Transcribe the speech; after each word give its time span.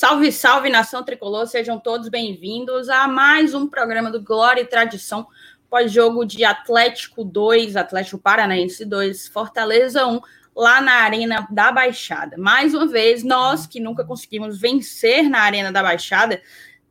Salve, 0.00 0.32
salve, 0.32 0.70
nação 0.70 1.04
tricolor, 1.04 1.46
sejam 1.46 1.78
todos 1.78 2.08
bem-vindos 2.08 2.88
a 2.88 3.06
mais 3.06 3.52
um 3.52 3.68
programa 3.68 4.10
do 4.10 4.18
Glória 4.18 4.62
e 4.62 4.66
Tradição, 4.66 5.26
pós-jogo 5.68 6.24
de 6.24 6.42
Atlético 6.42 7.22
2, 7.22 7.76
Atlético 7.76 8.16
Paranaense 8.16 8.86
2, 8.86 9.28
Fortaleza 9.28 10.06
1, 10.06 10.18
lá 10.56 10.80
na 10.80 10.92
Arena 11.02 11.46
da 11.50 11.70
Baixada. 11.70 12.38
Mais 12.38 12.72
uma 12.72 12.86
vez, 12.86 13.22
nós 13.22 13.66
que 13.66 13.78
nunca 13.78 14.02
conseguimos 14.02 14.58
vencer 14.58 15.28
na 15.28 15.42
Arena 15.42 15.70
da 15.70 15.82
Baixada, 15.82 16.40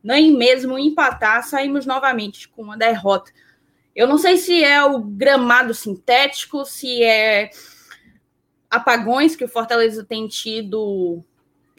nem 0.00 0.30
mesmo 0.30 0.78
empatar, 0.78 1.42
saímos 1.42 1.84
novamente 1.84 2.48
com 2.48 2.62
uma 2.62 2.78
derrota. 2.78 3.32
Eu 3.92 4.06
não 4.06 4.18
sei 4.18 4.36
se 4.36 4.62
é 4.62 4.84
o 4.84 5.00
gramado 5.00 5.74
sintético, 5.74 6.64
se 6.64 7.02
é 7.02 7.50
apagões 8.70 9.34
que 9.34 9.44
o 9.44 9.48
Fortaleza 9.48 10.04
tem 10.04 10.28
tido 10.28 11.24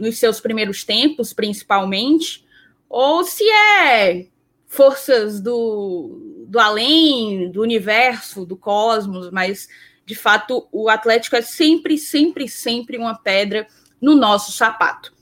nos 0.01 0.17
seus 0.17 0.41
primeiros 0.41 0.83
tempos, 0.83 1.31
principalmente, 1.31 2.43
ou 2.89 3.23
se 3.23 3.47
é 3.47 4.25
forças 4.65 5.39
do, 5.39 6.45
do 6.47 6.59
além, 6.59 7.51
do 7.51 7.61
universo, 7.61 8.43
do 8.43 8.57
cosmos, 8.57 9.29
mas 9.29 9.67
de 10.03 10.15
fato 10.15 10.67
o 10.71 10.89
Atlético 10.89 11.35
é 11.35 11.41
sempre, 11.41 11.99
sempre, 11.99 12.47
sempre 12.47 12.97
uma 12.97 13.15
pedra 13.15 13.67
no 14.01 14.15
nosso 14.15 14.51
sapato. 14.51 15.13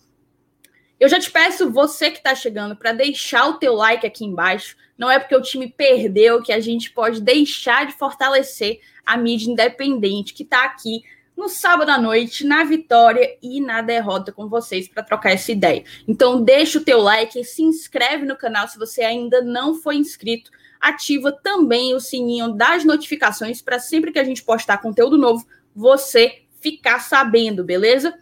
Eu 0.97 1.09
já 1.09 1.19
te 1.19 1.29
peço, 1.29 1.69
você 1.69 2.09
que 2.09 2.17
está 2.17 2.33
chegando, 2.33 2.75
para 2.75 2.93
deixar 2.93 3.47
o 3.47 3.55
teu 3.55 3.73
like 3.73 4.07
aqui 4.07 4.23
embaixo. 4.23 4.77
Não 4.97 5.11
é 5.11 5.19
porque 5.19 5.35
o 5.35 5.41
time 5.41 5.67
perdeu 5.69 6.41
que 6.41 6.53
a 6.53 6.59
gente 6.59 6.91
pode 6.91 7.21
deixar 7.21 7.85
de 7.85 7.93
fortalecer 7.93 8.79
a 9.05 9.17
mídia 9.17 9.51
independente 9.51 10.33
que 10.33 10.43
está 10.43 10.63
aqui 10.63 11.03
no 11.39 11.47
sábado 11.47 11.89
à 11.89 11.97
noite, 11.97 12.45
na 12.45 12.65
vitória 12.65 13.37
e 13.41 13.61
na 13.61 13.81
derrota 13.81 14.29
com 14.29 14.49
vocês 14.49 14.89
para 14.89 15.01
trocar 15.01 15.31
essa 15.31 15.53
ideia. 15.53 15.85
Então 16.05 16.41
deixa 16.41 16.79
o 16.79 16.83
teu 16.83 16.99
like, 16.99 17.41
se 17.45 17.63
inscreve 17.63 18.25
no 18.25 18.35
canal 18.35 18.67
se 18.67 18.77
você 18.77 19.01
ainda 19.03 19.41
não 19.41 19.73
foi 19.73 19.95
inscrito, 19.95 20.51
ativa 20.81 21.31
também 21.31 21.95
o 21.95 21.99
sininho 22.01 22.51
das 22.51 22.83
notificações 22.83 23.61
para 23.61 23.79
sempre 23.79 24.11
que 24.11 24.19
a 24.19 24.23
gente 24.23 24.43
postar 24.43 24.79
conteúdo 24.79 25.17
novo, 25.17 25.47
você 25.73 26.41
ficar 26.59 26.99
sabendo, 26.99 27.63
beleza? 27.63 28.13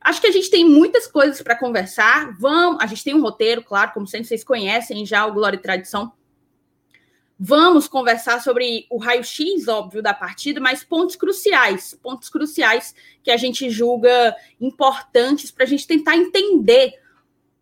Acho 0.00 0.22
que 0.22 0.26
a 0.26 0.32
gente 0.32 0.50
tem 0.50 0.64
muitas 0.64 1.06
coisas 1.06 1.42
para 1.42 1.58
conversar. 1.58 2.34
Vamos, 2.38 2.82
a 2.82 2.86
gente 2.86 3.04
tem 3.04 3.14
um 3.14 3.20
roteiro, 3.20 3.62
claro, 3.62 3.92
como 3.92 4.06
sempre 4.06 4.26
vocês 4.26 4.42
conhecem 4.42 5.04
já 5.04 5.26
o 5.26 5.34
Glória 5.34 5.56
e 5.56 5.60
Tradição 5.60 6.12
Vamos 7.46 7.86
conversar 7.86 8.40
sobre 8.40 8.86
o 8.88 8.96
raio-x, 8.96 9.68
óbvio, 9.68 10.00
da 10.00 10.14
partida, 10.14 10.62
mas 10.62 10.82
pontos 10.82 11.14
cruciais, 11.14 11.94
pontos 12.02 12.30
cruciais 12.30 12.94
que 13.22 13.30
a 13.30 13.36
gente 13.36 13.68
julga 13.68 14.34
importantes 14.58 15.50
para 15.50 15.64
a 15.64 15.66
gente 15.66 15.86
tentar 15.86 16.16
entender 16.16 16.94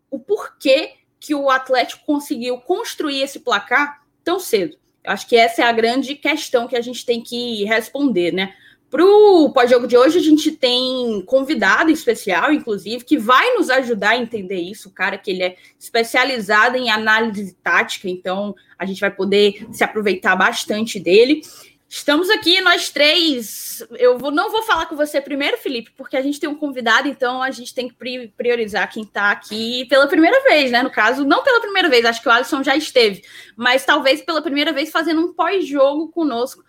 o 0.09 0.17
porquê 0.17 0.93
que 1.19 1.35
o 1.35 1.49
Atlético 1.49 2.05
conseguiu 2.05 2.59
construir 2.59 3.23
esse 3.23 3.41
placar 3.41 4.05
tão 4.23 4.39
cedo. 4.39 4.77
Eu 5.03 5.11
acho 5.11 5.27
que 5.27 5.35
essa 5.35 5.63
é 5.63 5.65
a 5.65 5.73
grande 5.73 6.15
questão 6.15 6.65
que 6.65 6.77
a 6.77 6.81
gente 6.81 7.05
tem 7.05 7.21
que 7.21 7.65
responder, 7.65 8.31
né? 8.31 8.55
Para 8.93 9.03
o 9.03 9.51
pós-jogo 9.51 9.87
de 9.87 9.97
hoje, 9.97 10.19
a 10.19 10.21
gente 10.21 10.51
tem 10.51 11.23
convidado 11.25 11.89
especial, 11.89 12.53
inclusive, 12.53 13.03
que 13.03 13.17
vai 13.17 13.55
nos 13.55 13.71
ajudar 13.71 14.11
a 14.11 14.17
entender 14.17 14.59
isso. 14.59 14.89
O 14.89 14.91
cara 14.91 15.17
que 15.17 15.31
ele 15.31 15.41
é 15.41 15.55
especializado 15.79 16.77
em 16.77 16.91
análise 16.91 17.57
tática, 17.63 18.07
então 18.07 18.53
a 18.77 18.85
gente 18.85 19.01
vai 19.01 19.09
poder 19.09 19.65
se 19.71 19.83
aproveitar 19.83 20.35
bastante 20.35 20.99
dele. 20.99 21.41
Estamos 21.89 22.29
aqui, 22.29 22.61
nós 22.61 22.91
três. 22.91 23.83
Eu 23.97 24.19
vou, 24.19 24.29
não 24.29 24.51
vou 24.51 24.61
falar 24.61 24.85
com 24.85 24.95
você 24.95 25.19
primeiro, 25.19 25.57
Felipe, 25.57 25.89
porque 25.97 26.15
a 26.15 26.21
gente 26.21 26.39
tem 26.39 26.47
um 26.47 26.53
convidado, 26.53 27.07
então 27.07 27.41
a 27.41 27.49
gente 27.49 27.73
tem 27.73 27.89
que 27.89 27.95
priorizar 28.37 28.93
quem 28.93 29.01
está 29.01 29.31
aqui 29.31 29.85
pela 29.85 30.05
primeira 30.05 30.39
vez, 30.43 30.69
né? 30.69 30.83
No 30.83 30.91
caso, 30.91 31.25
não 31.25 31.41
pela 31.41 31.61
primeira 31.61 31.89
vez, 31.89 32.05
acho 32.05 32.21
que 32.21 32.27
o 32.27 32.31
Alisson 32.31 32.61
já 32.61 32.77
esteve, 32.77 33.23
mas 33.55 33.83
talvez 33.83 34.21
pela 34.21 34.39
primeira 34.39 34.71
vez 34.71 34.91
fazendo 34.91 35.19
um 35.19 35.33
pós-jogo 35.33 36.09
conosco 36.09 36.63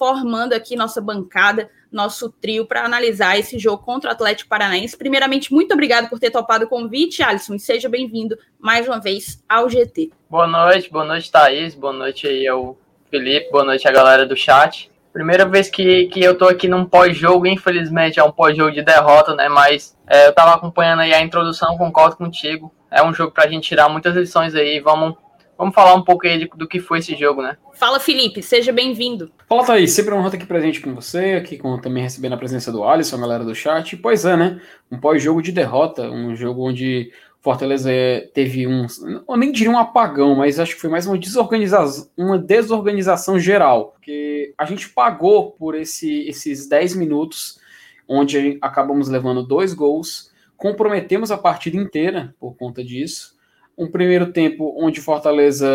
formando 0.00 0.54
aqui 0.54 0.76
nossa 0.76 0.98
bancada, 0.98 1.70
nosso 1.90 2.30
trio, 2.30 2.66
para 2.66 2.84
analisar 2.84 3.38
esse 3.38 3.58
jogo 3.58 3.82
contra 3.82 4.10
o 4.10 4.12
Atlético 4.12 4.48
Paranaense. 4.48 4.96
Primeiramente, 4.96 5.52
muito 5.52 5.72
obrigado 5.72 6.08
por 6.08 6.18
ter 6.18 6.30
topado 6.30 6.64
o 6.64 6.68
convite, 6.68 7.22
Alisson, 7.22 7.54
e 7.54 7.60
seja 7.60 7.88
bem-vindo 7.88 8.38
mais 8.58 8.86
uma 8.86 9.00
vez 9.00 9.42
ao 9.48 9.68
GT. 9.68 10.10
Boa 10.28 10.46
noite, 10.46 10.90
boa 10.90 11.04
noite, 11.04 11.30
Thaís, 11.30 11.74
boa 11.74 11.92
noite 11.92 12.26
aí 12.26 12.46
ao 12.46 12.78
Felipe, 13.10 13.50
boa 13.50 13.64
noite 13.64 13.88
à 13.88 13.90
galera 13.90 14.24
do 14.24 14.36
chat. 14.36 14.90
Primeira 15.12 15.44
vez 15.44 15.68
que, 15.68 16.06
que 16.06 16.22
eu 16.22 16.38
tô 16.38 16.46
aqui 16.46 16.68
num 16.68 16.84
pós-jogo, 16.84 17.46
infelizmente 17.46 18.20
é 18.20 18.24
um 18.24 18.30
pós-jogo 18.30 18.70
de 18.70 18.82
derrota, 18.82 19.34
né? 19.34 19.48
Mas 19.48 19.96
é, 20.06 20.28
eu 20.28 20.32
tava 20.32 20.54
acompanhando 20.54 21.00
aí 21.00 21.12
a 21.12 21.20
introdução, 21.20 21.76
concordo 21.76 22.16
contigo. 22.16 22.72
É 22.88 23.02
um 23.02 23.12
jogo 23.12 23.32
pra 23.32 23.48
gente 23.48 23.68
tirar 23.68 23.88
muitas 23.88 24.14
lições 24.14 24.54
aí. 24.54 24.78
Vamos 24.78 25.16
Vamos 25.60 25.74
falar 25.74 25.94
um 25.94 26.02
pouco 26.02 26.26
aí 26.26 26.48
do 26.56 26.66
que 26.66 26.80
foi 26.80 27.00
esse 27.00 27.14
jogo, 27.14 27.42
né? 27.42 27.54
Fala, 27.74 28.00
Felipe, 28.00 28.42
seja 28.42 28.72
bem-vindo. 28.72 29.30
Fala, 29.46 29.62
Thaís, 29.62 29.92
sempre 29.92 30.14
um 30.14 30.24
estar 30.24 30.38
aqui 30.38 30.46
presente 30.46 30.80
com 30.80 30.94
você, 30.94 31.34
aqui 31.34 31.58
com 31.58 31.78
também 31.78 32.02
recebendo 32.02 32.32
a 32.32 32.38
presença 32.38 32.72
do 32.72 32.82
Alisson, 32.82 33.16
a 33.16 33.20
galera 33.20 33.44
do 33.44 33.54
chat. 33.54 33.94
Pois 33.98 34.24
é, 34.24 34.38
né? 34.38 34.58
Um 34.90 34.98
pós-jogo 34.98 35.42
de 35.42 35.52
derrota, 35.52 36.10
um 36.10 36.34
jogo 36.34 36.66
onde 36.66 37.12
Fortaleza 37.42 37.90
teve 38.32 38.66
um, 38.66 38.86
eu 39.28 39.36
nem 39.36 39.52
diria 39.52 39.70
um 39.70 39.76
apagão, 39.76 40.34
mas 40.34 40.58
acho 40.58 40.76
que 40.76 40.80
foi 40.80 40.88
mais 40.88 41.06
uma 41.06 41.18
desorganização, 41.18 42.08
uma 42.16 42.38
desorganização 42.38 43.38
geral, 43.38 43.88
porque 43.88 44.54
a 44.56 44.64
gente 44.64 44.88
pagou 44.88 45.50
por 45.50 45.74
esse, 45.74 46.26
esses 46.26 46.66
10 46.66 46.96
minutos 46.96 47.60
onde 48.08 48.56
acabamos 48.62 49.10
levando 49.10 49.46
dois 49.46 49.74
gols, 49.74 50.32
comprometemos 50.56 51.30
a 51.30 51.36
partida 51.36 51.76
inteira 51.76 52.34
por 52.40 52.56
conta 52.56 52.82
disso 52.82 53.38
um 53.80 53.90
primeiro 53.90 54.32
tempo 54.32 54.74
onde 54.76 55.00
Fortaleza 55.00 55.66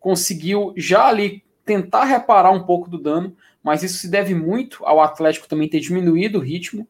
conseguiu 0.00 0.72
já 0.76 1.06
ali 1.06 1.44
tentar 1.64 2.04
reparar 2.04 2.50
um 2.50 2.62
pouco 2.64 2.88
do 2.88 2.98
dano, 2.98 3.36
mas 3.62 3.82
isso 3.82 3.98
se 3.98 4.08
deve 4.08 4.34
muito 4.34 4.84
ao 4.86 5.00
Atlético 5.00 5.46
também 5.46 5.68
ter 5.68 5.80
diminuído 5.80 6.38
o 6.38 6.42
ritmo. 6.42 6.88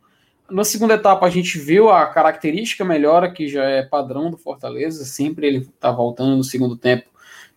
Na 0.48 0.62
segunda 0.62 0.94
etapa 0.94 1.26
a 1.26 1.30
gente 1.30 1.58
viu 1.58 1.90
a 1.90 2.06
característica 2.06 2.84
melhora 2.84 3.30
que 3.30 3.48
já 3.48 3.64
é 3.64 3.82
padrão 3.82 4.30
do 4.30 4.38
Fortaleza, 4.38 5.04
sempre 5.04 5.48
ele 5.48 5.58
está 5.58 5.90
voltando 5.90 6.36
no 6.36 6.44
segundo 6.44 6.76
tempo 6.76 7.08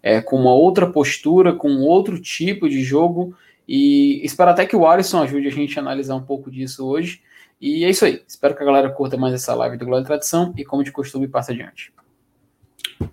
é, 0.02 0.20
com 0.20 0.38
uma 0.38 0.54
outra 0.54 0.92
postura, 0.92 1.54
com 1.54 1.82
outro 1.82 2.20
tipo 2.20 2.68
de 2.68 2.82
jogo 2.82 3.36
e 3.68 4.20
espero 4.26 4.52
até 4.52 4.66
que 4.66 4.76
o 4.76 4.88
Alisson 4.88 5.22
ajude 5.22 5.48
a 5.48 5.52
gente 5.52 5.78
a 5.78 5.82
analisar 5.82 6.16
um 6.16 6.24
pouco 6.24 6.50
disso 6.50 6.86
hoje. 6.86 7.22
E 7.60 7.86
é 7.86 7.90
isso 7.90 8.04
aí. 8.04 8.22
Espero 8.28 8.56
que 8.56 8.64
a 8.64 8.66
galera 8.66 8.90
curta 8.90 9.16
mais 9.16 9.34
essa 9.34 9.54
live 9.54 9.78
do 9.78 9.86
Glória 9.86 10.04
e 10.04 10.08
Tradição 10.08 10.54
e, 10.58 10.66
como 10.66 10.84
de 10.84 10.92
costume, 10.92 11.28
passa 11.28 11.52
adiante. 11.52 11.94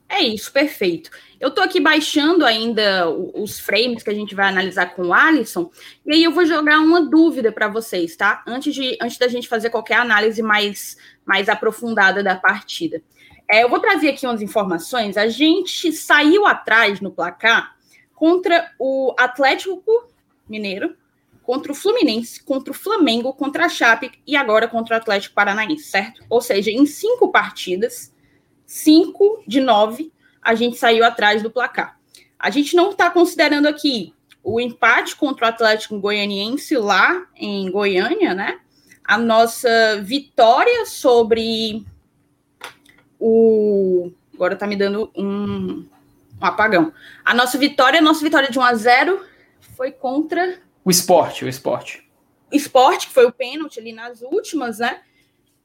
É 0.08 0.20
isso, 0.20 0.52
perfeito. 0.52 1.10
Eu 1.40 1.48
estou 1.48 1.62
aqui 1.62 1.80
baixando 1.80 2.44
ainda 2.44 3.08
os 3.08 3.60
frames 3.60 4.02
que 4.02 4.10
a 4.10 4.14
gente 4.14 4.34
vai 4.34 4.48
analisar 4.48 4.94
com 4.94 5.06
o 5.06 5.14
Alisson, 5.14 5.70
e 6.04 6.14
aí 6.14 6.24
eu 6.24 6.32
vou 6.32 6.44
jogar 6.44 6.78
uma 6.80 7.00
dúvida 7.00 7.52
para 7.52 7.68
vocês, 7.68 8.16
tá? 8.16 8.42
Antes, 8.46 8.74
de, 8.74 8.98
antes 9.00 9.18
da 9.18 9.28
gente 9.28 9.48
fazer 9.48 9.70
qualquer 9.70 9.96
análise 9.96 10.42
mais, 10.42 10.96
mais 11.24 11.48
aprofundada 11.48 12.22
da 12.22 12.34
partida. 12.34 13.02
É, 13.50 13.62
eu 13.62 13.68
vou 13.68 13.80
trazer 13.80 14.10
aqui 14.10 14.26
umas 14.26 14.42
informações. 14.42 15.16
A 15.16 15.28
gente 15.28 15.92
saiu 15.92 16.44
atrás 16.46 17.00
no 17.00 17.10
placar 17.10 17.76
contra 18.14 18.72
o 18.78 19.14
Atlético 19.16 20.08
Mineiro, 20.48 20.96
contra 21.42 21.72
o 21.72 21.74
Fluminense, 21.74 22.42
contra 22.42 22.72
o 22.72 22.74
Flamengo, 22.74 23.32
contra 23.32 23.64
a 23.64 23.68
Chape 23.68 24.10
e 24.26 24.36
agora 24.36 24.68
contra 24.68 24.96
o 24.96 24.98
Atlético 24.98 25.34
Paranaense, 25.34 25.84
certo? 25.84 26.22
Ou 26.28 26.42
seja, 26.42 26.70
em 26.70 26.84
cinco 26.84 27.32
partidas 27.32 28.12
5 28.68 29.44
de 29.46 29.62
9, 29.62 30.12
a 30.42 30.54
gente 30.54 30.76
saiu 30.76 31.02
atrás 31.02 31.42
do 31.42 31.50
placar. 31.50 31.98
A 32.38 32.50
gente 32.50 32.76
não 32.76 32.90
está 32.90 33.10
considerando 33.10 33.66
aqui 33.66 34.14
o 34.44 34.60
empate 34.60 35.16
contra 35.16 35.46
o 35.46 35.48
Atlético 35.48 35.98
Goianiense 35.98 36.76
lá 36.76 37.26
em 37.34 37.70
Goiânia, 37.70 38.34
né? 38.34 38.60
A 39.02 39.16
nossa 39.16 40.02
vitória 40.02 40.84
sobre 40.84 41.82
o. 43.18 44.12
Agora 44.34 44.54
tá 44.54 44.66
me 44.66 44.76
dando 44.76 45.10
um, 45.16 45.86
um 46.38 46.44
apagão. 46.44 46.92
A 47.24 47.32
nossa 47.32 47.56
vitória, 47.56 48.00
a 48.00 48.02
nossa 48.02 48.22
vitória 48.22 48.50
de 48.50 48.58
1 48.58 48.62
a 48.62 48.74
0 48.74 49.24
foi 49.76 49.90
contra. 49.90 50.60
O 50.84 50.90
esporte, 50.90 51.46
o 51.46 51.48
esporte. 51.48 52.06
Esporte, 52.52 53.06
que 53.06 53.14
foi 53.14 53.24
o 53.24 53.32
pênalti 53.32 53.80
ali 53.80 53.92
nas 53.94 54.20
últimas, 54.20 54.78
né? 54.78 55.00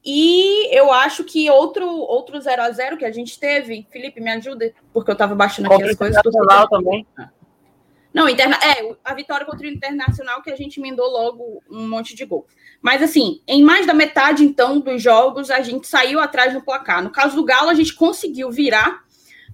E 0.04 0.68
eu 0.76 0.92
acho 0.92 1.24
que 1.24 1.48
outro 1.48 1.88
outro 1.88 2.38
0 2.38 2.62
a 2.62 2.70
0 2.70 2.98
que 2.98 3.06
a 3.06 3.10
gente 3.10 3.40
teve, 3.40 3.86
Felipe, 3.90 4.20
me 4.20 4.30
ajuda, 4.30 4.72
porque 4.92 5.10
eu 5.10 5.14
estava 5.14 5.34
baixando 5.34 5.72
aqui 5.72 5.82
as 5.82 5.96
coisas. 5.96 6.18
Internacional 6.18 6.68
também. 6.68 7.06
Não, 8.12 8.28
interna... 8.28 8.56
é, 8.62 8.94
a 9.02 9.14
vitória 9.14 9.46
contra 9.46 9.66
o 9.66 9.70
Internacional 9.70 10.42
que 10.42 10.50
a 10.50 10.56
gente 10.56 10.78
emendou 10.78 11.10
logo 11.10 11.62
um 11.70 11.88
monte 11.88 12.14
de 12.14 12.24
gol. 12.26 12.46
Mas 12.82 13.02
assim, 13.02 13.40
em 13.48 13.62
mais 13.62 13.86
da 13.86 13.94
metade 13.94 14.44
então 14.44 14.78
dos 14.78 15.02
jogos 15.02 15.50
a 15.50 15.62
gente 15.62 15.88
saiu 15.88 16.20
atrás 16.20 16.52
no 16.52 16.62
placar. 16.62 17.02
No 17.02 17.10
caso 17.10 17.34
do 17.34 17.44
Galo 17.44 17.70
a 17.70 17.74
gente 17.74 17.94
conseguiu 17.94 18.50
virar, 18.50 19.02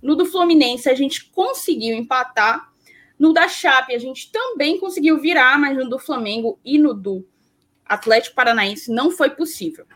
no 0.03 0.17
do 0.17 0.26
Fluminense 0.26 0.91
a 0.91 0.94
gente 0.94 1.31
conseguiu 1.31 1.96
empatar, 1.96 2.69
no 3.17 3.32
da 3.32 3.46
Chape 3.46 3.94
a 3.94 3.99
gente 3.99 4.32
também 4.32 4.81
conseguiu 4.81 5.20
virar, 5.20 5.58
mas 5.61 5.76
no 5.76 5.88
do 5.88 5.99
Flamengo 5.99 6.58
e 6.64 6.76
no 6.76 6.93
do 6.93 7.25
Atlético 7.87 8.35
Paranaense 8.35 8.91
não 8.91 9.12
foi 9.12 9.31
possível. 9.31 9.87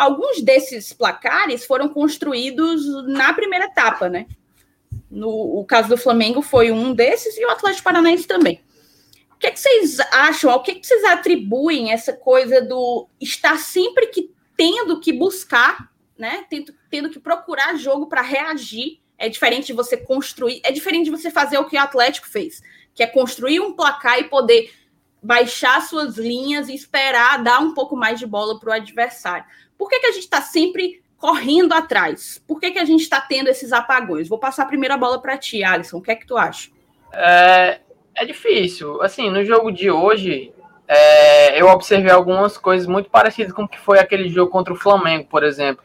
Alguns 0.00 0.40
desses 0.40 0.94
placares 0.94 1.66
foram 1.66 1.86
construídos 1.90 2.86
na 3.06 3.34
primeira 3.34 3.66
etapa, 3.66 4.08
né? 4.08 4.26
No 5.10 5.28
o 5.28 5.64
caso 5.66 5.90
do 5.90 5.96
Flamengo 5.98 6.40
foi 6.40 6.72
um 6.72 6.94
desses 6.94 7.36
e 7.36 7.44
o 7.44 7.50
Atlético 7.50 7.84
Paranaense 7.84 8.26
também. 8.26 8.62
O 9.34 9.36
que, 9.36 9.46
é 9.46 9.50
que 9.50 9.60
vocês 9.60 10.00
acham? 10.10 10.54
O 10.54 10.60
que, 10.60 10.70
é 10.70 10.74
que 10.74 10.86
vocês 10.86 11.04
atribuem 11.04 11.92
essa 11.92 12.14
coisa 12.14 12.62
do 12.62 13.08
estar 13.20 13.58
sempre 13.58 14.06
que 14.06 14.30
tendo 14.56 14.98
que 15.00 15.12
buscar, 15.12 15.92
né? 16.16 16.46
Tendo, 16.48 16.74
tendo 16.88 17.10
que 17.10 17.20
procurar 17.20 17.76
jogo 17.76 18.06
para 18.06 18.22
reagir. 18.22 19.00
É 19.18 19.28
diferente 19.28 19.66
de 19.66 19.74
você 19.74 19.98
construir, 19.98 20.62
é 20.64 20.72
diferente 20.72 21.04
de 21.04 21.10
você 21.10 21.30
fazer 21.30 21.58
o 21.58 21.66
que 21.66 21.76
o 21.76 21.80
Atlético 21.80 22.26
fez, 22.26 22.62
que 22.94 23.02
é 23.02 23.06
construir 23.06 23.60
um 23.60 23.74
placar 23.74 24.18
e 24.18 24.24
poder 24.24 24.72
baixar 25.22 25.82
suas 25.82 26.16
linhas 26.16 26.70
e 26.70 26.74
esperar 26.74 27.42
dar 27.42 27.58
um 27.58 27.74
pouco 27.74 27.94
mais 27.94 28.18
de 28.18 28.26
bola 28.26 28.58
para 28.58 28.70
o 28.70 28.72
adversário. 28.72 29.44
Por 29.80 29.88
que, 29.88 29.98
que 29.98 30.08
a 30.08 30.12
gente 30.12 30.24
está 30.24 30.42
sempre 30.42 31.02
correndo 31.16 31.72
atrás? 31.72 32.38
Por 32.46 32.60
que, 32.60 32.70
que 32.70 32.78
a 32.78 32.84
gente 32.84 33.00
está 33.00 33.18
tendo 33.18 33.48
esses 33.48 33.72
apagões? 33.72 34.28
Vou 34.28 34.38
passar 34.38 34.64
a 34.64 34.66
primeira 34.66 34.94
bola 34.94 35.18
para 35.22 35.38
ti, 35.38 35.64
Alisson. 35.64 35.96
O 35.96 36.02
que 36.02 36.10
é 36.10 36.16
que 36.16 36.26
tu 36.26 36.36
acha? 36.36 36.68
É, 37.14 37.80
é 38.14 38.26
difícil. 38.26 39.00
Assim, 39.00 39.30
no 39.30 39.42
jogo 39.42 39.72
de 39.72 39.90
hoje, 39.90 40.52
é, 40.86 41.58
eu 41.58 41.66
observei 41.68 42.12
algumas 42.12 42.58
coisas 42.58 42.86
muito 42.86 43.08
parecidas 43.08 43.54
com 43.54 43.62
o 43.62 43.68
que 43.68 43.80
foi 43.80 43.98
aquele 43.98 44.28
jogo 44.28 44.52
contra 44.52 44.74
o 44.74 44.76
Flamengo, 44.76 45.28
por 45.30 45.42
exemplo. 45.42 45.82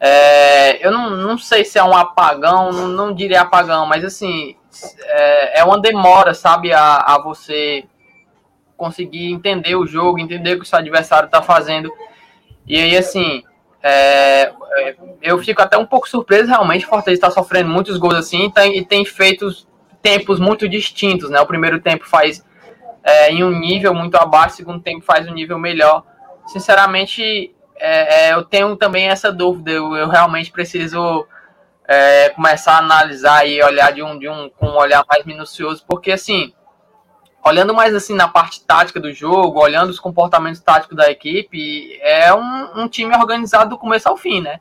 É, 0.00 0.84
eu 0.84 0.90
não, 0.90 1.10
não 1.10 1.38
sei 1.38 1.64
se 1.64 1.78
é 1.78 1.84
um 1.84 1.94
apagão, 1.94 2.72
não, 2.72 2.88
não 2.88 3.14
diria 3.14 3.42
apagão, 3.42 3.86
mas 3.86 4.04
assim, 4.04 4.56
é, 5.00 5.60
é 5.60 5.64
uma 5.64 5.80
demora, 5.80 6.34
sabe, 6.34 6.72
a, 6.72 6.96
a 6.96 7.22
você 7.22 7.84
conseguir 8.76 9.30
entender 9.30 9.76
o 9.76 9.86
jogo, 9.86 10.18
entender 10.18 10.54
o 10.54 10.56
que 10.56 10.64
o 10.64 10.68
seu 10.68 10.80
adversário 10.80 11.26
está 11.26 11.40
fazendo. 11.40 11.88
E 12.66 12.76
aí, 12.78 12.96
assim, 12.96 13.42
é, 13.82 14.52
é, 14.76 14.96
eu 15.20 15.38
fico 15.38 15.60
até 15.60 15.76
um 15.76 15.86
pouco 15.86 16.08
surpreso, 16.08 16.48
realmente, 16.48 16.84
o 16.84 16.88
Fortaleza 16.88 17.26
está 17.26 17.30
sofrendo 17.30 17.68
muitos 17.68 17.96
gols 17.98 18.14
assim 18.14 18.48
tá, 18.50 18.66
e 18.66 18.84
tem 18.84 19.04
feito 19.04 19.48
tempos 20.00 20.38
muito 20.38 20.68
distintos, 20.68 21.30
né? 21.30 21.40
O 21.40 21.46
primeiro 21.46 21.80
tempo 21.80 22.06
faz 22.06 22.44
é, 23.02 23.30
em 23.30 23.42
um 23.42 23.50
nível 23.50 23.92
muito 23.94 24.16
abaixo, 24.16 24.54
o 24.54 24.56
segundo 24.56 24.80
tempo 24.80 25.04
faz 25.04 25.28
um 25.28 25.34
nível 25.34 25.58
melhor. 25.58 26.04
Sinceramente, 26.46 27.54
é, 27.76 28.28
é 28.28 28.32
eu 28.34 28.44
tenho 28.44 28.76
também 28.76 29.08
essa 29.08 29.32
dúvida, 29.32 29.70
eu, 29.70 29.94
eu 29.96 30.08
realmente 30.08 30.50
preciso 30.50 31.26
é, 31.86 32.30
começar 32.30 32.74
a 32.74 32.78
analisar 32.78 33.46
e 33.46 33.62
olhar 33.62 33.92
de 33.92 34.02
um, 34.02 34.18
de 34.18 34.28
um, 34.28 34.48
com 34.50 34.66
um 34.66 34.76
olhar 34.76 35.04
mais 35.08 35.24
minucioso, 35.24 35.84
porque 35.88 36.12
assim, 36.12 36.52
olhando 37.44 37.74
mais 37.74 37.94
assim 37.94 38.14
na 38.14 38.28
parte 38.28 38.64
tática 38.64 39.00
do 39.00 39.12
jogo, 39.12 39.60
olhando 39.60 39.90
os 39.90 39.98
comportamentos 39.98 40.60
táticos 40.60 40.96
da 40.96 41.10
equipe, 41.10 41.98
é 42.00 42.32
um, 42.32 42.82
um, 42.82 42.88
time 42.88 43.14
organizado 43.14 43.70
do 43.70 43.78
começo 43.78 44.08
ao 44.08 44.16
fim, 44.16 44.40
né? 44.40 44.60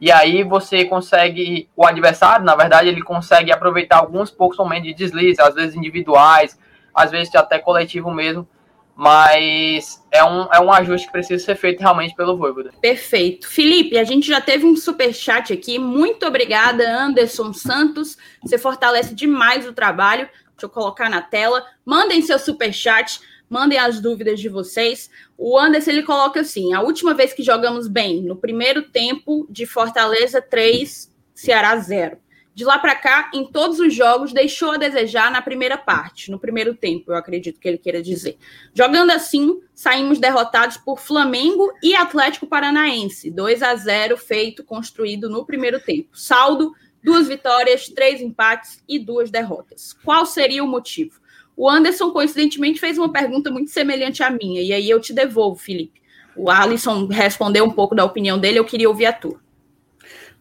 E 0.00 0.10
aí 0.10 0.42
você 0.42 0.84
consegue, 0.84 1.68
o 1.76 1.86
adversário, 1.86 2.44
na 2.44 2.56
verdade, 2.56 2.88
ele 2.88 3.02
consegue 3.02 3.52
aproveitar 3.52 3.98
alguns 3.98 4.30
poucos 4.30 4.58
momentos 4.58 4.88
de 4.88 4.94
deslize, 4.94 5.40
às 5.40 5.54
vezes 5.54 5.76
individuais, 5.76 6.58
às 6.94 7.10
vezes 7.10 7.34
até 7.34 7.58
coletivo 7.58 8.10
mesmo, 8.10 8.48
mas 8.96 10.02
é 10.10 10.24
um, 10.24 10.48
é 10.52 10.60
um 10.60 10.72
ajuste 10.72 11.06
que 11.06 11.12
precisa 11.12 11.42
ser 11.42 11.54
feito 11.56 11.80
realmente 11.80 12.14
pelo 12.14 12.36
Voivoda. 12.36 12.70
Perfeito. 12.80 13.48
Felipe, 13.48 13.98
a 13.98 14.04
gente 14.04 14.26
já 14.26 14.40
teve 14.40 14.66
um 14.66 14.76
super 14.76 15.14
chat 15.14 15.52
aqui. 15.52 15.78
Muito 15.78 16.26
obrigada, 16.26 16.84
Anderson 16.86 17.52
Santos. 17.52 18.18
Você 18.42 18.58
fortalece 18.58 19.14
demais 19.14 19.66
o 19.66 19.72
trabalho. 19.72 20.28
Deixa 20.60 20.66
eu 20.66 20.70
colocar 20.70 21.08
na 21.08 21.22
tela. 21.22 21.64
Mandem 21.86 22.20
seu 22.20 22.38
super 22.38 22.70
chat, 22.70 23.18
mandem 23.48 23.78
as 23.78 23.98
dúvidas 23.98 24.38
de 24.38 24.50
vocês. 24.50 25.10
O 25.38 25.58
Anderson 25.58 25.90
ele 25.90 26.02
coloca 26.02 26.40
assim: 26.40 26.74
a 26.74 26.82
última 26.82 27.14
vez 27.14 27.32
que 27.32 27.42
jogamos 27.42 27.88
bem, 27.88 28.22
no 28.22 28.36
primeiro 28.36 28.82
tempo 28.82 29.46
de 29.48 29.64
Fortaleza 29.64 30.42
3, 30.42 31.10
Ceará 31.34 31.74
0. 31.78 32.18
De 32.52 32.64
lá 32.64 32.78
para 32.78 32.94
cá, 32.94 33.30
em 33.32 33.46
todos 33.46 33.78
os 33.78 33.94
jogos, 33.94 34.34
deixou 34.34 34.72
a 34.72 34.76
desejar 34.76 35.30
na 35.30 35.40
primeira 35.40 35.78
parte, 35.78 36.30
no 36.30 36.38
primeiro 36.38 36.74
tempo, 36.74 37.10
eu 37.10 37.16
acredito 37.16 37.58
que 37.58 37.66
ele 37.66 37.78
queira 37.78 38.02
dizer. 38.02 38.36
Jogando 38.74 39.12
assim, 39.12 39.62
saímos 39.72 40.18
derrotados 40.18 40.76
por 40.76 40.98
Flamengo 40.98 41.72
e 41.82 41.94
Atlético 41.94 42.46
Paranaense, 42.46 43.30
2 43.30 43.62
a 43.62 43.74
0 43.74 44.16
feito, 44.18 44.62
construído 44.62 45.30
no 45.30 45.46
primeiro 45.46 45.80
tempo. 45.80 46.10
Saldo 46.12 46.74
duas 47.02 47.28
vitórias, 47.28 47.88
três 47.88 48.20
empates 48.20 48.82
e 48.88 48.98
duas 48.98 49.30
derrotas. 49.30 49.92
Qual 50.04 50.26
seria 50.26 50.62
o 50.62 50.66
motivo? 50.66 51.20
O 51.56 51.68
Anderson, 51.68 52.10
coincidentemente, 52.10 52.80
fez 52.80 52.96
uma 52.96 53.12
pergunta 53.12 53.50
muito 53.50 53.70
semelhante 53.70 54.22
à 54.22 54.30
minha, 54.30 54.62
e 54.62 54.72
aí 54.72 54.88
eu 54.88 55.00
te 55.00 55.12
devolvo, 55.12 55.60
Felipe. 55.60 56.00
O 56.36 56.50
Alisson 56.50 57.06
respondeu 57.06 57.64
um 57.64 57.70
pouco 57.70 57.94
da 57.94 58.04
opinião 58.04 58.38
dele, 58.38 58.58
eu 58.58 58.64
queria 58.64 58.88
ouvir 58.88 59.06
a 59.06 59.12
tua. 59.12 59.38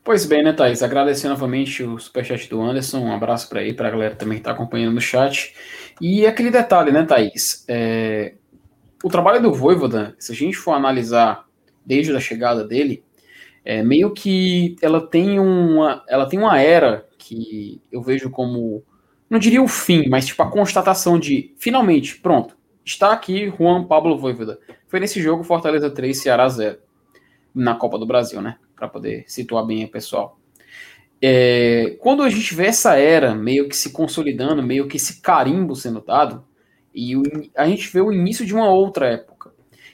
Pois 0.03 0.25
bem, 0.25 0.43
né, 0.43 0.53
Thaís? 0.53 0.81
Agradecer 0.81 1.27
novamente 1.27 1.83
o 1.83 1.99
superchat 1.99 2.49
do 2.49 2.61
Anderson, 2.61 2.99
um 2.99 3.13
abraço 3.13 3.49
para 3.49 3.59
aí, 3.59 3.73
para 3.73 3.89
a 3.89 3.91
galera 3.91 4.15
também 4.15 4.37
que 4.37 4.41
está 4.41 4.51
acompanhando 4.51 4.95
no 4.95 5.01
chat. 5.01 5.53
E 5.99 6.25
aquele 6.25 6.49
detalhe, 6.49 6.91
né, 6.91 7.03
Thaís? 7.03 7.65
É... 7.67 8.33
O 9.03 9.09
trabalho 9.09 9.41
do 9.41 9.53
Voivoda, 9.53 10.15
se 10.17 10.31
a 10.31 10.35
gente 10.35 10.57
for 10.57 10.71
analisar 10.71 11.45
desde 11.85 12.15
a 12.15 12.19
chegada 12.19 12.63
dele, 12.63 13.03
é, 13.69 13.83
meio 13.83 14.09
que 14.09 14.75
ela 14.81 14.99
tem 14.99 15.39
uma 15.39 16.03
ela 16.07 16.27
tem 16.27 16.39
uma 16.39 16.59
era 16.59 17.07
que 17.19 17.79
eu 17.91 18.01
vejo 18.01 18.31
como 18.31 18.83
não 19.29 19.37
diria 19.37 19.61
o 19.61 19.67
fim, 19.67 20.09
mas 20.09 20.25
tipo 20.25 20.41
a 20.41 20.49
constatação 20.49 21.19
de 21.19 21.53
finalmente, 21.55 22.19
pronto, 22.19 22.57
está 22.83 23.11
aqui 23.11 23.53
Juan 23.55 23.83
Pablo 23.83 24.17
Voivoda. 24.17 24.59
Foi 24.87 24.99
nesse 24.99 25.21
jogo 25.21 25.43
Fortaleza 25.43 25.87
3 25.87 26.19
Ceará 26.19 26.49
0 26.49 26.79
na 27.53 27.75
Copa 27.75 27.99
do 27.99 28.07
Brasil, 28.07 28.41
né? 28.41 28.57
Para 28.75 28.87
poder 28.87 29.23
situar 29.27 29.63
bem 29.63 29.85
o 29.85 29.91
pessoal. 29.91 30.39
É, 31.21 31.95
quando 31.99 32.23
a 32.23 32.29
gente 32.31 32.55
vê 32.55 32.65
essa 32.65 32.95
era 32.95 33.35
meio 33.35 33.69
que 33.69 33.77
se 33.77 33.91
consolidando, 33.91 34.63
meio 34.63 34.87
que 34.87 34.97
esse 34.97 35.21
carimbo 35.21 35.75
sendo 35.75 36.01
dado, 36.01 36.43
e 36.91 37.15
o, 37.15 37.21
a 37.55 37.67
gente 37.67 37.87
vê 37.93 38.01
o 38.01 38.11
início 38.11 38.47
de 38.47 38.55
uma 38.55 38.67
outra 38.67 39.05
época. 39.09 39.53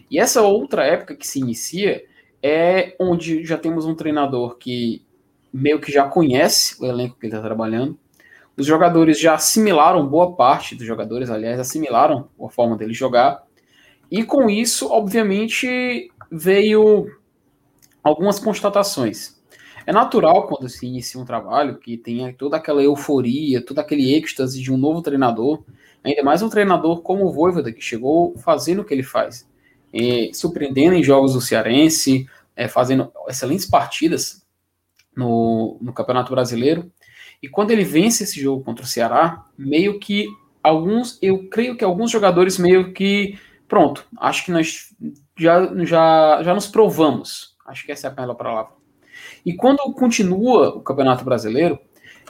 E 0.10 0.18
essa 0.18 0.42
outra 0.44 0.86
época 0.86 1.14
que 1.14 1.28
se 1.28 1.40
inicia 1.40 2.06
é 2.48 2.96
onde 3.00 3.44
já 3.44 3.58
temos 3.58 3.88
um 3.88 3.96
treinador 3.96 4.56
que 4.58 5.04
meio 5.52 5.80
que 5.80 5.92
já 5.92 6.08
conhece 6.08 6.80
o 6.80 6.86
elenco 6.86 7.18
que 7.20 7.26
ele 7.26 7.34
está 7.34 7.44
trabalhando. 7.44 7.98
Os 8.56 8.68
jogadores 8.68 9.20
já 9.20 9.34
assimilaram, 9.34 10.06
boa 10.06 10.36
parte 10.36 10.76
dos 10.76 10.86
jogadores, 10.86 11.32
aliás, 11.32 11.60
assimilaram 11.60 12.30
a 12.40 12.48
forma 12.48 12.78
dele 12.78 12.94
jogar. 12.94 13.44
E 14.12 14.24
com 14.24 14.48
isso, 14.48 14.92
obviamente, 14.92 16.12
veio 16.32 17.08
algumas 18.04 18.38
constatações. 18.38 19.42
É 19.88 19.92
natural 19.92 20.48
quando 20.48 20.70
se 20.70 20.86
inicia 20.86 21.20
um 21.20 21.26
trabalho 21.26 21.80
que 21.80 21.98
tenha 21.98 22.32
toda 22.32 22.58
aquela 22.58 22.84
euforia, 22.84 23.60
todo 23.60 23.80
aquele 23.80 24.14
êxtase 24.14 24.62
de 24.62 24.72
um 24.72 24.78
novo 24.78 25.02
treinador, 25.02 25.64
ainda 26.04 26.22
mais 26.22 26.44
um 26.44 26.50
treinador 26.50 27.02
como 27.02 27.26
o 27.26 27.32
Voivoda, 27.32 27.72
que 27.72 27.82
chegou 27.82 28.38
fazendo 28.38 28.84
o 28.84 28.86
que 28.86 28.94
ele 28.94 29.04
faz, 29.04 29.48
é, 29.96 30.30
surpreendendo 30.34 30.94
em 30.94 31.02
jogos 31.02 31.34
do 31.34 31.42
Cearense, 31.42 32.28
é, 32.56 32.68
fazendo 32.68 33.12
excelentes 33.28 33.66
partidas 33.66 34.46
no, 35.16 35.78
no 35.82 35.94
Campeonato 35.94 36.32
Brasileiro. 36.32 36.92
E 37.42 37.50
quando 37.50 37.72
ele 37.72 37.84
vence 37.84 38.24
esse 38.24 38.40
jogo 38.40 38.64
contra 38.64 38.84
o 38.84 38.88
Ceará, 38.88 39.46
meio 39.58 40.00
que 40.00 40.28
alguns, 40.64 41.20
eu 41.22 41.48
creio 41.50 41.78
que 41.78 41.84
alguns 41.84 42.10
jogadores 42.10 42.58
meio 42.58 42.94
que, 42.94 43.38
pronto, 43.68 44.06
acho 44.18 44.46
que 44.46 44.52
nós 44.52 44.94
já, 45.38 45.72
já, 45.86 46.44
já 46.44 46.54
nos 46.54 46.68
provamos. 46.68 47.56
Acho 47.66 47.86
que 47.86 47.92
essa 47.92 48.08
é 48.08 48.12
a 48.12 48.14
melhor 48.14 48.36
palavra. 48.36 48.74
E 49.46 49.54
quando 49.54 49.78
continua 49.94 50.70
o 50.70 50.82
Campeonato 50.82 51.24
Brasileiro, 51.24 51.80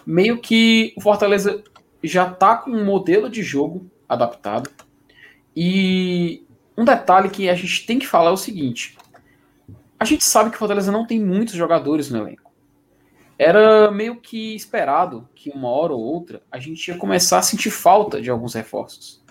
meio 0.06 0.40
que 0.40 0.94
o 0.98 1.02
Fortaleza 1.02 1.64
já 2.04 2.28
está 2.28 2.58
com 2.58 2.72
um 2.72 2.86
modelo 2.86 3.30
de 3.30 3.42
jogo 3.42 3.90
adaptado. 4.08 4.70
E 5.56 6.46
um 6.78 6.84
detalhe 6.84 7.30
que 7.30 7.50
a 7.50 7.56
gente 7.56 7.86
tem 7.86 7.98
que 7.98 8.08
falar 8.08 8.30
é 8.30 8.34
o 8.34 8.38
seguinte: 8.38 8.98
a 10.00 10.06
gente 10.06 10.24
sabe 10.24 10.50
que 10.50 10.56
o 10.56 10.60
Fortaleza 10.60 10.92
não 10.92 11.06
tem 11.06 11.20
muitos 11.20 11.56
jogadores 11.56 12.10
no 12.10 12.20
elenco. 12.20 12.52
Era 13.38 13.92
meio 13.92 14.16
que 14.18 14.56
esperado 14.56 15.28
que 15.36 15.50
uma 15.50 15.70
hora 15.70 15.94
ou 15.94 16.00
outra 16.00 16.42
a 16.52 16.60
gente 16.60 16.88
ia 16.88 16.98
começar 16.98 17.40
a 17.40 17.42
sentir 17.42 17.70
falta 17.70 18.22
de 18.22 18.30
alguns 18.30 18.54
reforços. 18.54 19.24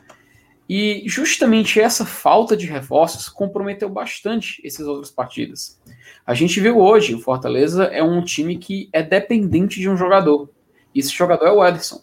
E 0.68 1.02
justamente 1.06 1.80
essa 1.80 2.06
falta 2.06 2.56
de 2.56 2.66
reforços 2.66 3.28
comprometeu 3.28 3.88
bastante 3.88 4.66
essas 4.66 4.86
outras 4.86 5.10
partidas. 5.10 5.80
A 6.26 6.32
gente 6.32 6.58
viu 6.60 6.78
hoje, 6.78 7.14
o 7.14 7.20
Fortaleza 7.20 7.84
é 7.84 8.02
um 8.02 8.22
time 8.22 8.56
que 8.56 8.88
é 8.92 9.02
dependente 9.02 9.78
de 9.78 9.88
um 9.90 9.96
jogador. 9.96 10.50
E 10.94 11.00
esse 11.00 11.10
jogador 11.10 11.46
é 11.46 11.52
o 11.52 11.64
Ederson. 11.64 12.02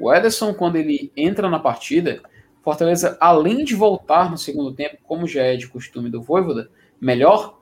O 0.00 0.12
Ederson, 0.12 0.54
quando 0.54 0.76
ele 0.76 1.12
entra 1.16 1.50
na 1.50 1.58
partida, 1.58 2.22
Fortaleza, 2.62 3.18
além 3.20 3.64
de 3.64 3.74
voltar 3.74 4.30
no 4.30 4.38
segundo 4.38 4.72
tempo, 4.72 4.98
como 5.04 5.26
já 5.26 5.42
é 5.42 5.56
de 5.56 5.68
costume 5.68 6.08
do 6.08 6.22
Voivoda, 6.22 6.70
melhor, 7.00 7.58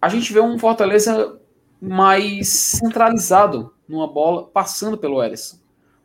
a 0.00 0.08
gente 0.08 0.32
vê 0.32 0.40
um 0.40 0.58
Fortaleza 0.58 1.40
mais 1.80 2.48
centralizado 2.48 3.72
numa 3.88 4.06
bola 4.06 4.46
passando 4.46 4.98
pelo 4.98 5.22
Ederson. 5.22 5.58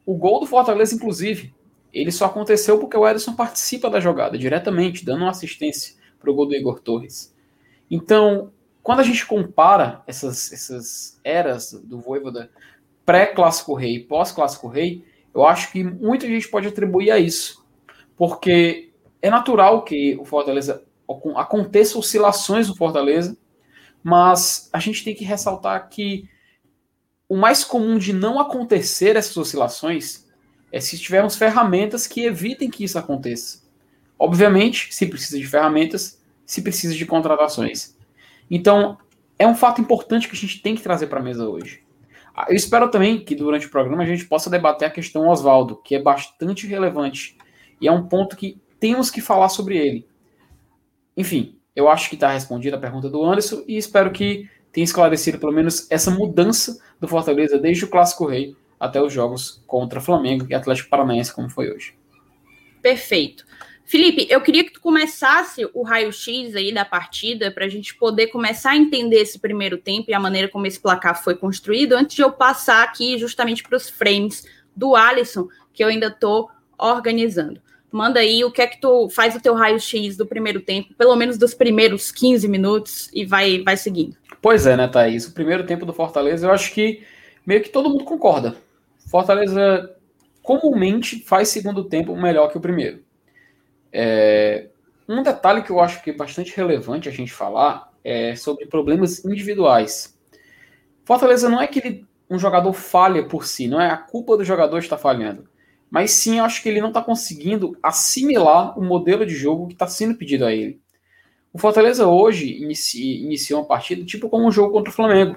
O 0.06 0.16
gol 0.16 0.40
do 0.40 0.46
Fortaleza, 0.46 0.96
inclusive, 0.96 1.54
ele 1.94 2.12
só 2.12 2.26
aconteceu 2.26 2.80
porque 2.80 2.98
o 2.98 3.08
Ederson 3.08 3.34
participa 3.34 3.90
da 3.90 4.00
jogada 4.00 4.38
diretamente, 4.38 5.06
dando 5.06 5.22
uma 5.22 5.32
assistência 5.32 5.96
para 6.20 6.32
o 6.32 6.34
gol 6.34 6.48
do 6.48 6.56
Igor 6.56 6.80
Torres. 6.80 7.36
Então, 7.90 8.52
quando 8.84 9.00
a 9.00 9.04
gente 9.04 9.26
compara 9.26 10.02
essas, 10.08 10.52
essas 10.52 11.20
eras 11.24 11.74
do 11.74 12.00
Voivoda 12.00 12.50
pré-clássico 13.06 13.74
rei 13.74 13.96
e 13.96 14.04
pós-clássico 14.04 14.68
rei, 14.68 15.04
eu 15.34 15.46
acho 15.46 15.72
que 15.72 15.84
muita 15.84 16.28
gente 16.28 16.48
pode 16.48 16.68
atribuir 16.68 17.12
a 17.12 17.20
isso. 17.20 17.66
Porque 18.16 18.92
é 19.22 19.30
natural 19.30 19.84
que 19.84 20.18
o 20.20 20.26
Fortaleza 20.26 20.84
aconteça 21.36 21.98
oscilações 21.98 22.68
do 22.68 22.76
Fortaleza, 22.76 23.38
mas 24.04 24.70
a 24.74 24.80
gente 24.80 25.04
tem 25.04 25.16
que 25.16 25.24
ressaltar 25.24 25.90
que 25.90 26.30
o 27.28 27.38
mais 27.38 27.64
comum 27.64 27.98
de 27.98 28.12
não 28.12 28.40
acontecer 28.40 29.16
essas 29.16 29.38
oscilações 29.38 30.28
é 30.72 30.80
se 30.80 30.98
tivermos 30.98 31.36
ferramentas 31.36 32.08
que 32.08 32.26
evitem 32.26 32.70
que 32.70 32.84
isso 32.84 32.98
aconteça. 32.98 33.62
Obviamente, 34.18 34.94
se 34.94 35.06
precisa 35.08 35.38
de 35.38 35.48
ferramentas, 35.48 36.22
se 36.46 36.62
precisa 36.62 36.94
de 36.94 37.06
contratações. 37.06 37.96
Então, 38.50 38.98
é 39.40 39.48
um 39.48 39.56
fato 39.56 39.82
importante 39.82 40.28
que 40.28 40.36
a 40.36 40.40
gente 40.40 40.62
tem 40.62 40.76
que 40.76 40.82
trazer 40.82 41.08
para 41.08 41.20
a 41.20 41.24
mesa 41.24 41.48
hoje. 41.48 41.84
Ah, 42.36 42.48
eu 42.50 42.56
espero 42.56 42.90
também 42.90 43.24
que 43.24 43.36
durante 43.36 43.68
o 43.68 43.70
programa 43.70 44.04
a 44.04 44.06
gente 44.06 44.26
possa 44.26 44.50
debater 44.50 44.88
a 44.88 44.92
questão 44.92 45.28
Oswaldo, 45.28 45.82
que 45.84 45.96
é 45.96 46.02
bastante 46.02 46.68
relevante 46.68 47.38
e 47.80 47.88
é 47.88 47.92
um 47.92 48.08
ponto 48.08 48.38
que 48.38 48.62
temos 48.80 49.10
que 49.10 49.22
falar 49.22 49.50
sobre 49.50 49.78
ele. 49.78 50.08
Enfim, 51.18 51.58
eu 51.76 51.88
acho 51.90 52.10
que 52.10 52.16
está 52.16 52.32
respondida 52.32 52.76
a 52.76 52.80
pergunta 52.80 53.10
do 53.10 53.24
Anderson 53.24 53.64
e 53.68 53.78
espero 53.78 54.12
que 54.12 54.50
tenha 54.72 54.86
esclarecido 54.86 55.38
pelo 55.38 55.52
menos 55.52 55.90
essa 55.90 56.12
mudança 56.12 56.80
do 57.00 57.08
Fortaleza 57.08 57.58
desde 57.58 57.86
o 57.86 57.90
Clássico 57.90 58.26
Rei 58.26 58.56
até 58.80 59.02
os 59.02 59.14
jogos 59.14 59.62
contra 59.68 60.02
Flamengo 60.02 60.48
e 60.50 60.56
Atlético 60.56 60.90
Paranaense, 60.90 61.34
como 61.34 61.50
foi 61.50 61.72
hoje. 61.72 61.94
Perfeito. 62.82 63.46
Felipe, 63.86 64.26
eu 64.30 64.42
queria 64.42 64.64
que 64.64 64.72
tu 64.72 64.80
começasse 64.80 65.70
o 65.74 65.84
raio-x 65.84 66.56
aí 66.56 66.74
da 66.74 66.86
partida 66.86 67.52
para 67.52 67.66
a 67.66 67.70
gente 67.70 67.94
poder 67.96 68.28
começar 68.28 68.72
a 68.72 68.78
entender 68.78 69.18
esse 69.18 69.38
primeiro 69.38 69.78
tempo 69.78 70.10
e 70.10 70.14
a 70.14 70.20
maneira 70.20 70.48
como 70.48 70.66
esse 70.66 70.80
placar 70.80 71.22
foi 71.22 71.36
construído, 71.36 71.94
antes 71.94 72.16
de 72.16 72.22
eu 72.22 72.32
passar 72.32 72.84
aqui 72.84 73.18
justamente 73.18 73.62
para 73.62 73.76
os 73.76 73.90
frames 73.90 74.46
do 74.76 74.96
Alisson, 74.96 75.48
que 75.74 75.84
eu 75.84 75.90
ainda 75.90 76.08
estou 76.08 76.50
organizando. 76.78 77.62
Manda 77.92 78.20
aí 78.20 78.44
o 78.44 78.52
que 78.52 78.62
é 78.62 78.68
que 78.68 78.80
tu 78.80 79.10
faz 79.10 79.36
o 79.36 79.42
teu 79.42 79.54
raio-x 79.54 80.16
do 80.16 80.26
primeiro 80.26 80.62
tempo, 80.62 80.94
pelo 80.96 81.16
menos 81.16 81.38
dos 81.38 81.54
primeiros 81.54 82.12
15 82.12 82.48
minutos, 82.48 83.10
e 83.14 83.26
vai, 83.26 83.62
vai 83.64 83.76
seguindo. 83.76 84.16
Pois 84.42 84.66
é, 84.66 84.78
né, 84.78 84.88
Thaís? 84.88 85.28
O 85.28 85.34
primeiro 85.34 85.66
tempo 85.66 85.86
do 85.86 85.94
Fortaleza, 85.94 86.48
eu 86.48 86.52
acho 86.52 86.74
que 86.74 87.04
meio 87.46 87.62
que 87.62 87.70
todo 87.70 87.90
mundo 87.90 88.06
concorda. 88.06 88.56
Fortaleza 89.10 89.94
comumente 90.42 91.20
faz 91.26 91.50
segundo 91.50 91.84
tempo 91.84 92.16
melhor 92.16 92.50
que 92.50 92.58
o 92.58 92.62
primeiro. 92.62 93.04
É, 93.92 94.70
um 95.08 95.22
detalhe 95.22 95.62
que 95.62 95.72
eu 95.72 95.80
acho 95.80 96.02
que 96.02 96.12
é 96.12 96.14
bastante 96.14 96.56
relevante 96.56 97.10
a 97.10 97.12
gente 97.12 97.34
falar 97.34 97.92
é 98.04 98.36
sobre 98.36 98.66
problemas 98.66 99.24
individuais. 99.26 100.18
Fortaleza 101.04 101.50
não 101.50 101.62
é 101.62 101.68
que 101.68 101.80
ele, 101.80 102.08
um 102.30 102.40
jogador 102.40 102.72
falha 102.74 103.28
por 103.28 103.46
si, 103.46 103.68
não 103.68 103.82
é 103.82 103.90
a 103.90 103.98
culpa 103.98 104.38
do 104.38 104.46
jogador 104.46 104.78
estar 104.80 104.98
falhando. 104.98 105.51
Mas 105.92 106.12
sim, 106.12 106.40
acho 106.40 106.64
que 106.64 106.70
ele 106.70 106.80
não 106.80 106.88
está 106.88 107.02
conseguindo 107.02 107.78
assimilar 107.84 108.80
o 108.80 108.82
modelo 108.82 109.26
de 109.26 109.36
jogo 109.36 109.68
que 109.68 109.74
está 109.74 109.86
sendo 109.88 110.16
pedido 110.16 110.46
a 110.46 110.54
ele. 110.54 110.80
O 111.52 111.60
Fortaleza 111.60 112.08
hoje 112.08 112.64
inicia, 112.64 113.20
iniciou 113.20 113.60
uma 113.60 113.68
partida 113.68 114.06
tipo 114.06 114.30
como 114.30 114.48
um 114.48 114.52
jogo 114.52 114.72
contra 114.72 114.90
o 114.90 114.96
Flamengo, 114.96 115.36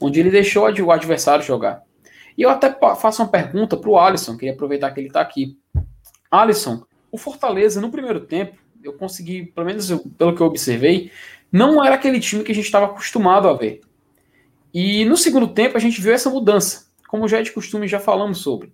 onde 0.00 0.20
ele 0.20 0.30
deixou 0.30 0.62
o 0.62 0.92
adversário 0.92 1.44
jogar. 1.44 1.82
E 2.36 2.42
eu 2.42 2.48
até 2.48 2.72
faço 2.94 3.20
uma 3.20 3.28
pergunta 3.28 3.76
para 3.76 3.90
o 3.90 3.98
Alisson, 3.98 4.36
queria 4.36 4.54
aproveitar 4.54 4.92
que 4.92 5.00
ele 5.00 5.08
está 5.08 5.20
aqui. 5.20 5.58
Alisson, 6.30 6.84
o 7.10 7.18
Fortaleza, 7.18 7.80
no 7.80 7.90
primeiro 7.90 8.20
tempo, 8.20 8.56
eu 8.84 8.92
consegui, 8.92 9.46
pelo 9.46 9.66
menos 9.66 9.90
pelo 10.16 10.36
que 10.36 10.40
eu 10.40 10.46
observei, 10.46 11.10
não 11.50 11.84
era 11.84 11.96
aquele 11.96 12.20
time 12.20 12.44
que 12.44 12.52
a 12.52 12.54
gente 12.54 12.66
estava 12.66 12.86
acostumado 12.86 13.48
a 13.48 13.54
ver. 13.54 13.80
E 14.72 15.04
no 15.06 15.16
segundo 15.16 15.48
tempo 15.48 15.76
a 15.76 15.80
gente 15.80 16.00
viu 16.00 16.12
essa 16.12 16.30
mudança, 16.30 16.86
como 17.08 17.26
já 17.26 17.40
é 17.40 17.42
de 17.42 17.50
costume, 17.50 17.88
já 17.88 17.98
falamos 17.98 18.38
sobre. 18.38 18.72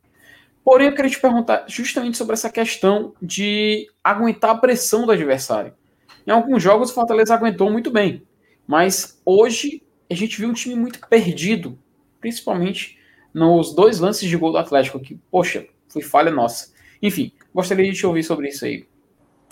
Porém, 0.64 0.88
eu 0.88 0.94
queria 0.94 1.10
te 1.10 1.20
perguntar 1.20 1.64
justamente 1.68 2.16
sobre 2.16 2.32
essa 2.32 2.50
questão 2.50 3.14
de 3.20 3.88
aguentar 4.02 4.50
a 4.50 4.58
pressão 4.58 5.04
do 5.04 5.12
adversário. 5.12 5.74
Em 6.26 6.30
alguns 6.30 6.62
jogos 6.62 6.90
o 6.90 6.94
Fortaleza 6.94 7.34
aguentou 7.34 7.70
muito 7.70 7.90
bem, 7.90 8.22
mas 8.66 9.20
hoje 9.24 9.82
a 10.10 10.14
gente 10.14 10.38
viu 10.38 10.48
um 10.48 10.54
time 10.54 10.74
muito 10.74 11.06
perdido, 11.06 11.78
principalmente 12.20 12.98
nos 13.32 13.74
dois 13.74 13.98
lances 13.98 14.28
de 14.28 14.36
gol 14.36 14.52
do 14.52 14.58
Atlético, 14.58 15.00
que, 15.00 15.18
poxa, 15.30 15.66
foi 15.88 16.02
falha 16.02 16.30
nossa. 16.30 16.72
Enfim, 17.02 17.32
Gostaria 17.54 17.88
de 17.88 17.96
te 17.96 18.04
ouvir 18.04 18.24
sobre 18.24 18.48
isso 18.48 18.64
aí. 18.64 18.84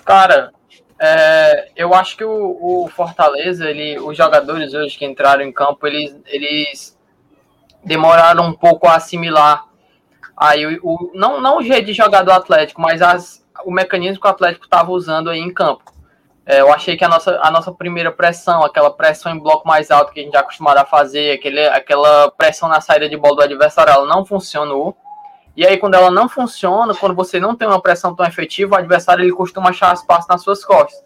Cara, 0.04 0.52
é, 1.00 1.68
eu 1.76 1.94
acho 1.94 2.16
que 2.16 2.24
o, 2.24 2.58
o, 2.60 2.88
Fortaleza, 2.88 3.70
ele, 3.70 3.96
os 4.00 4.16
jogadores 4.16 4.74
hoje 4.74 4.98
que 4.98 5.04
entraram 5.04 5.42
em 5.42 5.52
campo, 5.52 5.86
eles, 5.86 6.16
eles 6.26 6.98
demoraram 7.84 8.48
um 8.48 8.52
pouco 8.52 8.88
a 8.88 8.96
assimilar 8.96 9.68
aí 10.42 10.66
o, 10.66 10.80
o 10.82 11.10
não, 11.14 11.40
não 11.40 11.58
o 11.58 11.62
jeito 11.62 11.86
de 11.86 11.92
jogar 11.92 12.22
do 12.22 12.32
Atlético, 12.32 12.80
mas 12.80 13.00
as, 13.00 13.44
o 13.64 13.70
mecanismo 13.70 14.20
que 14.20 14.26
o 14.26 14.30
Atlético 14.30 14.64
estava 14.64 14.90
usando 14.90 15.30
aí 15.30 15.38
em 15.38 15.52
campo. 15.52 15.92
É, 16.44 16.60
eu 16.60 16.72
achei 16.72 16.96
que 16.96 17.04
a 17.04 17.08
nossa, 17.08 17.38
a 17.40 17.50
nossa 17.50 17.70
primeira 17.70 18.10
pressão, 18.10 18.64
aquela 18.64 18.90
pressão 18.90 19.32
em 19.32 19.38
bloco 19.38 19.66
mais 19.66 19.90
alto 19.92 20.12
que 20.12 20.18
a 20.18 20.22
gente 20.24 20.32
já 20.32 20.40
é 20.40 20.42
acostumado 20.42 20.78
a 20.78 20.84
fazer, 20.84 21.32
aquele, 21.32 21.64
aquela 21.68 22.30
pressão 22.32 22.68
na 22.68 22.80
saída 22.80 23.08
de 23.08 23.16
bola 23.16 23.36
do 23.36 23.42
adversário, 23.42 23.92
ela 23.92 24.06
não 24.06 24.24
funcionou. 24.24 24.96
E 25.56 25.64
aí, 25.64 25.76
quando 25.76 25.94
ela 25.94 26.10
não 26.10 26.28
funciona, 26.28 26.94
quando 26.94 27.14
você 27.14 27.38
não 27.38 27.54
tem 27.54 27.68
uma 27.68 27.80
pressão 27.80 28.14
tão 28.14 28.26
efetiva, 28.26 28.74
o 28.74 28.78
adversário 28.78 29.22
ele 29.22 29.32
costuma 29.32 29.70
achar 29.70 29.94
espaço 29.94 30.26
nas 30.28 30.42
suas 30.42 30.64
costas. 30.64 31.04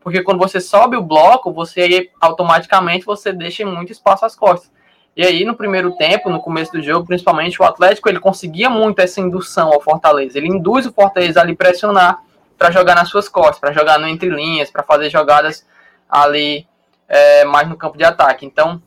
Porque 0.00 0.22
quando 0.22 0.38
você 0.38 0.60
sobe 0.60 0.96
o 0.96 1.02
bloco, 1.02 1.52
você 1.52 2.10
automaticamente 2.20 3.04
você 3.04 3.32
deixa 3.32 3.66
muito 3.66 3.92
espaço 3.92 4.24
às 4.24 4.34
costas. 4.34 4.70
E 5.18 5.26
aí, 5.26 5.44
no 5.44 5.56
primeiro 5.56 5.90
tempo, 5.96 6.30
no 6.30 6.40
começo 6.40 6.70
do 6.70 6.80
jogo, 6.80 7.04
principalmente, 7.04 7.60
o 7.60 7.64
Atlético 7.64 8.08
ele 8.08 8.20
conseguia 8.20 8.70
muito 8.70 9.00
essa 9.00 9.20
indução 9.20 9.72
ao 9.72 9.80
Fortaleza. 9.80 10.38
Ele 10.38 10.46
induz 10.46 10.86
o 10.86 10.92
Fortaleza 10.92 11.40
ali 11.40 11.56
pressionar 11.56 12.22
para 12.56 12.70
jogar 12.70 12.94
nas 12.94 13.08
suas 13.08 13.28
costas, 13.28 13.58
para 13.58 13.72
jogar 13.72 13.98
no 13.98 14.06
entre 14.06 14.28
linhas, 14.28 14.70
para 14.70 14.84
fazer 14.84 15.10
jogadas 15.10 15.66
ali 16.08 16.68
é, 17.08 17.44
mais 17.44 17.68
no 17.68 17.76
campo 17.76 17.98
de 17.98 18.04
ataque. 18.04 18.46
Então, 18.46 18.80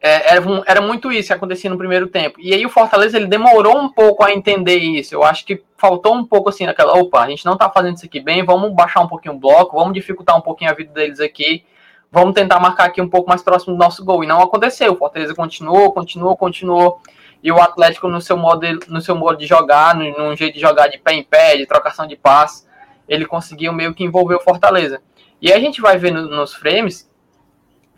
é, 0.00 0.34
era, 0.34 0.44
era, 0.64 0.80
muito 0.80 1.10
isso 1.10 1.26
que 1.26 1.34
acontecia 1.34 1.68
no 1.68 1.76
primeiro 1.76 2.06
tempo. 2.06 2.38
E 2.40 2.54
aí 2.54 2.64
o 2.64 2.70
Fortaleza 2.70 3.16
ele 3.16 3.26
demorou 3.26 3.76
um 3.76 3.88
pouco 3.88 4.22
a 4.22 4.32
entender 4.32 4.76
isso. 4.76 5.16
Eu 5.16 5.24
acho 5.24 5.44
que 5.44 5.64
faltou 5.76 6.14
um 6.14 6.24
pouco 6.24 6.48
assim 6.48 6.64
naquela, 6.64 6.92
opa, 6.96 7.24
a 7.24 7.28
gente 7.28 7.44
não 7.44 7.56
tá 7.56 7.68
fazendo 7.68 7.96
isso 7.96 8.06
aqui 8.06 8.20
bem, 8.20 8.44
vamos 8.44 8.72
baixar 8.72 9.00
um 9.00 9.08
pouquinho 9.08 9.34
o 9.34 9.38
bloco, 9.38 9.76
vamos 9.76 9.94
dificultar 9.94 10.38
um 10.38 10.40
pouquinho 10.40 10.70
a 10.70 10.74
vida 10.74 10.92
deles 10.92 11.18
aqui, 11.18 11.64
vamos 12.10 12.34
tentar 12.34 12.60
marcar 12.60 12.84
aqui 12.84 13.00
um 13.00 13.08
pouco 13.08 13.28
mais 13.28 13.42
próximo 13.42 13.74
do 13.74 13.78
nosso 13.78 14.04
gol. 14.04 14.24
E 14.24 14.26
não 14.26 14.40
aconteceu. 14.40 14.92
O 14.92 14.96
Fortaleza 14.96 15.34
continuou, 15.34 15.92
continuou, 15.92 16.36
continuou. 16.36 17.00
E 17.42 17.52
o 17.52 17.60
Atlético 17.60 18.08
no 18.08 18.20
seu 18.20 18.36
modo, 18.36 18.66
no 18.88 19.00
seu 19.00 19.14
modo 19.14 19.38
de 19.38 19.46
jogar, 19.46 19.94
no, 19.94 20.34
jeito 20.34 20.54
de 20.54 20.60
jogar 20.60 20.88
de 20.88 20.98
pé 20.98 21.14
em 21.14 21.22
pé, 21.22 21.56
de 21.56 21.66
trocação 21.66 22.06
de 22.06 22.16
passe, 22.16 22.66
ele 23.08 23.24
conseguiu 23.24 23.72
meio 23.72 23.94
que 23.94 24.02
envolver 24.02 24.34
o 24.34 24.40
Fortaleza. 24.40 25.00
E 25.40 25.52
a 25.52 25.58
gente 25.58 25.80
vai 25.80 25.96
ver 25.96 26.12
no, 26.12 26.28
nos 26.28 26.52
frames 26.52 27.08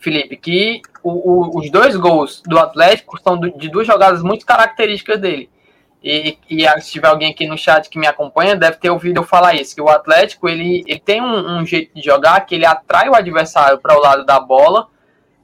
Felipe, 0.00 0.36
que 0.36 0.80
o, 1.02 1.10
o, 1.10 1.58
os 1.58 1.70
dois 1.70 1.94
gols 1.94 2.42
do 2.46 2.58
Atlético 2.58 3.20
são 3.22 3.38
de 3.38 3.68
duas 3.68 3.86
jogadas 3.86 4.22
muito 4.22 4.46
características 4.46 5.20
dele. 5.20 5.50
E, 6.02 6.38
e, 6.48 6.80
se 6.80 6.92
tiver 6.92 7.08
alguém 7.08 7.30
aqui 7.30 7.46
no 7.46 7.58
chat 7.58 7.88
que 7.90 7.98
me 7.98 8.06
acompanha, 8.06 8.56
deve 8.56 8.78
ter 8.78 8.90
ouvido 8.90 9.18
eu 9.18 9.24
falar 9.24 9.54
isso, 9.54 9.74
que 9.74 9.82
o 9.82 9.88
Atlético 9.88 10.48
ele, 10.48 10.82
ele 10.86 10.98
tem 10.98 11.20
um, 11.20 11.58
um 11.58 11.66
jeito 11.66 11.94
de 11.94 12.02
jogar 12.02 12.40
que 12.46 12.54
ele 12.54 12.64
atrai 12.64 13.08
o 13.08 13.14
adversário 13.14 13.78
para 13.78 13.96
o 13.96 14.00
lado 14.00 14.24
da 14.24 14.40
bola 14.40 14.88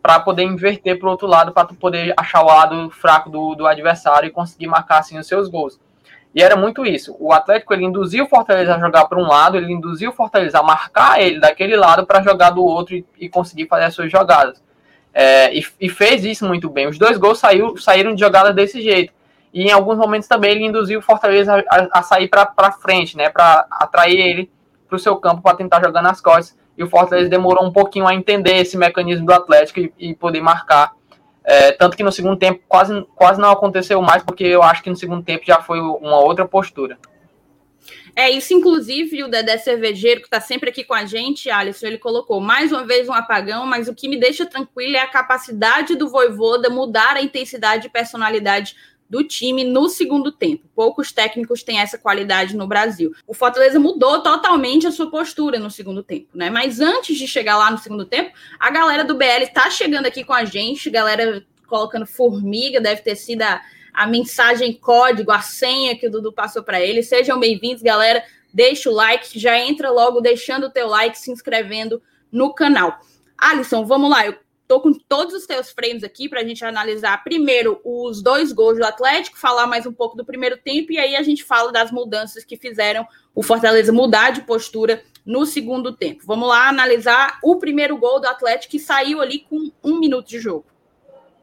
para 0.01 0.21
poder 0.21 0.45
inverter 0.45 0.99
para 0.99 1.09
o 1.09 1.11
outro 1.11 1.27
lado, 1.27 1.53
para 1.53 1.67
poder 1.67 2.15
achar 2.17 2.43
o 2.43 2.47
lado 2.47 2.91
fraco 2.91 3.29
do, 3.29 3.55
do 3.55 3.67
adversário 3.67 4.29
e 4.29 4.31
conseguir 4.31 4.69
marcar 4.69 5.01
assim 5.01 5.19
os 5.19 5.27
seus 5.27 5.49
gols. 5.49 5.79
E 6.33 6.43
era 6.43 6.55
muito 6.55 6.87
isso. 6.87 7.17
O 7.19 7.33
Atlético 7.33 7.75
ele 7.75 7.85
induzia 7.85 8.23
o 8.23 8.29
Fortaleza 8.29 8.75
a 8.75 8.79
jogar 8.79 9.07
para 9.07 9.19
um 9.19 9.27
lado, 9.27 9.57
ele 9.57 9.73
induzia 9.73 10.09
o 10.09 10.13
Fortaleza 10.13 10.59
a 10.59 10.63
marcar 10.63 11.21
ele 11.21 11.41
daquele 11.41 11.75
lado 11.75 12.07
para 12.07 12.23
jogar 12.23 12.51
do 12.51 12.63
outro 12.63 12.95
e, 12.95 13.05
e, 13.19 13.29
conseguir 13.29 13.67
fazer 13.67 13.85
as 13.85 13.95
suas 13.95 14.13
jogadas. 14.13 14.63
É, 15.13 15.53
e, 15.57 15.67
e, 15.81 15.89
fez 15.89 16.25
isso 16.25 16.47
muito 16.47 16.69
bem. 16.69 16.87
Os 16.87 16.99
dois 16.99 17.17
gols 17.17 17.39
saiu, 17.39 17.77
saíram 17.79 18.15
de 18.15 18.21
jogadas 18.21 18.55
desse 18.55 18.83
jeito. 18.83 19.13
E 19.57 19.63
em 19.63 19.73
alguns 19.73 19.97
momentos 19.97 20.29
também 20.29 20.51
ele 20.51 20.67
induziu 20.67 20.99
o 20.99 21.03
Fortaleza 21.03 21.65
a, 21.71 22.01
a 22.01 22.03
sair 22.03 22.29
para 22.29 22.73
frente, 22.73 23.17
né, 23.17 23.31
para 23.31 23.67
atrair 23.71 24.21
ele 24.21 24.51
para 24.87 24.97
o 24.97 24.99
seu 24.99 25.17
campo 25.17 25.41
para 25.41 25.57
tentar 25.57 25.81
jogar 25.83 26.03
nas 26.03 26.21
costas. 26.21 26.55
E 26.77 26.85
o 26.85 26.91
Fortaleza 26.91 27.31
demorou 27.31 27.65
um 27.65 27.73
pouquinho 27.73 28.07
a 28.07 28.15
entender 28.15 28.57
esse 28.59 28.77
mecanismo 28.77 29.25
do 29.25 29.33
Atlético 29.33 29.81
e, 29.81 29.93
e 29.99 30.15
poder 30.15 30.43
marcar 30.43 30.93
é, 31.43 31.73
tanto 31.73 31.97
que 31.97 32.03
no 32.03 32.13
segundo 32.13 32.37
tempo 32.37 32.61
quase, 32.69 33.03
quase 33.15 33.41
não 33.41 33.51
aconteceu 33.51 34.03
mais, 34.03 34.23
porque 34.23 34.45
eu 34.45 34.63
acho 34.63 34.83
que 34.83 34.91
no 34.91 34.97
segundo 34.97 35.25
tempo 35.25 35.47
já 35.47 35.63
foi 35.63 35.81
uma 35.81 36.19
outra 36.19 36.47
postura. 36.47 36.99
É, 38.15 38.29
isso 38.29 38.53
inclusive 38.53 39.25
o 39.25 39.29
Dedé 39.29 39.57
Cervejeiro, 39.57 40.21
que 40.21 40.27
está 40.27 40.41
sempre 40.41 40.69
aqui 40.69 40.85
com 40.85 40.93
a 40.93 41.07
gente, 41.07 41.49
Alisson, 41.49 41.87
ele 41.87 41.99
colocou 41.99 42.43
mais 42.43 42.73
uma 42.73 42.85
vez 42.85 43.09
um 43.09 43.13
apagão, 43.15 43.65
mas 43.65 43.89
o 43.89 43.95
que 43.95 44.07
me 44.07 44.19
deixa 44.19 44.45
tranquilo 44.45 44.97
é 44.97 45.01
a 45.01 45.07
capacidade 45.07 45.97
do 45.97 46.11
Voivoda 46.11 46.69
mudar 46.69 47.17
a 47.17 47.23
intensidade 47.23 47.87
e 47.87 47.91
personalidade 47.91 48.75
do 49.09 49.23
time 49.23 49.65
no 49.65 49.89
segundo 49.89 50.33
tempo. 50.33 50.69
Poucos 50.75 51.13
técnicos 51.13 51.63
têm 51.63 51.79
essa 51.79 51.97
qualidade 51.97 52.57
no 52.57 52.67
Brasil. 52.67 53.13
O 53.27 53.35
Fortaleza 53.35 53.79
mudou 53.79 54.23
totalmente 54.23 54.87
a 54.87 54.91
sua 54.91 55.11
postura 55.11 55.59
no 55.59 55.71
segundo 55.71 56.03
tempo, 56.03 56.29
né? 56.35 56.51
Mas 56.51 56.81
antes 56.81 57.17
de 57.17 57.27
chegar 57.27 57.57
lá 57.57 57.71
no 57.71 57.79
segundo 57.79 58.05
tempo, 58.05 58.33
a 58.59 58.71
galera 58.71 59.05
do 59.05 59.15
BL 59.15 59.43
está 59.43 59.71
chegando 59.71 60.07
aqui 60.07 60.25
com 60.25 60.33
a 60.33 60.45
gente, 60.45 60.91
galera 60.91 61.45
colocando 61.67 62.07
formiga, 62.07 62.81
deve 62.81 63.03
ter 63.03 63.17
sido 63.17 63.43
a, 63.43 63.61
a 63.93 64.07
mensagem 64.07 64.73
código, 64.73 65.31
a 65.31 65.41
senha 65.41 65.97
que 65.97 66.07
o 66.07 66.11
Dudu 66.11 66.33
passou 66.33 66.63
para 66.63 66.81
ele. 66.81 67.03
Sejam 67.03 67.39
bem-vindos, 67.39 67.83
galera. 67.83 68.23
Deixa 68.53 68.89
o 68.89 68.93
like, 68.93 69.39
já 69.39 69.59
entra 69.59 69.91
logo 69.91 70.21
deixando 70.21 70.67
o 70.69 70.71
teu 70.71 70.89
like, 70.89 71.19
se 71.19 71.31
inscrevendo 71.31 72.01
no 72.31 72.55
canal. 72.55 72.99
Alisson, 73.37 73.85
vamos 73.85 74.11
lá. 74.11 74.27
Eu 74.27 74.35
Tô 74.69 74.81
com 74.81 74.93
todos 74.93 75.33
os 75.33 75.47
teus 75.47 75.71
frames 75.71 76.03
aqui 76.03 76.29
para 76.29 76.41
a 76.41 76.45
gente 76.45 76.65
analisar 76.65 77.23
primeiro 77.23 77.81
os 77.85 78.21
dois 78.21 78.53
gols 78.53 78.77
do 78.77 78.85
Atlético, 78.85 79.39
falar 79.39 79.67
mais 79.67 79.87
um 79.87 79.93
pouco 79.93 80.17
do 80.17 80.25
primeiro 80.25 80.57
tempo 80.57 80.91
e 80.91 80.99
aí 80.99 81.15
a 81.15 81.23
gente 81.23 81.45
fala 81.45 81.71
das 81.71 81.93
mudanças 81.93 82.45
que 82.45 82.57
fizeram 82.57 83.07
o 83.33 83.45
Fortaleza 83.45 83.93
mudar 83.93 84.31
de 84.31 84.41
postura 84.41 85.03
no 85.25 85.47
segundo 85.47 85.93
tempo. 85.93 86.25
Vamos 86.27 86.49
lá 86.49 86.69
analisar 86.69 87.39
o 87.45 87.57
primeiro 87.57 87.97
gol 87.97 88.21
do 88.21 88.27
Atlético 88.27 88.73
que 88.73 88.81
saiu 88.81 89.21
ali 89.21 89.47
com 89.49 89.71
um 89.85 90.01
minuto 90.01 90.27
de 90.27 90.41
jogo. 90.41 90.65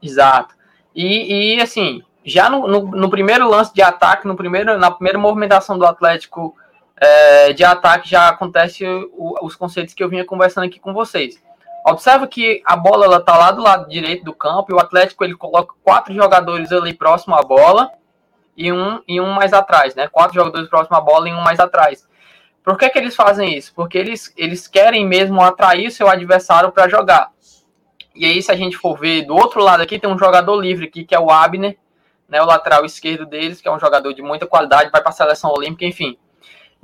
Exato. 0.02 0.54
E, 0.94 1.54
e 1.56 1.60
assim, 1.62 2.02
já 2.22 2.50
no, 2.50 2.68
no, 2.68 2.82
no, 2.90 3.08
primeiro 3.08 3.48
lance 3.48 3.72
de 3.72 3.80
ataque, 3.80 4.26
no 4.26 4.36
primeiro, 4.36 4.78
na 4.78 4.90
primeira 4.90 5.18
movimentação 5.18 5.78
do 5.78 5.86
Atlético 5.86 6.54
é, 6.96 7.54
de 7.54 7.64
ataque, 7.64 8.08
já 8.08 8.28
acontece 8.28 8.84
o, 8.84 9.34
os 9.42 9.56
conceitos 9.56 9.94
que 9.94 10.04
eu 10.04 10.10
vinha 10.10 10.26
conversando 10.26 10.64
aqui 10.64 10.78
com 10.78 10.92
vocês 10.92 11.42
Observa 11.84 12.26
que 12.26 12.62
a 12.64 12.76
bola 12.76 13.04
ela 13.04 13.20
tá 13.20 13.36
lá 13.36 13.50
do 13.50 13.62
lado 13.62 13.88
direito 13.88 14.24
do 14.24 14.34
campo 14.34 14.72
e 14.72 14.74
o 14.74 14.80
Atlético 14.80 15.22
ele 15.22 15.34
coloca 15.34 15.74
quatro 15.82 16.14
jogadores 16.14 16.72
ali 16.72 16.94
próximo 16.94 17.34
à 17.34 17.42
bola 17.42 17.90
e 18.56 18.72
um 18.72 19.02
e 19.06 19.20
um 19.20 19.30
mais 19.32 19.52
atrás, 19.52 19.94
né? 19.94 20.08
Quatro 20.08 20.34
jogadores 20.34 20.68
próximo 20.68 20.96
à 20.96 21.00
bola 21.00 21.28
e 21.28 21.34
um 21.34 21.42
mais 21.42 21.60
atrás. 21.60 22.08
Por 22.64 22.78
que, 22.78 22.88
que 22.88 22.98
eles 22.98 23.14
fazem 23.14 23.54
isso? 23.54 23.74
Porque 23.74 23.98
eles, 23.98 24.32
eles 24.38 24.66
querem 24.66 25.06
mesmo 25.06 25.42
atrair 25.42 25.90
seu 25.90 26.08
adversário 26.08 26.72
para 26.72 26.88
jogar. 26.88 27.30
E 28.14 28.24
aí, 28.24 28.40
se 28.40 28.50
a 28.50 28.56
gente 28.56 28.78
for 28.78 28.98
ver 28.98 29.26
do 29.26 29.34
outro 29.34 29.60
lado 29.62 29.82
aqui, 29.82 29.98
tem 29.98 30.08
um 30.08 30.18
jogador 30.18 30.58
livre 30.58 30.86
aqui, 30.86 31.04
que 31.04 31.14
é 31.14 31.20
o 31.20 31.30
Abner, 31.30 31.76
né, 32.26 32.40
o 32.40 32.46
lateral 32.46 32.84
esquerdo 32.86 33.26
deles, 33.26 33.60
que 33.60 33.68
é 33.68 33.72
um 33.72 33.78
jogador 33.78 34.14
de 34.14 34.22
muita 34.22 34.46
qualidade, 34.46 34.90
vai 34.90 35.02
para 35.02 35.10
a 35.10 35.12
seleção 35.12 35.50
olímpica, 35.50 35.84
enfim. 35.84 36.16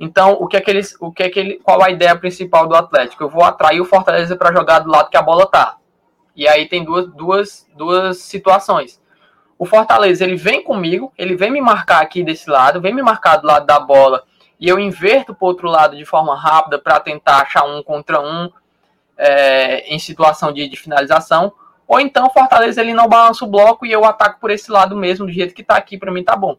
Então, 0.03 0.33
o 0.39 0.47
que 0.47 0.57
é 0.57 0.61
que 0.61 0.71
eles, 0.71 0.97
o 0.99 1.11
que 1.11 1.21
é 1.21 1.29
que 1.29 1.39
ele, 1.39 1.59
qual 1.63 1.79
a 1.83 1.91
ideia 1.91 2.15
principal 2.15 2.67
do 2.67 2.73
Atlético? 2.73 3.23
Eu 3.23 3.29
vou 3.29 3.43
atrair 3.43 3.79
o 3.79 3.85
Fortaleza 3.85 4.35
para 4.35 4.51
jogar 4.51 4.79
do 4.79 4.89
lado 4.89 5.11
que 5.11 5.15
a 5.15 5.21
bola 5.21 5.45
tá. 5.45 5.77
E 6.35 6.47
aí 6.47 6.67
tem 6.67 6.83
duas, 6.83 7.05
duas, 7.13 7.67
duas 7.77 8.17
situações. 8.17 8.99
O 9.59 9.65
Fortaleza, 9.67 10.23
ele 10.23 10.35
vem 10.35 10.63
comigo, 10.63 11.13
ele 11.15 11.35
vem 11.35 11.51
me 11.51 11.61
marcar 11.61 12.01
aqui 12.01 12.23
desse 12.23 12.49
lado, 12.49 12.81
vem 12.81 12.95
me 12.95 13.03
marcar 13.03 13.37
do 13.37 13.45
lado 13.45 13.63
da 13.67 13.79
bola, 13.79 14.23
e 14.59 14.67
eu 14.67 14.79
inverto 14.79 15.35
para 15.35 15.47
outro 15.47 15.67
lado 15.67 15.95
de 15.95 16.03
forma 16.03 16.35
rápida 16.35 16.79
para 16.79 16.99
tentar 16.99 17.43
achar 17.43 17.63
um 17.65 17.83
contra 17.83 18.19
um 18.19 18.49
é, 19.15 19.81
em 19.93 19.99
situação 19.99 20.51
de, 20.51 20.67
de, 20.67 20.75
finalização. 20.77 21.53
Ou 21.87 21.99
então 21.99 22.25
o 22.25 22.31
Fortaleza 22.31 22.81
ele 22.81 22.95
não 22.95 23.07
balança 23.07 23.45
o 23.45 23.47
bloco 23.47 23.85
e 23.85 23.91
eu 23.91 24.03
ataco 24.03 24.39
por 24.39 24.49
esse 24.49 24.71
lado 24.71 24.97
mesmo, 24.97 25.27
do 25.27 25.31
jeito 25.31 25.53
que 25.53 25.61
está 25.61 25.75
aqui, 25.75 25.95
para 25.95 26.11
mim 26.11 26.23
tá 26.23 26.35
bom. 26.35 26.57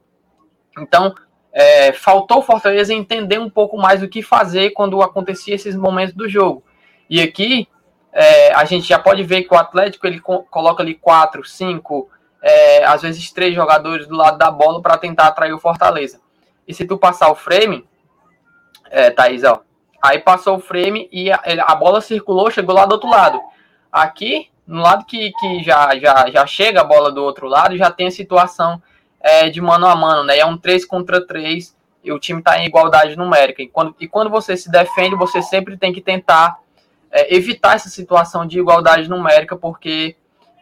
Então, 0.78 1.12
é, 1.52 1.92
faltou 1.92 2.38
o 2.38 2.42
Fortaleza 2.42 2.94
entender 2.94 3.38
um 3.38 3.50
pouco 3.50 3.76
mais 3.76 4.02
o 4.02 4.08
que 4.08 4.22
fazer 4.22 4.70
quando 4.70 5.02
acontecia 5.02 5.54
esses 5.54 5.76
momentos 5.76 6.14
do 6.14 6.28
jogo. 6.28 6.64
E 7.10 7.20
aqui 7.20 7.68
é, 8.12 8.52
a 8.54 8.64
gente 8.64 8.88
já 8.88 8.98
pode 8.98 9.22
ver 9.22 9.42
que 9.42 9.52
o 9.52 9.58
Atlético 9.58 10.06
ele 10.06 10.18
co 10.18 10.44
coloca 10.44 10.82
ali 10.82 10.94
quatro, 10.94 11.44
cinco, 11.44 12.08
é, 12.42 12.84
às 12.84 13.02
vezes 13.02 13.30
três 13.30 13.54
jogadores 13.54 14.06
do 14.06 14.16
lado 14.16 14.38
da 14.38 14.50
bola 14.50 14.80
para 14.80 14.96
tentar 14.96 15.26
atrair 15.26 15.52
o 15.52 15.58
Fortaleza. 15.58 16.20
E 16.66 16.72
se 16.72 16.86
tu 16.86 16.96
passar 16.96 17.30
o 17.30 17.34
frame, 17.34 17.86
é, 18.90 19.10
Thaís, 19.10 19.44
ó, 19.44 19.62
aí 20.00 20.18
passou 20.18 20.56
o 20.56 20.60
frame 20.60 21.08
e 21.12 21.30
a, 21.30 21.40
a 21.66 21.74
bola 21.74 22.00
circulou, 22.00 22.50
chegou 22.50 22.74
lá 22.74 22.86
do 22.86 22.92
outro 22.92 23.10
lado. 23.10 23.40
Aqui, 23.90 24.48
no 24.66 24.80
lado 24.80 25.04
que, 25.04 25.32
que 25.32 25.62
já, 25.62 25.98
já, 25.98 26.30
já 26.30 26.46
chega 26.46 26.80
a 26.80 26.84
bola 26.84 27.12
do 27.12 27.22
outro 27.22 27.46
lado, 27.46 27.76
já 27.76 27.90
tem 27.90 28.06
a 28.06 28.10
situação 28.10 28.82
é, 29.22 29.48
de 29.48 29.60
mano 29.60 29.86
a 29.86 29.94
mano, 29.94 30.24
né? 30.24 30.38
É 30.38 30.44
um 30.44 30.58
3 30.58 30.84
contra 30.84 31.24
3 31.24 31.74
e 32.02 32.12
o 32.12 32.18
time 32.18 32.40
está 32.40 32.58
em 32.58 32.66
igualdade 32.66 33.16
numérica. 33.16 33.62
E 33.62 33.68
quando, 33.68 33.94
e 34.00 34.08
quando 34.08 34.28
você 34.28 34.56
se 34.56 34.70
defende, 34.70 35.14
você 35.14 35.40
sempre 35.40 35.76
tem 35.76 35.92
que 35.92 36.00
tentar 36.00 36.58
é, 37.10 37.34
evitar 37.34 37.76
essa 37.76 37.88
situação 37.88 38.44
de 38.44 38.58
igualdade 38.58 39.08
numérica, 39.08 39.56
porque 39.56 40.16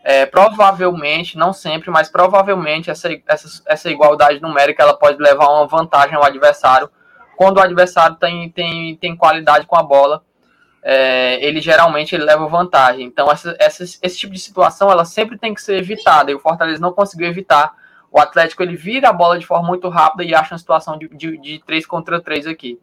é, 0.05 0.27
provavelmente, 0.27 1.39
não 1.39 1.53
sempre, 1.53 1.91
mas 1.91 2.09
provavelmente 2.09 2.91
essa, 2.91 3.09
essa, 3.27 3.63
essa 3.67 3.91
igualdade 3.91 4.41
numérica 4.41 4.83
ela 4.83 4.95
pode 4.95 5.21
levar 5.23 5.49
uma 5.49 5.67
vantagem 5.67 6.15
ao 6.15 6.25
adversário. 6.25 6.91
Quando 7.37 7.57
o 7.57 7.61
adversário 7.61 8.17
tem, 8.17 8.51
tem, 8.51 8.97
tem 8.97 9.17
qualidade 9.17 9.67
com 9.67 9.77
a 9.77 9.83
bola, 9.83 10.23
é, 10.83 11.43
ele 11.45 11.61
geralmente 11.61 12.15
ele 12.15 12.25
leva 12.25 12.47
vantagem. 12.47 13.07
Então, 13.07 13.31
essa, 13.31 13.57
essa, 13.59 13.83
esse 13.83 14.19
tipo 14.19 14.33
de 14.33 14.39
situação 14.39 14.91
ela 14.91 15.07
sempre 15.07 15.39
tem 15.39 15.55
que 15.55 15.63
ser 15.63 15.77
evitada. 15.77 16.31
E 16.31 16.35
o 16.35 16.41
Fortaleza 16.41 16.81
não 16.81 16.93
conseguiu 16.93 17.29
evitar 17.29 17.80
o 18.11 18.19
Atlético 18.19 18.63
ele 18.63 18.77
vira 18.77 19.09
a 19.09 19.13
bola 19.13 19.39
de 19.39 19.47
forma 19.47 19.67
muito 19.67 19.89
rápida 19.89 20.25
e 20.25 20.35
acha 20.35 20.55
uma 20.55 20.59
situação 20.59 20.99
de, 20.99 21.09
de, 21.09 21.39
de 21.39 21.59
3 21.65 21.87
contra 21.87 22.21
3 22.21 22.47
aqui. 22.47 22.79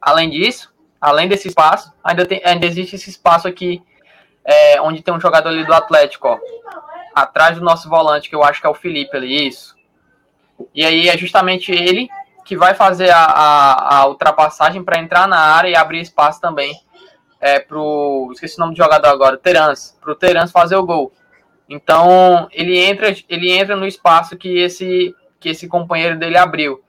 Além 0.00 0.30
disso, 0.30 0.72
além 1.00 1.28
desse 1.28 1.48
espaço, 1.48 1.92
ainda, 2.02 2.24
tem, 2.24 2.40
ainda 2.44 2.66
existe 2.66 2.96
esse 2.96 3.10
espaço 3.10 3.48
aqui, 3.48 3.82
é, 4.44 4.80
onde 4.80 5.02
tem 5.02 5.12
um 5.12 5.20
jogador 5.20 5.48
ali 5.48 5.64
do 5.64 5.74
Atlético, 5.74 6.28
ó, 6.28 6.38
atrás 7.14 7.56
do 7.56 7.64
nosso 7.64 7.88
volante, 7.88 8.28
que 8.28 8.34
eu 8.34 8.44
acho 8.44 8.60
que 8.60 8.66
é 8.66 8.70
o 8.70 8.74
Felipe 8.74 9.16
ali, 9.16 9.48
isso. 9.48 9.76
E 10.74 10.84
aí 10.84 11.08
é 11.08 11.16
justamente 11.16 11.72
ele 11.72 12.08
que 12.44 12.56
vai 12.56 12.74
fazer 12.74 13.10
a, 13.10 13.24
a, 13.24 13.96
a 13.98 14.06
ultrapassagem 14.06 14.82
para 14.82 15.00
entrar 15.00 15.28
na 15.28 15.38
área 15.38 15.68
e 15.68 15.76
abrir 15.76 16.00
espaço 16.00 16.40
também 16.40 16.74
é, 17.40 17.60
pro. 17.60 18.30
Esqueci 18.32 18.56
o 18.56 18.60
nome 18.60 18.74
do 18.74 18.78
jogador 18.78 19.08
agora, 19.08 19.36
Terans. 19.36 19.96
Pro 20.00 20.14
Terans 20.14 20.50
fazer 20.50 20.76
o 20.76 20.84
gol. 20.84 21.12
Então 21.68 22.48
ele 22.50 22.78
entra, 22.78 23.14
ele 23.28 23.52
entra 23.52 23.76
no 23.76 23.86
espaço 23.86 24.36
que 24.36 24.58
esse, 24.58 25.14
que 25.38 25.50
esse 25.50 25.68
companheiro 25.68 26.18
dele 26.18 26.38
abriu. 26.38 26.82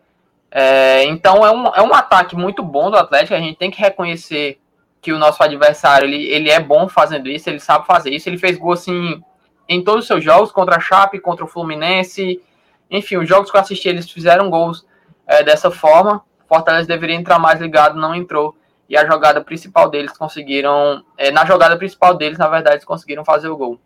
É, 0.51 1.03
então 1.03 1.45
é 1.45 1.51
um, 1.51 1.67
é 1.67 1.81
um 1.81 1.93
ataque 1.93 2.35
muito 2.35 2.63
bom 2.63 2.89
do 2.89 2.97
Atlético. 2.97 3.35
A 3.35 3.39
gente 3.39 3.57
tem 3.57 3.69
que 3.69 3.81
reconhecer 3.81 4.59
que 5.01 5.11
o 5.11 5.19
nosso 5.19 5.41
adversário 5.43 6.07
ele, 6.07 6.25
ele 6.27 6.49
é 6.49 6.59
bom 6.59 6.87
fazendo 6.87 7.29
isso, 7.29 7.49
ele 7.49 7.59
sabe 7.59 7.85
fazer 7.85 8.11
isso. 8.11 8.29
Ele 8.29 8.37
fez 8.37 8.57
gol 8.57 8.73
assim 8.73 9.21
em 9.67 9.83
todos 9.83 10.01
os 10.01 10.07
seus 10.07 10.23
jogos 10.23 10.51
contra 10.51 10.77
a 10.77 10.79
Chape, 10.79 11.19
contra 11.19 11.45
o 11.45 11.47
Fluminense. 11.47 12.41
Enfim, 12.89 13.17
os 13.17 13.29
jogos 13.29 13.51
que 13.51 13.57
eu 13.57 13.61
assisti, 13.61 13.87
eles 13.87 14.09
fizeram 14.09 14.49
gols 14.49 14.85
é, 15.27 15.43
dessa 15.43 15.69
forma. 15.69 16.23
Fortaleza 16.47 16.87
deveria 16.87 17.15
entrar 17.15 17.37
mais 17.37 17.61
ligado, 17.61 17.99
não 17.99 18.15
entrou. 18.15 18.55
E 18.89 18.97
a 18.97 19.05
jogada 19.05 19.39
principal 19.41 19.87
deles 19.87 20.17
conseguiram. 20.17 21.03
É, 21.15 21.29
na 21.29 21.45
jogada 21.45 21.77
principal 21.77 22.15
deles, 22.15 22.39
na 22.39 22.47
verdade, 22.47 22.77
eles 22.77 22.85
conseguiram 22.85 23.23
fazer 23.23 23.47
o 23.47 23.55
gol. 23.55 23.79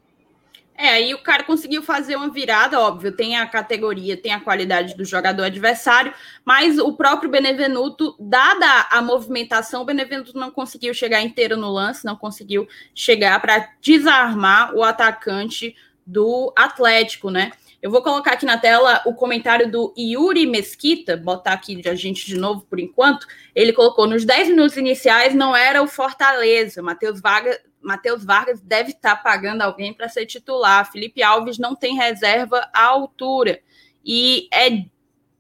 É, 0.76 0.90
aí 0.90 1.14
o 1.14 1.22
cara 1.22 1.44
conseguiu 1.44 1.84
fazer 1.84 2.16
uma 2.16 2.30
virada, 2.30 2.80
óbvio, 2.80 3.12
tem 3.12 3.38
a 3.38 3.46
categoria, 3.46 4.18
tem 4.18 4.34
a 4.34 4.40
qualidade 4.40 4.96
do 4.96 5.06
jogador 5.06 5.44
adversário, 5.44 6.14
mas 6.44 6.80
o 6.80 6.94
próprio 6.94 7.30
Benevenuto, 7.30 8.16
dada 8.20 8.88
a 8.90 9.02
movimentação, 9.02 9.84
o 9.84 9.86
Benevenuto 9.86 10.36
não 10.38 10.50
conseguiu 10.50 10.94
chegar 10.94 11.22
inteiro 11.22 11.56
no 11.56 11.72
lance, 11.72 12.06
não 12.06 12.16
conseguiu 12.16 12.68
chegar 12.94 13.40
para 13.40 13.70
desarmar 13.82 14.74
o 14.74 14.84
atacante 14.84 15.76
do 16.06 16.52
Atlético, 16.56 17.30
né? 17.30 17.52
Eu 17.84 17.92
vou 17.92 18.02
colocar 18.02 18.32
aqui 18.32 18.46
na 18.46 18.58
tela 18.58 19.02
o 19.06 19.14
comentário 19.14 19.70
do 19.70 19.94
Yuri 19.98 20.46
Mesquita, 20.46 21.18
botar 21.18 21.52
aqui 21.52 21.82
a 21.86 21.94
gente 21.94 22.26
de 22.26 22.38
novo 22.38 22.66
por 22.70 22.80
enquanto. 22.80 23.28
Ele 23.54 23.74
colocou: 23.74 24.08
nos 24.08 24.24
10 24.24 24.50
minutos 24.50 24.78
iniciais 24.78 25.36
não 25.36 25.54
era 25.54 25.84
o 25.84 25.88
Fortaleza. 25.88 26.82
Matheus 26.82 27.20
Vargas, 27.20 27.60
Matheus 27.84 28.24
Vargas 28.24 28.62
deve 28.62 28.91
estar 28.91 29.17
pagando 29.17 29.62
alguém 29.62 29.93
para 29.93 30.10
ser 30.10 30.26
titular. 30.26 30.91
Felipe 30.91 31.22
Alves 31.22 31.58
não 31.58 31.76
tem 31.76 31.96
reserva 31.96 32.69
à 32.74 32.86
altura. 32.86 33.60
E, 34.04 34.48
Ed, 34.52 34.91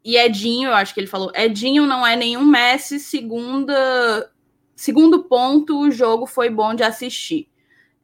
e 0.03 0.17
Edinho, 0.17 0.69
eu 0.69 0.75
acho 0.75 0.93
que 0.93 0.99
ele 0.99 1.07
falou: 1.07 1.31
Edinho 1.33 1.85
não 1.85 2.05
é 2.05 2.15
nenhum 2.15 2.43
Messi. 2.43 2.99
Segunda, 2.99 4.31
segundo 4.75 5.23
ponto, 5.23 5.79
o 5.79 5.91
jogo 5.91 6.25
foi 6.25 6.49
bom 6.49 6.73
de 6.73 6.83
assistir. 6.83 7.47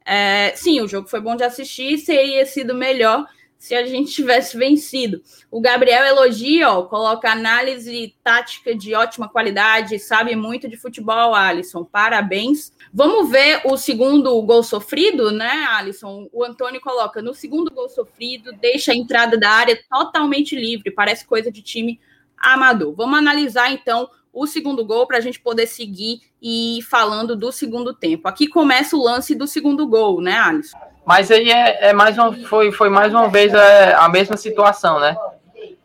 É, 0.04 0.52
sim, 0.56 0.80
o 0.80 0.88
jogo 0.88 1.08
foi 1.08 1.20
bom 1.20 1.36
de 1.36 1.44
assistir, 1.44 1.98
seria 1.98 2.44
sido 2.46 2.74
melhor 2.74 3.26
se 3.60 3.74
a 3.74 3.84
gente 3.86 4.10
tivesse 4.10 4.56
vencido. 4.56 5.22
O 5.50 5.60
Gabriel 5.60 6.02
elogia, 6.06 6.70
ó, 6.70 6.84
coloca 6.84 7.30
análise 7.30 8.16
tática 8.24 8.74
de 8.74 8.94
ótima 8.94 9.28
qualidade, 9.28 9.98
sabe 9.98 10.34
muito 10.34 10.66
de 10.66 10.78
futebol, 10.78 11.34
Alisson. 11.34 11.84
Parabéns. 11.84 12.72
Vamos 12.90 13.30
ver 13.30 13.60
o 13.66 13.76
segundo 13.76 14.40
gol 14.40 14.62
sofrido, 14.62 15.30
né, 15.30 15.66
Alisson? 15.72 16.26
O 16.32 16.42
Antônio 16.42 16.80
coloca 16.80 17.20
no 17.20 17.34
segundo 17.34 17.70
gol 17.70 17.90
sofrido, 17.90 18.50
deixa 18.54 18.92
a 18.92 18.96
entrada 18.96 19.36
da 19.36 19.50
área 19.50 19.78
totalmente 19.90 20.56
livre, 20.56 20.90
parece 20.90 21.26
coisa 21.26 21.52
de 21.52 21.60
time 21.60 22.00
amador. 22.38 22.94
Vamos 22.94 23.18
analisar 23.18 23.70
então 23.70 24.08
o 24.32 24.46
segundo 24.46 24.82
gol 24.86 25.06
para 25.06 25.18
a 25.18 25.20
gente 25.20 25.38
poder 25.38 25.66
seguir 25.66 26.22
e 26.40 26.78
ir 26.78 26.82
falando 26.82 27.36
do 27.36 27.52
segundo 27.52 27.92
tempo. 27.92 28.26
Aqui 28.26 28.48
começa 28.48 28.96
o 28.96 29.02
lance 29.02 29.34
do 29.34 29.46
segundo 29.46 29.86
gol, 29.86 30.22
né, 30.22 30.38
Alisson? 30.38 30.89
Mas 31.10 31.28
aí 31.28 31.50
é, 31.50 31.88
é 31.88 31.92
mais 31.92 32.16
uma, 32.16 32.32
foi, 32.46 32.70
foi 32.70 32.88
mais 32.88 33.12
uma 33.12 33.28
vez 33.28 33.52
é, 33.52 33.94
a 33.94 34.08
mesma 34.08 34.36
situação, 34.36 35.00
né? 35.00 35.16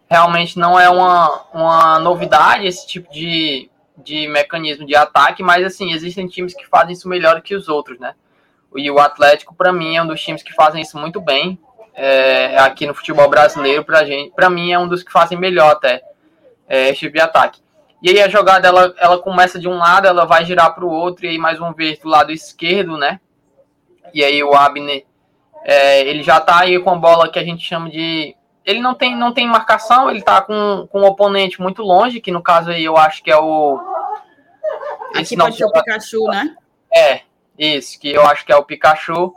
realmente 0.08 0.60
não 0.60 0.80
é 0.80 0.88
uma, 0.88 1.46
uma 1.52 1.98
novidade 1.98 2.68
esse 2.68 2.86
tipo 2.86 3.12
de, 3.12 3.68
de 3.98 4.28
mecanismo 4.28 4.86
de 4.86 4.96
ataque, 4.96 5.42
mas 5.42 5.66
assim, 5.66 5.92
existem 5.94 6.28
times 6.28 6.54
que 6.54 6.68
fazem 6.68 6.94
isso 6.94 7.10
melhor 7.10 7.42
que 7.42 7.56
os 7.56 7.68
outros, 7.68 8.00
né? 8.00 8.14
E 8.76 8.92
o 8.92 9.00
Atlético, 9.00 9.56
para 9.56 9.74
mim, 9.74 9.96
é 9.96 10.04
um 10.04 10.06
dos 10.06 10.22
times 10.22 10.44
que 10.44 10.54
fazem 10.54 10.84
isso 10.84 10.96
muito 10.96 11.20
bem 11.20 11.58
é, 11.96 12.60
aqui 12.60 12.86
no 12.86 12.94
futebol 12.94 13.28
brasileiro. 13.28 13.84
Para 13.84 14.06
gente, 14.06 14.30
para 14.30 14.48
mim, 14.48 14.74
é 14.74 14.78
um 14.78 14.88
dos 14.88 15.02
que 15.02 15.12
fazem 15.12 15.40
melhor 15.40 15.72
até 15.72 16.04
é, 16.70 16.90
esse 16.90 17.00
tipo 17.00 17.14
de 17.14 17.22
ataque. 17.22 17.62
E 18.00 18.12
aí 18.12 18.22
a 18.22 18.30
jogada 18.30 18.68
ela, 18.68 18.94
ela 19.00 19.18
começa 19.18 19.58
de 19.58 19.68
um 19.68 19.80
lado, 19.80 20.06
ela 20.06 20.24
vai 20.26 20.46
girar 20.46 20.76
para 20.76 20.86
o 20.86 20.92
outro, 20.92 21.26
e 21.26 21.30
aí 21.30 21.40
mais 21.40 21.60
uma 21.60 21.74
vez 21.74 21.98
do 21.98 22.10
lado 22.10 22.32
esquerdo, 22.32 22.96
né? 22.96 23.20
E 24.14 24.24
aí 24.24 24.44
o 24.44 24.54
Abner, 24.54 25.04
é, 25.68 26.02
ele 26.02 26.22
já 26.22 26.40
tá 26.40 26.60
aí 26.60 26.80
com 26.80 26.92
a 26.92 26.96
bola 26.96 27.28
que 27.28 27.40
a 27.40 27.44
gente 27.44 27.66
chama 27.66 27.90
de. 27.90 28.36
Ele 28.64 28.80
não 28.80 28.94
tem, 28.94 29.16
não 29.16 29.34
tem 29.34 29.48
marcação, 29.48 30.12
ele 30.12 30.22
tá 30.22 30.40
com, 30.40 30.88
com 30.92 31.02
um 31.02 31.06
oponente 31.06 31.60
muito 31.60 31.82
longe, 31.82 32.22
que 32.22 32.32
no 32.32 32.42
caso 32.42 32.70
aí 32.70 32.86
eu 32.86 32.96
acho 32.96 33.24
que 33.24 33.32
é 33.32 33.38
o. 33.38 33.80
Aqui 35.16 35.36
pode 35.36 35.58
ser 35.58 35.66
o 35.66 35.72
Pikachu, 35.72 36.28
né? 36.28 36.56
É, 36.94 37.22
isso, 37.58 38.00
que 38.00 38.12
eu 38.12 38.24
acho 38.28 38.46
que 38.46 38.52
é 38.52 38.56
o 38.56 38.64
Pikachu. 38.64 39.34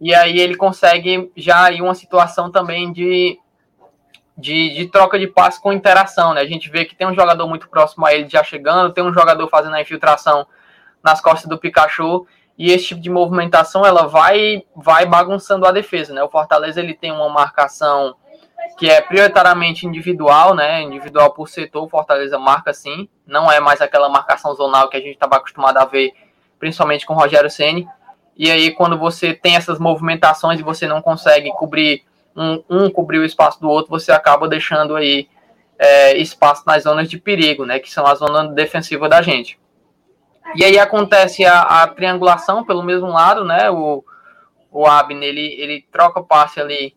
E 0.00 0.12
aí 0.12 0.38
ele 0.40 0.56
consegue 0.56 1.30
já 1.36 1.66
aí 1.66 1.80
uma 1.80 1.94
situação 1.94 2.50
também 2.50 2.92
de 2.92 3.38
de, 4.36 4.74
de, 4.74 4.88
troca 4.88 5.18
de 5.18 5.26
passe 5.26 5.60
com 5.60 5.72
interação, 5.72 6.34
né? 6.34 6.42
A 6.42 6.46
gente 6.46 6.68
vê 6.68 6.84
que 6.84 6.94
tem 6.94 7.06
um 7.06 7.14
jogador 7.14 7.48
muito 7.48 7.68
próximo 7.68 8.04
a 8.04 8.12
ele 8.12 8.28
já 8.28 8.44
chegando, 8.44 8.92
tem 8.92 9.02
um 9.02 9.14
jogador 9.14 9.48
fazendo 9.48 9.74
a 9.74 9.80
infiltração 9.80 10.46
nas 11.02 11.20
costas 11.20 11.48
do 11.48 11.56
Pikachu, 11.56 12.26
e 12.58 12.72
esse 12.72 12.86
tipo 12.86 13.00
de 13.00 13.10
movimentação 13.10 13.84
ela 13.84 14.06
vai 14.06 14.64
vai 14.74 15.04
bagunçando 15.06 15.66
a 15.66 15.72
defesa, 15.72 16.14
né? 16.14 16.22
O 16.22 16.28
Fortaleza 16.28 16.80
ele 16.80 16.94
tem 16.94 17.12
uma 17.12 17.28
marcação 17.28 18.14
que 18.78 18.88
é 18.88 19.00
prioritariamente 19.00 19.86
individual, 19.86 20.54
né? 20.54 20.82
Individual 20.82 21.32
por 21.32 21.48
setor, 21.48 21.84
o 21.84 21.88
Fortaleza 21.88 22.38
marca 22.38 22.72
sim, 22.72 23.08
não 23.26 23.50
é 23.50 23.60
mais 23.60 23.80
aquela 23.80 24.08
marcação 24.08 24.54
zonal 24.54 24.88
que 24.88 24.96
a 24.96 25.00
gente 25.00 25.14
estava 25.14 25.36
acostumado 25.36 25.76
a 25.78 25.84
ver, 25.84 26.12
principalmente 26.58 27.04
com 27.04 27.14
o 27.14 27.16
Rogério 27.16 27.50
Ceni. 27.50 27.86
E 28.36 28.50
aí 28.50 28.70
quando 28.70 28.98
você 28.98 29.34
tem 29.34 29.56
essas 29.56 29.78
movimentações 29.78 30.60
e 30.60 30.62
você 30.62 30.86
não 30.86 31.02
consegue 31.02 31.50
cobrir 31.50 32.04
um, 32.34 32.62
um 32.68 32.90
cobrir 32.90 33.18
o 33.18 33.24
espaço 33.24 33.60
do 33.60 33.68
outro, 33.68 33.90
você 33.90 34.12
acaba 34.12 34.48
deixando 34.48 34.94
aí 34.96 35.28
é, 35.78 36.16
espaço 36.16 36.62
nas 36.66 36.82
zonas 36.82 37.08
de 37.08 37.18
perigo, 37.18 37.64
né, 37.64 37.78
que 37.78 37.90
são 37.90 38.06
a 38.06 38.14
zona 38.14 38.48
defensiva 38.48 39.08
da 39.08 39.20
gente. 39.22 39.58
E 40.54 40.64
aí 40.64 40.78
acontece 40.78 41.44
a, 41.44 41.60
a 41.82 41.86
triangulação 41.88 42.64
pelo 42.64 42.82
mesmo 42.82 43.08
lado, 43.08 43.44
né, 43.44 43.70
o, 43.70 44.04
o 44.70 44.86
Abner, 44.86 45.28
ele, 45.28 45.54
ele 45.58 45.84
troca 45.90 46.22
passe 46.22 46.60
ali 46.60 46.94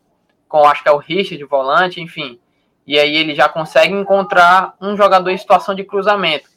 com, 0.48 0.64
acho 0.64 0.82
que 0.82 0.88
é 0.88 0.92
o 0.92 0.98
Richard 0.98 1.38
de 1.38 1.44
volante, 1.44 2.00
enfim, 2.00 2.38
e 2.86 2.98
aí 2.98 3.16
ele 3.16 3.34
já 3.34 3.48
consegue 3.48 3.94
encontrar 3.94 4.74
um 4.80 4.96
jogador 4.96 5.30
em 5.30 5.38
situação 5.38 5.74
de 5.74 5.84
cruzamento. 5.84 6.48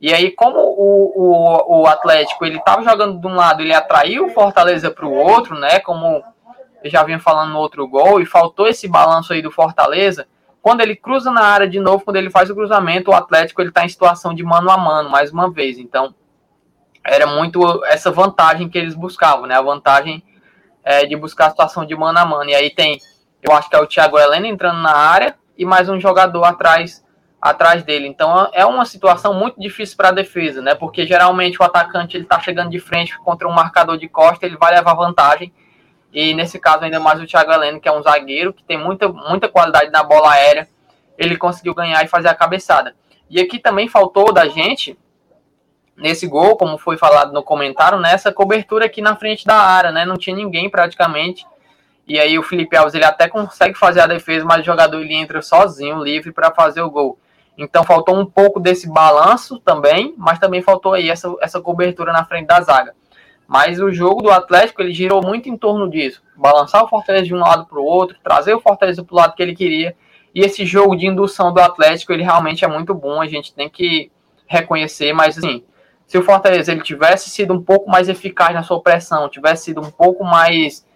E 0.00 0.12
aí, 0.12 0.32
como 0.32 0.58
o, 0.58 1.12
o, 1.14 1.82
o 1.82 1.86
Atlético 1.86 2.44
ele 2.44 2.58
estava 2.58 2.82
jogando 2.82 3.20
de 3.20 3.26
um 3.26 3.36
lado, 3.36 3.62
ele 3.62 3.72
atraiu 3.72 4.26
o 4.26 4.30
Fortaleza 4.30 4.90
para 4.90 5.06
o 5.06 5.12
outro, 5.12 5.56
né? 5.56 5.78
Como 5.78 6.22
eu 6.82 6.90
já 6.90 7.04
vinha 7.04 7.20
falando 7.20 7.52
no 7.52 7.58
outro 7.58 7.86
gol, 7.86 8.20
e 8.20 8.26
faltou 8.26 8.66
esse 8.66 8.88
balanço 8.88 9.32
aí 9.32 9.40
do 9.40 9.52
Fortaleza. 9.52 10.26
Quando 10.60 10.80
ele 10.80 10.96
cruza 10.96 11.30
na 11.30 11.42
área 11.42 11.68
de 11.68 11.78
novo, 11.78 12.04
quando 12.04 12.16
ele 12.16 12.30
faz 12.30 12.50
o 12.50 12.54
cruzamento, 12.54 13.10
o 13.10 13.14
Atlético 13.14 13.60
ele 13.60 13.68
está 13.68 13.84
em 13.84 13.88
situação 13.88 14.34
de 14.34 14.42
mano 14.42 14.70
a 14.70 14.76
mano, 14.76 15.08
mais 15.08 15.32
uma 15.32 15.48
vez. 15.48 15.78
Então, 15.78 16.12
era 17.04 17.26
muito 17.26 17.84
essa 17.86 18.10
vantagem 18.10 18.68
que 18.68 18.78
eles 18.78 18.94
buscavam, 18.94 19.46
né? 19.46 19.54
A 19.54 19.62
vantagem 19.62 20.22
é, 20.84 21.06
de 21.06 21.16
buscar 21.16 21.46
a 21.46 21.50
situação 21.50 21.84
de 21.84 21.94
mano 21.94 22.18
a 22.18 22.24
mano. 22.24 22.50
E 22.50 22.54
aí 22.54 22.70
tem, 22.70 23.00
eu 23.42 23.52
acho 23.52 23.68
que 23.68 23.76
é 23.76 23.80
o 23.80 23.86
Thiago 23.86 24.18
Helena 24.18 24.46
entrando 24.46 24.80
na 24.80 24.94
área 24.94 25.34
e 25.56 25.64
mais 25.64 25.88
um 25.88 26.00
jogador 26.00 26.44
atrás 26.44 27.02
atrás 27.40 27.82
dele. 27.82 28.06
Então 28.06 28.48
é 28.52 28.64
uma 28.64 28.84
situação 28.84 29.34
muito 29.34 29.60
difícil 29.60 29.96
para 29.96 30.10
a 30.10 30.12
defesa, 30.12 30.62
né? 30.62 30.76
Porque 30.76 31.04
geralmente 31.04 31.60
o 31.60 31.64
atacante 31.64 32.16
ele 32.16 32.22
está 32.22 32.38
chegando 32.38 32.70
de 32.70 32.78
frente 32.78 33.18
contra 33.18 33.48
um 33.48 33.52
marcador 33.52 33.98
de 33.98 34.08
costa, 34.08 34.46
ele 34.46 34.56
vai 34.56 34.72
levar 34.72 34.94
vantagem. 34.94 35.52
E 36.12 36.34
nesse 36.34 36.60
caso, 36.60 36.84
ainda 36.84 37.00
mais 37.00 37.20
o 37.20 37.26
Thiago 37.26 37.50
Heleno, 37.50 37.80
que 37.80 37.88
é 37.88 37.92
um 37.92 38.02
zagueiro 38.02 38.52
que 38.52 38.62
tem 38.62 38.78
muita, 38.78 39.08
muita 39.08 39.48
qualidade 39.48 39.90
na 39.90 40.04
bola 40.04 40.30
aérea, 40.30 40.68
ele 41.18 41.36
conseguiu 41.36 41.74
ganhar 41.74 42.04
e 42.04 42.08
fazer 42.08 42.28
a 42.28 42.34
cabeçada. 42.34 42.94
E 43.28 43.40
aqui 43.40 43.58
também 43.58 43.88
faltou 43.88 44.32
da 44.32 44.46
gente, 44.46 44.96
nesse 46.02 46.26
gol, 46.26 46.56
como 46.56 46.76
foi 46.76 46.98
falado 46.98 47.32
no 47.32 47.42
comentário, 47.42 47.98
nessa 47.98 48.32
cobertura 48.32 48.86
aqui 48.86 49.00
na 49.00 49.14
frente 49.14 49.46
da 49.46 49.56
área, 49.56 49.92
né? 49.92 50.04
Não 50.04 50.16
tinha 50.16 50.34
ninguém 50.34 50.68
praticamente. 50.68 51.46
E 52.06 52.18
aí 52.18 52.36
o 52.36 52.42
Felipe 52.42 52.76
Alves 52.76 52.94
ele 52.94 53.04
até 53.04 53.28
consegue 53.28 53.78
fazer 53.78 54.00
a 54.00 54.06
defesa, 54.08 54.44
mas 54.44 54.60
o 54.60 54.64
jogador 54.64 55.00
ele 55.00 55.14
entra 55.14 55.40
sozinho, 55.40 56.02
livre 56.02 56.32
para 56.32 56.50
fazer 56.50 56.82
o 56.82 56.90
gol. 56.90 57.16
Então 57.56 57.84
faltou 57.84 58.18
um 58.18 58.26
pouco 58.26 58.58
desse 58.58 58.88
balanço 58.90 59.60
também, 59.60 60.12
mas 60.18 60.40
também 60.40 60.60
faltou 60.60 60.94
aí 60.94 61.08
essa, 61.08 61.32
essa 61.40 61.60
cobertura 61.60 62.12
na 62.12 62.24
frente 62.24 62.48
da 62.48 62.60
zaga. 62.60 62.94
Mas 63.46 63.78
o 63.78 63.92
jogo 63.92 64.22
do 64.22 64.30
Atlético 64.30 64.82
ele 64.82 64.92
girou 64.92 65.22
muito 65.22 65.48
em 65.48 65.56
torno 65.56 65.88
disso, 65.88 66.20
balançar 66.36 66.82
o 66.82 66.88
Fortaleza 66.88 67.26
de 67.26 67.34
um 67.34 67.38
lado 67.38 67.66
para 67.66 67.78
o 67.78 67.84
outro, 67.84 68.16
trazer 68.24 68.54
o 68.54 68.60
Fortaleza 68.60 69.04
para 69.04 69.14
o 69.14 69.18
lado 69.18 69.34
que 69.34 69.42
ele 69.42 69.54
queria. 69.54 69.94
E 70.34 70.40
esse 70.40 70.64
jogo 70.66 70.96
de 70.96 71.06
indução 71.06 71.52
do 71.52 71.60
Atlético 71.60 72.12
ele 72.12 72.24
realmente 72.24 72.64
é 72.64 72.68
muito 72.68 72.92
bom, 72.92 73.20
a 73.20 73.26
gente 73.26 73.54
tem 73.54 73.68
que 73.68 74.10
reconhecer. 74.46 75.12
Mas 75.12 75.38
assim, 75.38 75.62
se 76.12 76.18
o 76.18 76.22
Fortaleza 76.22 76.70
ele 76.70 76.82
tivesse 76.82 77.30
sido 77.30 77.54
um 77.54 77.62
pouco 77.62 77.90
mais 77.90 78.06
eficaz 78.06 78.52
na 78.52 78.62
sua 78.62 78.82
pressão, 78.82 79.30
tivesse 79.30 79.64
sido 79.64 79.80
um 79.80 79.90
pouco 79.90 80.22
mais 80.22 80.86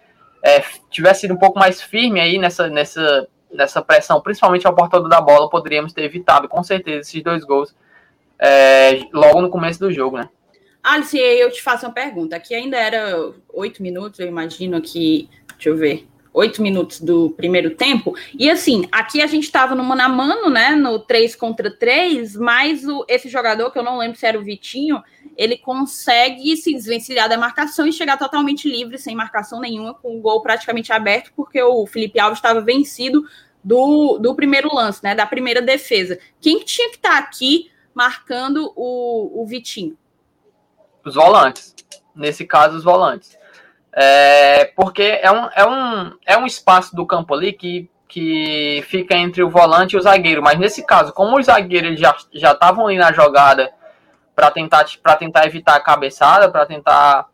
é, 0.43 0.63
tivesse 0.91 1.21
sido 1.21 1.33
um 1.33 1.37
pouco 1.37 1.57
mais 1.57 1.81
firme 1.81 2.19
aí 2.19 2.37
nessa 2.37 2.67
nessa 2.67 3.27
nessa 3.51 3.81
pressão, 3.81 4.21
principalmente 4.21 4.67
ao 4.67 4.75
portador 4.75 5.09
da 5.09 5.19
bola, 5.19 5.49
poderíamos 5.49 5.91
ter 5.91 6.03
evitado 6.03 6.47
com 6.47 6.61
certeza 6.61 6.99
esses 6.99 7.23
dois 7.23 7.43
gols 7.43 7.75
é, 8.37 8.99
logo 9.11 9.41
no 9.41 9.49
começo 9.49 9.79
do 9.79 9.91
jogo, 9.91 10.17
né? 10.17 10.29
Alice, 10.83 11.17
eu 11.17 11.51
te 11.51 11.63
faço 11.63 11.87
uma 11.87 11.91
pergunta. 11.91 12.35
Aqui 12.35 12.53
ainda 12.53 12.77
era 12.77 13.33
oito 13.55 13.81
minutos, 13.81 14.19
eu 14.19 14.27
imagino 14.27 14.79
que. 14.79 15.27
Deixa 15.55 15.69
eu 15.69 15.77
ver. 15.77 16.07
Oito 16.33 16.61
minutos 16.61 16.99
do 16.99 17.31
primeiro 17.31 17.75
tempo. 17.75 18.15
E 18.37 18.49
assim, 18.49 18.87
aqui 18.91 19.21
a 19.21 19.27
gente 19.27 19.43
estava 19.43 19.73
no 19.73 19.83
mano 19.83 20.01
a 20.01 20.09
mano, 20.09 20.49
né? 20.49 20.75
No 20.75 20.99
3 20.99 21.35
contra 21.35 21.71
3, 21.71 22.35
mas 22.35 22.85
o, 22.85 23.05
esse 23.07 23.29
jogador, 23.29 23.71
que 23.71 23.79
eu 23.79 23.83
não 23.83 23.97
lembro 23.97 24.17
se 24.17 24.25
era 24.25 24.39
o 24.39 24.43
Vitinho, 24.43 25.03
ele 25.35 25.57
consegue 25.57 26.55
se 26.57 26.73
desvencilhar 26.73 27.27
da 27.27 27.37
marcação 27.37 27.87
e 27.87 27.93
chegar 27.93 28.17
totalmente 28.17 28.69
livre, 28.69 28.97
sem 28.97 29.15
marcação 29.15 29.59
nenhuma, 29.59 29.93
com 29.93 30.17
o 30.17 30.21
gol 30.21 30.41
praticamente 30.41 30.91
aberto, 30.91 31.31
porque 31.35 31.61
o 31.61 31.85
Felipe 31.85 32.19
Alves 32.19 32.39
estava 32.39 32.61
vencido 32.61 33.23
do, 33.63 34.17
do 34.19 34.35
primeiro 34.35 34.73
lance, 34.73 35.03
né? 35.03 35.15
Da 35.15 35.25
primeira 35.25 35.61
defesa. 35.61 36.19
Quem 36.39 36.59
tinha 36.59 36.89
que 36.89 36.97
estar 36.97 37.11
tá 37.11 37.17
aqui 37.17 37.71
marcando 37.93 38.71
o, 38.75 39.41
o 39.41 39.45
Vitinho? 39.45 39.97
os 41.07 41.15
volantes. 41.15 41.73
Nesse 42.15 42.45
caso, 42.45 42.77
os 42.77 42.83
volantes. 42.83 43.36
É, 43.99 44.65
porque 44.75 45.19
é 45.23 45.31
um, 45.31 45.49
é, 45.55 45.65
um, 45.65 46.11
é 46.23 46.37
um 46.37 46.45
espaço 46.45 46.95
do 46.95 47.03
campo 47.03 47.33
ali 47.33 47.51
que, 47.51 47.89
que 48.07 48.83
fica 48.87 49.17
entre 49.17 49.41
o 49.41 49.49
volante 49.49 49.95
e 49.95 49.97
o 49.97 50.01
zagueiro. 50.01 50.43
Mas 50.43 50.59
nesse 50.59 50.85
caso, 50.85 51.11
como 51.11 51.39
os 51.39 51.47
zagueiros 51.47 51.99
já 51.99 52.15
estavam 52.31 52.85
ali 52.85 52.99
na 52.99 53.11
jogada 53.11 53.71
para 54.35 54.51
tentar, 54.51 54.85
tentar 55.17 55.47
evitar 55.47 55.75
a 55.75 55.79
cabeçada, 55.79 56.47
para 56.51 56.63
tentar 56.67 57.25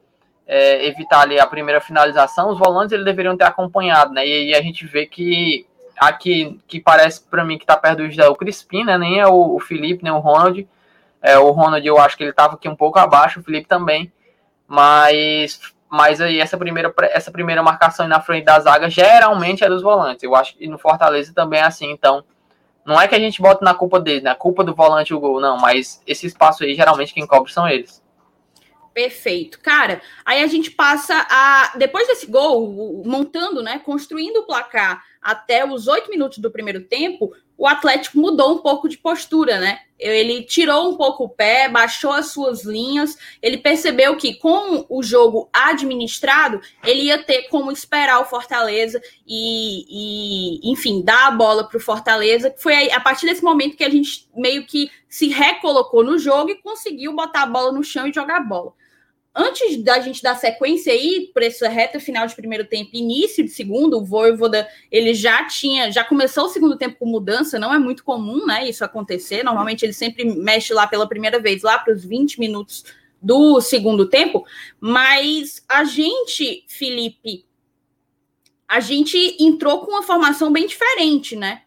é, 0.48 0.88
evitar 0.88 1.24
ali 1.24 1.38
a 1.38 1.46
primeira 1.46 1.82
finalização, 1.82 2.52
os 2.52 2.58
volantes 2.58 2.94
eles 2.94 3.04
deveriam 3.04 3.36
ter 3.36 3.44
acompanhado, 3.44 4.14
né? 4.14 4.26
E, 4.26 4.52
e 4.52 4.56
a 4.56 4.62
gente 4.62 4.88
vê 4.88 5.06
que 5.06 5.68
aqui, 5.98 6.62
que 6.66 6.80
parece 6.80 7.24
para 7.24 7.44
mim 7.44 7.58
que 7.58 7.66
está 7.66 7.76
perto 7.76 7.98
do 7.98 8.10
José, 8.10 8.26
o 8.30 8.36
Crispim, 8.36 8.86
né? 8.86 8.98
Nem 8.98 9.20
é 9.20 9.28
o, 9.28 9.56
o 9.56 9.60
Felipe, 9.60 10.02
nem 10.02 10.14
o 10.14 10.20
Ronald. 10.20 10.66
É, 11.22 11.38
o 11.38 11.52
Ronald 11.52 11.86
eu 11.86 11.98
acho 12.00 12.16
que 12.16 12.24
ele 12.24 12.30
estava 12.30 12.54
aqui 12.54 12.70
um 12.70 12.76
pouco 12.76 13.00
abaixo, 13.00 13.42
o 13.42 13.44
Felipe 13.44 13.68
também. 13.68 14.10
Mas, 14.66 15.60
mas 15.94 16.20
aí 16.20 16.40
essa 16.40 16.58
primeira, 16.58 16.92
essa 17.12 17.30
primeira 17.32 17.62
marcação 17.62 18.08
na 18.08 18.20
frente 18.20 18.46
da 18.46 18.60
zaga 18.60 18.90
geralmente 18.90 19.64
é 19.64 19.70
dos 19.70 19.84
volantes. 19.84 20.24
Eu 20.24 20.36
acho 20.36 20.58
que 20.58 20.68
no 20.68 20.80
Fortaleza 20.80 21.32
também 21.36 21.60
é 21.60 21.64
assim. 21.64 21.92
Então, 21.92 22.24
não 22.84 23.00
é 23.00 23.08
que 23.08 23.14
a 23.14 23.20
gente 23.20 23.40
bota 23.40 23.64
na 23.64 23.76
culpa 23.76 24.00
dele, 24.00 24.22
na 24.22 24.34
culpa 24.34 24.64
do 24.64 24.74
volante 24.74 25.14
o 25.14 25.20
gol, 25.20 25.40
não. 25.40 25.56
Mas 25.58 26.02
esse 26.08 26.26
espaço 26.26 26.64
aí, 26.64 26.74
geralmente 26.74 27.14
quem 27.14 27.28
cobre 27.28 27.54
são 27.54 27.70
eles. 27.70 28.02
Perfeito. 28.92 29.60
Cara, 29.60 30.02
aí 30.26 30.42
a 30.42 30.48
gente 30.48 30.72
passa 30.72 31.28
a. 31.30 31.74
Depois 31.78 32.08
desse 32.08 32.26
gol, 32.26 33.04
montando, 33.06 33.62
né? 33.62 33.78
Construindo 33.78 34.38
o 34.38 34.48
placar 34.48 35.04
até 35.22 35.64
os 35.64 35.88
oito 35.88 36.10
minutos 36.10 36.40
do 36.40 36.50
primeiro 36.50 36.82
tempo, 36.82 37.36
o 37.58 37.68
Atlético 37.68 38.18
mudou 38.18 38.56
um 38.56 38.58
pouco 38.60 38.90
de 38.90 38.98
postura, 38.98 39.60
né? 39.60 39.80
Ele 40.00 40.44
tirou 40.44 40.92
um 40.92 40.98
pouco 40.98 41.26
o 41.26 41.30
pé, 41.30 41.70
baixou 41.70 42.12
as 42.12 42.28
suas 42.28 42.66
linhas. 42.66 43.18
Ele 43.42 43.58
percebeu 43.58 44.18
que 44.18 44.34
com 44.36 44.86
o 44.90 45.02
jogo 45.02 45.50
administrado, 45.54 46.60
ele 46.84 47.04
ia 47.04 47.24
ter 47.24 47.44
como 47.44 47.72
esperar 47.72 48.20
o 48.20 48.26
Fortaleza 48.26 49.02
e, 49.26 50.60
e 50.60 50.72
enfim, 50.72 51.02
dar 51.02 51.28
a 51.28 51.32
bola 51.32 51.64
para 51.64 51.78
o 51.78 51.82
Fortaleza. 51.82 52.54
Foi 52.58 52.92
a 52.92 53.00
partir 53.00 53.28
desse 53.28 53.44
momento 53.44 53.78
que 53.78 53.84
a 53.84 53.90
gente 53.90 54.28
meio 54.36 54.66
que 54.66 54.92
se 55.08 55.30
recolocou 55.30 56.04
no 56.04 56.18
jogo 56.18 56.50
e 56.50 56.62
conseguiu 56.62 57.14
botar 57.14 57.44
a 57.44 57.48
bola 57.48 57.72
no 57.72 57.84
chão 57.84 58.06
e 58.08 58.14
jogar 58.14 58.38
a 58.38 58.44
bola. 58.44 58.74
Antes 59.36 59.82
da 59.84 60.00
gente 60.00 60.22
dar 60.22 60.36
sequência 60.36 60.94
aí 60.94 61.32
para 61.34 61.46
essa 61.46 61.68
reta 61.68 62.00
final 62.00 62.28
de 62.28 62.36
primeiro 62.36 62.66
tempo, 62.66 62.92
início 62.94 63.44
de 63.44 63.50
segundo, 63.50 63.98
o 63.98 64.06
Voivoda, 64.06 64.68
ele 64.92 65.14
já 65.14 65.48
tinha, 65.48 65.92
já 65.92 66.04
começou 66.04 66.46
o 66.46 66.50
segundo 66.50 66.78
tempo 66.78 66.98
com 67.00 67.06
mudança, 67.06 67.58
não 67.58 67.74
é 67.74 67.80
muito 67.80 68.04
comum, 68.04 68.46
né, 68.46 68.68
isso 68.70 68.86
acontecer. 68.86 69.44
Normalmente 69.44 69.84
ele 69.84 69.94
sempre 69.94 70.24
mexe 70.24 70.74
lá 70.74 70.86
pela 70.86 71.08
primeira 71.08 71.40
vez, 71.40 71.64
lá 71.64 71.80
para 71.80 71.94
os 71.94 72.04
20 72.06 72.40
minutos 72.40 72.84
do 73.22 73.62
segundo 73.62 74.08
tempo, 74.08 74.46
mas 74.80 75.64
a 75.68 75.84
gente, 75.86 76.66
Felipe, 76.68 77.46
a 78.68 78.80
gente 78.80 79.38
entrou 79.40 79.80
com 79.80 79.92
uma 79.92 80.04
formação 80.04 80.52
bem 80.52 80.68
diferente, 80.68 81.36
né? 81.36 81.62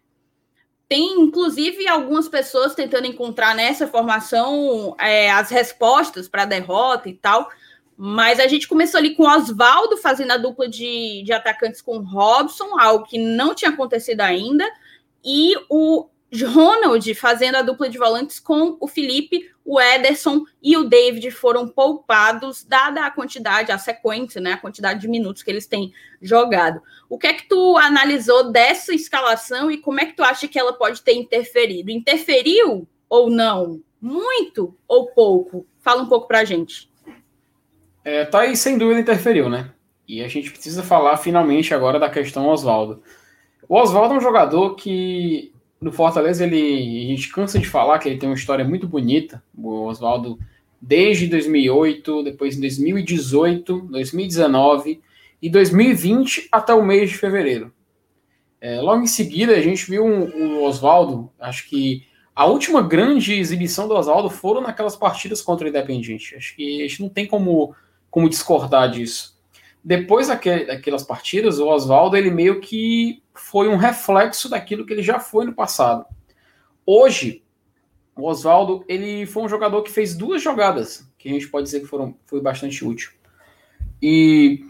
Tem, 0.88 1.20
inclusive, 1.20 1.88
algumas 1.88 2.28
pessoas 2.28 2.74
tentando 2.74 3.06
encontrar 3.06 3.54
nessa 3.54 3.88
formação 3.88 4.94
é, 5.00 5.30
as 5.30 5.50
respostas 5.50 6.28
para 6.28 6.42
a 6.42 6.46
derrota 6.46 7.08
e 7.08 7.14
tal. 7.14 7.48
Mas 7.96 8.38
a 8.38 8.46
gente 8.46 8.68
começou 8.68 8.98
ali 8.98 9.14
com 9.14 9.24
Oswaldo 9.24 9.96
fazendo 9.96 10.30
a 10.32 10.36
dupla 10.36 10.68
de, 10.68 11.22
de 11.24 11.32
atacantes 11.32 11.80
com 11.80 11.98
Robson, 11.98 12.78
algo 12.78 13.06
que 13.06 13.18
não 13.18 13.54
tinha 13.54 13.70
acontecido 13.70 14.20
ainda. 14.20 14.64
E 15.24 15.54
o 15.68 16.08
Ronald 16.44 17.14
fazendo 17.14 17.56
a 17.56 17.62
dupla 17.62 17.88
de 17.88 17.98
volantes 17.98 18.38
com 18.38 18.76
o 18.80 18.86
Felipe, 18.86 19.50
o 19.64 19.80
Ederson 19.80 20.44
e 20.62 20.76
o 20.76 20.84
David 20.84 21.30
foram 21.30 21.66
poupados, 21.66 22.64
dada 22.64 23.04
a 23.04 23.10
quantidade, 23.10 23.72
a 23.72 23.78
sequência, 23.78 24.40
né, 24.40 24.52
a 24.52 24.58
quantidade 24.58 25.00
de 25.00 25.08
minutos 25.08 25.42
que 25.42 25.50
eles 25.50 25.66
têm 25.66 25.92
jogado. 26.20 26.80
O 27.08 27.18
que 27.18 27.26
é 27.26 27.32
que 27.32 27.48
tu 27.48 27.76
analisou 27.76 28.52
dessa 28.52 28.94
escalação 28.94 29.70
e 29.70 29.78
como 29.78 30.00
é 30.00 30.06
que 30.06 30.14
tu 30.14 30.22
acha 30.22 30.46
que 30.46 30.58
ela 30.58 30.72
pode 30.72 31.02
ter 31.02 31.14
interferido? 31.14 31.90
Interferiu 31.90 32.86
ou 33.08 33.30
não? 33.30 33.80
Muito 34.00 34.76
ou 34.86 35.06
pouco? 35.06 35.66
Fala 35.80 36.02
um 36.02 36.08
pouco 36.08 36.28
pra 36.28 36.44
gente. 36.44 36.90
É, 38.04 38.24
tá 38.24 38.40
aí, 38.40 38.56
sem 38.56 38.78
dúvida, 38.78 39.00
interferiu, 39.00 39.48
né? 39.48 39.72
E 40.06 40.22
a 40.22 40.28
gente 40.28 40.52
precisa 40.52 40.82
falar 40.82 41.16
finalmente 41.16 41.74
agora 41.74 41.98
da 41.98 42.08
questão 42.08 42.46
Oswaldo. 42.46 43.02
O 43.68 43.76
Oswaldo 43.76 44.14
é 44.14 44.18
um 44.18 44.20
jogador 44.20 44.76
que 44.76 45.52
no 45.80 45.92
Fortaleza, 45.92 46.44
ele, 46.44 47.04
a 47.04 47.08
gente 47.08 47.32
cansa 47.32 47.58
de 47.58 47.66
falar 47.66 47.98
que 47.98 48.08
ele 48.08 48.18
tem 48.18 48.28
uma 48.28 48.34
história 48.34 48.64
muito 48.64 48.88
bonita. 48.88 49.42
O 49.56 49.84
Oswaldo, 49.84 50.38
desde 50.80 51.26
2008, 51.26 52.22
depois 52.24 52.56
em 52.56 52.60
2018, 52.60 53.80
2019 53.82 55.00
e 55.40 55.50
2020 55.50 56.48
até 56.50 56.72
o 56.72 56.84
mês 56.84 57.10
de 57.10 57.18
fevereiro. 57.18 57.72
É, 58.60 58.80
logo 58.80 59.02
em 59.02 59.06
seguida, 59.06 59.54
a 59.54 59.60
gente 59.60 59.88
viu 59.88 60.04
o 60.04 60.64
Oswaldo, 60.64 61.30
acho 61.38 61.68
que 61.68 62.04
a 62.34 62.46
última 62.46 62.82
grande 62.82 63.34
exibição 63.34 63.86
do 63.86 63.94
Oswaldo 63.94 64.28
foram 64.28 64.60
naquelas 64.60 64.96
partidas 64.96 65.40
contra 65.40 65.66
o 65.66 65.70
Independiente. 65.70 66.34
Acho 66.34 66.54
que 66.56 66.82
a 66.82 66.88
gente 66.88 67.02
não 67.02 67.08
tem 67.08 67.26
como, 67.26 67.74
como 68.10 68.28
discordar 68.28 68.90
disso. 68.90 69.35
Depois 69.86 70.26
daquelas 70.26 71.04
partidas, 71.04 71.60
o 71.60 71.68
Oswaldo 71.68 72.16
ele 72.16 72.28
meio 72.28 72.60
que 72.60 73.22
foi 73.32 73.68
um 73.68 73.76
reflexo 73.76 74.48
daquilo 74.48 74.84
que 74.84 74.92
ele 74.92 75.02
já 75.02 75.20
foi 75.20 75.44
no 75.44 75.54
passado. 75.54 76.04
Hoje, 76.84 77.44
o 78.16 78.24
Oswaldo 78.24 78.84
ele 78.88 79.26
foi 79.26 79.44
um 79.44 79.48
jogador 79.48 79.84
que 79.84 79.92
fez 79.92 80.16
duas 80.16 80.42
jogadas 80.42 81.08
que 81.16 81.28
a 81.28 81.32
gente 81.32 81.48
pode 81.48 81.66
dizer 81.66 81.80
que 81.80 81.86
foram 81.86 82.16
foi 82.26 82.40
bastante 82.40 82.84
útil. 82.84 83.12
E 84.02 84.64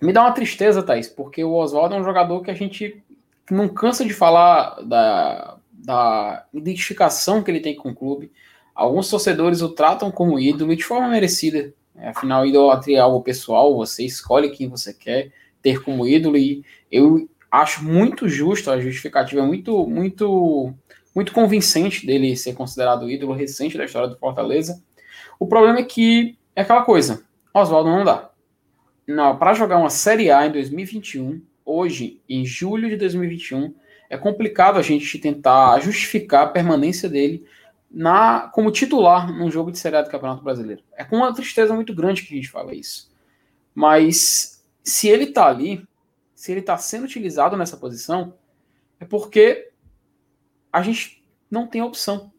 me 0.00 0.12
dá 0.12 0.22
uma 0.22 0.32
tristeza, 0.32 0.84
Thaís, 0.84 1.08
porque 1.08 1.42
o 1.42 1.54
Oswaldo 1.54 1.96
é 1.96 1.98
um 1.98 2.04
jogador 2.04 2.42
que 2.42 2.50
a 2.52 2.54
gente 2.54 3.02
não 3.50 3.68
cansa 3.68 4.04
de 4.04 4.14
falar 4.14 4.80
da, 4.82 5.58
da 5.72 6.46
identificação 6.54 7.42
que 7.42 7.50
ele 7.50 7.58
tem 7.58 7.74
com 7.74 7.90
o 7.90 7.94
clube. 7.94 8.30
Alguns 8.72 9.10
torcedores 9.10 9.62
o 9.62 9.68
tratam 9.68 10.12
como 10.12 10.38
ídolo 10.38 10.72
e 10.72 10.76
de 10.76 10.84
forma 10.84 11.08
merecida. 11.08 11.74
Afinal, 11.96 12.46
idolatria 12.46 12.98
é 12.98 13.00
algo 13.00 13.22
pessoal, 13.22 13.76
você 13.76 14.04
escolhe 14.04 14.50
quem 14.50 14.68
você 14.68 14.94
quer 14.94 15.30
ter 15.60 15.82
como 15.82 16.06
ídolo 16.06 16.36
e 16.36 16.64
eu 16.90 17.28
acho 17.50 17.84
muito 17.84 18.28
justo, 18.28 18.70
a 18.70 18.80
justificativa 18.80 19.42
é 19.42 19.46
muito, 19.46 19.86
muito, 19.86 20.74
muito 21.14 21.32
convincente 21.32 22.06
dele 22.06 22.34
ser 22.36 22.54
considerado 22.54 23.10
ídolo 23.10 23.34
recente 23.34 23.76
da 23.76 23.84
história 23.84 24.08
do 24.08 24.18
Fortaleza. 24.18 24.82
O 25.38 25.46
problema 25.46 25.80
é 25.80 25.84
que 25.84 26.36
é 26.56 26.62
aquela 26.62 26.82
coisa, 26.82 27.22
Oswaldo 27.52 27.90
não 27.90 28.04
dá. 28.04 28.30
Não, 29.06 29.36
para 29.36 29.52
jogar 29.52 29.78
uma 29.78 29.90
Série 29.90 30.30
A 30.30 30.46
em 30.46 30.52
2021, 30.52 31.42
hoje, 31.64 32.20
em 32.28 32.46
julho 32.46 32.88
de 32.88 32.96
2021, 32.96 33.74
é 34.08 34.16
complicado 34.16 34.78
a 34.78 34.82
gente 34.82 35.18
tentar 35.18 35.78
justificar 35.80 36.44
a 36.44 36.50
permanência 36.50 37.08
dele 37.08 37.44
na 37.92 38.48
como 38.48 38.70
titular 38.70 39.30
num 39.30 39.50
jogo 39.50 39.70
de 39.70 39.78
Série 39.78 39.96
A 39.96 40.02
do 40.02 40.10
Campeonato 40.10 40.42
Brasileiro. 40.42 40.82
É 40.96 41.04
com 41.04 41.16
uma 41.16 41.34
tristeza 41.34 41.74
muito 41.74 41.94
grande 41.94 42.22
que 42.22 42.32
a 42.32 42.36
gente 42.36 42.50
fala 42.50 42.74
isso. 42.74 43.10
Mas 43.74 44.64
se 44.82 45.08
ele 45.08 45.26
tá 45.26 45.46
ali, 45.46 45.86
se 46.34 46.50
ele 46.50 46.60
está 46.60 46.76
sendo 46.78 47.04
utilizado 47.04 47.56
nessa 47.56 47.76
posição, 47.76 48.34
é 48.98 49.04
porque 49.04 49.70
a 50.72 50.82
gente 50.82 51.22
não 51.50 51.66
tem 51.66 51.82
opção. 51.82 52.32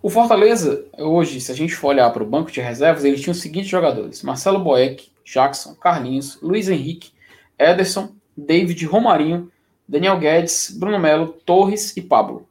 O 0.00 0.08
Fortaleza, 0.08 0.86
hoje, 0.96 1.40
se 1.40 1.50
a 1.50 1.54
gente 1.54 1.74
for 1.74 1.88
olhar 1.88 2.08
para 2.10 2.22
o 2.22 2.26
banco 2.26 2.52
de 2.52 2.60
reservas, 2.60 3.04
ele 3.04 3.18
tinha 3.18 3.32
os 3.32 3.40
seguintes 3.40 3.68
jogadores: 3.68 4.22
Marcelo 4.22 4.60
Boeck, 4.60 5.10
Jackson, 5.24 5.74
Carlinhos, 5.74 6.40
Luiz 6.40 6.68
Henrique, 6.68 7.10
Ederson, 7.58 8.14
David, 8.36 8.86
Romarinho, 8.86 9.50
Daniel 9.88 10.18
Guedes, 10.18 10.70
Bruno 10.70 10.98
Melo, 10.98 11.28
Torres 11.44 11.96
e 11.96 12.00
Pablo. 12.00 12.48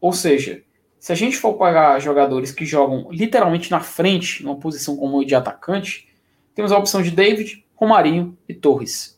Ou 0.00 0.12
seja, 0.12 0.63
se 1.04 1.12
a 1.12 1.14
gente 1.14 1.36
for 1.36 1.52
pegar 1.54 1.98
jogadores 1.98 2.50
que 2.50 2.64
jogam 2.64 3.08
literalmente 3.10 3.70
na 3.70 3.80
frente, 3.80 4.42
numa 4.42 4.56
posição 4.56 4.96
como 4.96 5.24
de 5.24 5.34
atacante, 5.34 6.08
temos 6.54 6.72
a 6.72 6.78
opção 6.78 7.02
de 7.02 7.10
David, 7.10 7.66
Romarinho 7.74 8.38
e 8.48 8.54
Torres 8.54 9.14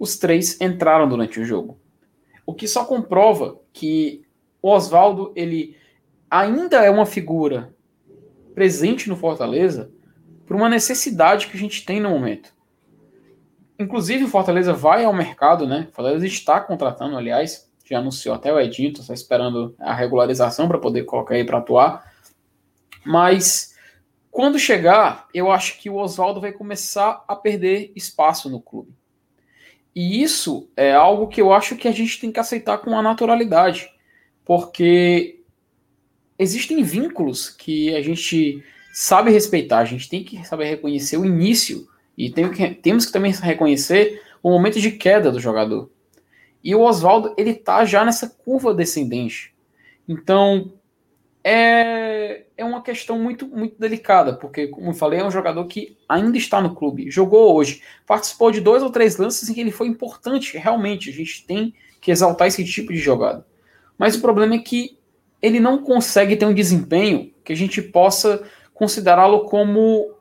os 0.00 0.16
três 0.16 0.58
entraram 0.62 1.06
durante 1.06 1.38
o 1.38 1.44
jogo. 1.44 1.78
O 2.46 2.54
que 2.54 2.66
só 2.66 2.86
comprova 2.86 3.60
que 3.70 4.24
o 4.62 4.70
Oswaldo 4.70 5.30
ele 5.36 5.76
ainda 6.30 6.82
é 6.82 6.90
uma 6.90 7.04
figura 7.04 7.74
presente 8.54 9.10
no 9.10 9.16
Fortaleza 9.16 9.92
por 10.46 10.56
uma 10.56 10.70
necessidade 10.70 11.48
que 11.48 11.56
a 11.56 11.60
gente 11.60 11.84
tem 11.84 12.00
no 12.00 12.08
momento. 12.08 12.52
Inclusive, 13.78 14.24
o 14.24 14.28
Fortaleza 14.28 14.72
vai 14.72 15.04
ao 15.04 15.12
mercado, 15.12 15.66
né? 15.66 15.86
O 15.90 15.94
Fortaleza 15.94 16.26
está 16.26 16.60
contratando, 16.60 17.16
aliás, 17.16 17.69
já 17.90 17.98
anunciou 17.98 18.34
até 18.34 18.52
o 18.52 18.60
Edinho, 18.60 18.92
está 18.92 19.12
esperando 19.12 19.74
a 19.78 19.92
regularização 19.92 20.68
para 20.68 20.78
poder 20.78 21.04
colocar 21.04 21.34
aí 21.34 21.44
para 21.44 21.58
atuar. 21.58 22.12
Mas 23.04 23.74
quando 24.30 24.58
chegar, 24.58 25.28
eu 25.34 25.50
acho 25.50 25.78
que 25.78 25.90
o 25.90 25.96
Oswaldo 25.96 26.40
vai 26.40 26.52
começar 26.52 27.24
a 27.26 27.34
perder 27.34 27.92
espaço 27.96 28.48
no 28.48 28.60
clube. 28.60 28.94
E 29.94 30.22
isso 30.22 30.70
é 30.76 30.92
algo 30.92 31.26
que 31.26 31.40
eu 31.40 31.52
acho 31.52 31.76
que 31.76 31.88
a 31.88 31.92
gente 31.92 32.20
tem 32.20 32.30
que 32.30 32.38
aceitar 32.38 32.78
com 32.78 32.96
a 32.96 33.02
naturalidade, 33.02 33.90
porque 34.44 35.42
existem 36.38 36.82
vínculos 36.82 37.50
que 37.50 37.94
a 37.94 38.00
gente 38.00 38.62
sabe 38.92 39.32
respeitar, 39.32 39.78
a 39.78 39.84
gente 39.84 40.08
tem 40.08 40.22
que 40.22 40.46
saber 40.46 40.66
reconhecer 40.66 41.16
o 41.16 41.24
início 41.24 41.88
e 42.16 42.30
tem 42.30 42.50
que, 42.50 42.70
temos 42.74 43.04
que 43.04 43.12
também 43.12 43.32
reconhecer 43.32 44.22
o 44.42 44.50
momento 44.50 44.80
de 44.80 44.92
queda 44.92 45.32
do 45.32 45.40
jogador. 45.40 45.90
E 46.62 46.74
o 46.74 46.80
Oswaldo, 46.80 47.34
ele 47.36 47.54
tá 47.54 47.84
já 47.84 48.04
nessa 48.04 48.28
curva 48.28 48.74
descendente. 48.74 49.54
Então, 50.06 50.72
é, 51.42 52.44
é 52.56 52.64
uma 52.64 52.82
questão 52.82 53.18
muito, 53.18 53.46
muito 53.46 53.78
delicada, 53.78 54.34
porque, 54.34 54.68
como 54.68 54.90
eu 54.90 54.94
falei, 54.94 55.20
é 55.20 55.24
um 55.24 55.30
jogador 55.30 55.64
que 55.66 55.96
ainda 56.08 56.36
está 56.36 56.60
no 56.60 56.74
clube, 56.74 57.10
jogou 57.10 57.54
hoje, 57.54 57.82
participou 58.06 58.50
de 58.50 58.60
dois 58.60 58.82
ou 58.82 58.90
três 58.90 59.16
lances 59.16 59.48
em 59.48 59.54
que 59.54 59.60
ele 59.60 59.70
foi 59.70 59.86
importante, 59.86 60.58
realmente, 60.58 61.08
a 61.08 61.12
gente 61.12 61.46
tem 61.46 61.74
que 62.00 62.10
exaltar 62.10 62.48
esse 62.48 62.64
tipo 62.64 62.92
de 62.92 62.98
jogada. 62.98 63.46
Mas 63.96 64.16
o 64.16 64.20
problema 64.20 64.54
é 64.54 64.58
que 64.58 64.98
ele 65.40 65.60
não 65.60 65.82
consegue 65.82 66.36
ter 66.36 66.46
um 66.46 66.54
desempenho 66.54 67.32
que 67.42 67.52
a 67.52 67.56
gente 67.56 67.80
possa 67.80 68.46
considerá-lo 68.74 69.44
como 69.44 70.14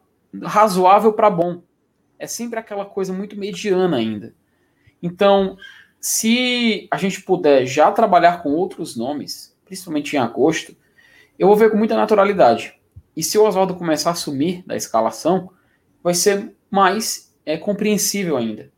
razoável 0.44 1.14
para 1.14 1.30
bom. 1.30 1.62
É 2.18 2.28
sempre 2.28 2.60
aquela 2.60 2.86
coisa 2.86 3.14
muito 3.14 3.38
mediana 3.38 3.98
ainda. 3.98 4.34
Então, 5.02 5.58
se 6.00 6.88
a 6.90 6.98
gente 6.98 7.22
puder 7.22 7.66
já 7.66 7.92
trabalhar 7.92 8.42
com 8.42 8.52
outros 8.52 8.96
nomes, 8.96 9.56
principalmente 9.66 10.16
em 10.16 10.20
agosto, 10.20 10.76
eu 11.38 11.48
vou 11.48 11.56
ver 11.56 11.72
com 11.72 11.78
muita 11.78 11.96
naturalidade. 11.96 12.80
E 13.16 13.24
se 13.24 13.38
o 13.38 13.46
Oswaldo 13.46 13.76
começar 13.76 14.12
a 14.12 14.16
sumir 14.16 14.64
da 14.66 14.76
escalação, 14.76 15.52
vai 16.04 16.14
ser 16.14 16.56
mais 16.70 17.36
é, 17.46 17.58
compreensível 17.58 18.38
ainda. 18.38 18.72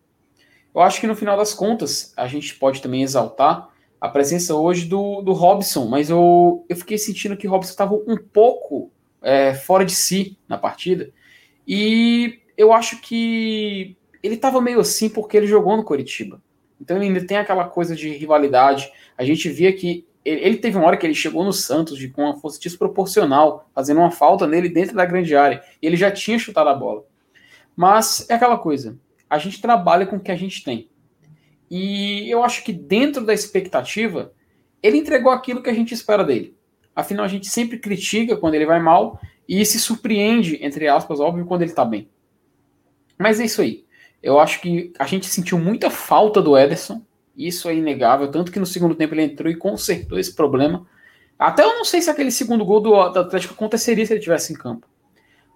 Eu 0.73 0.81
acho 0.81 0.99
que 0.99 1.07
no 1.07 1.15
final 1.15 1.37
das 1.37 1.53
contas, 1.53 2.13
a 2.15 2.27
gente 2.27 2.55
pode 2.55 2.81
também 2.81 3.03
exaltar 3.03 3.69
a 3.99 4.09
presença 4.09 4.55
hoje 4.55 4.85
do, 4.85 5.21
do 5.21 5.33
Robson, 5.33 5.85
mas 5.85 6.09
eu, 6.09 6.65
eu 6.67 6.75
fiquei 6.75 6.97
sentindo 6.97 7.37
que 7.37 7.47
o 7.47 7.51
Robson 7.51 7.69
estava 7.69 7.93
um 7.93 8.17
pouco 8.17 8.91
é, 9.21 9.53
fora 9.53 9.85
de 9.85 9.93
si 9.93 10.37
na 10.47 10.57
partida. 10.57 11.11
E 11.67 12.39
eu 12.57 12.73
acho 12.73 12.99
que 13.01 13.95
ele 14.23 14.35
estava 14.35 14.61
meio 14.61 14.79
assim 14.79 15.09
porque 15.09 15.37
ele 15.37 15.45
jogou 15.45 15.77
no 15.77 15.83
Coritiba. 15.83 16.41
Então 16.81 16.97
ele 16.97 17.05
ainda 17.05 17.25
tem 17.25 17.37
aquela 17.37 17.65
coisa 17.65 17.95
de 17.95 18.09
rivalidade. 18.09 18.91
A 19.15 19.23
gente 19.23 19.47
via 19.49 19.71
que 19.71 20.05
ele, 20.25 20.41
ele, 20.41 20.57
teve 20.57 20.77
uma 20.77 20.87
hora 20.87 20.97
que 20.97 21.05
ele 21.05 21.13
chegou 21.13 21.43
no 21.43 21.53
Santos 21.53 21.97
de, 21.97 22.09
com 22.09 22.23
uma 22.23 22.35
força 22.35 22.59
desproporcional, 22.59 23.69
fazendo 23.73 23.99
uma 23.99 24.09
falta 24.09 24.47
nele 24.47 24.67
dentro 24.67 24.95
da 24.95 25.05
grande 25.05 25.35
área. 25.35 25.63
E 25.81 25.85
ele 25.85 25.95
já 25.95 26.09
tinha 26.11 26.39
chutado 26.39 26.69
a 26.69 26.73
bola. 26.73 27.05
Mas 27.75 28.27
é 28.29 28.33
aquela 28.33 28.57
coisa, 28.57 28.97
a 29.29 29.37
gente 29.37 29.61
trabalha 29.61 30.05
com 30.05 30.17
o 30.17 30.19
que 30.19 30.31
a 30.31 30.35
gente 30.35 30.63
tem. 30.63 30.89
E 31.69 32.29
eu 32.29 32.43
acho 32.43 32.63
que 32.63 32.73
dentro 32.73 33.25
da 33.25 33.33
expectativa, 33.33 34.33
ele 34.83 34.97
entregou 34.97 35.31
aquilo 35.31 35.63
que 35.63 35.69
a 35.69 35.73
gente 35.73 35.93
espera 35.93 36.23
dele. 36.23 36.55
Afinal, 36.95 37.23
a 37.23 37.29
gente 37.29 37.47
sempre 37.47 37.79
critica 37.79 38.35
quando 38.35 38.55
ele 38.55 38.65
vai 38.65 38.81
mal 38.81 39.19
e 39.47 39.65
se 39.65 39.79
surpreende, 39.79 40.59
entre 40.61 40.87
aspas, 40.87 41.19
óbvio, 41.19 41.45
quando 41.45 41.61
ele 41.61 41.71
tá 41.71 41.85
bem. 41.85 42.09
Mas 43.17 43.39
é 43.39 43.45
isso 43.45 43.61
aí. 43.61 43.85
Eu 44.21 44.39
acho 44.39 44.61
que 44.61 44.93
a 44.99 45.05
gente 45.05 45.27
sentiu 45.27 45.57
muita 45.57 45.89
falta 45.89 46.41
do 46.41 46.57
Ederson. 46.57 47.01
Isso 47.35 47.69
é 47.69 47.75
inegável. 47.75 48.29
Tanto 48.29 48.51
que 48.51 48.59
no 48.59 48.65
segundo 48.65 48.95
tempo 48.95 49.13
ele 49.13 49.23
entrou 49.23 49.51
e 49.51 49.55
consertou 49.55 50.19
esse 50.19 50.33
problema. 50.33 50.85
Até 51.37 51.63
eu 51.63 51.69
não 51.69 51.83
sei 51.83 52.01
se 52.01 52.09
aquele 52.09 52.31
segundo 52.31 52.63
gol 52.63 52.79
do, 52.79 52.95
Atlético 52.95 53.53
aconteceria 53.53 54.05
se 54.05 54.13
ele 54.13 54.19
tivesse 54.19 54.53
em 54.53 54.55
campo. 54.55 54.87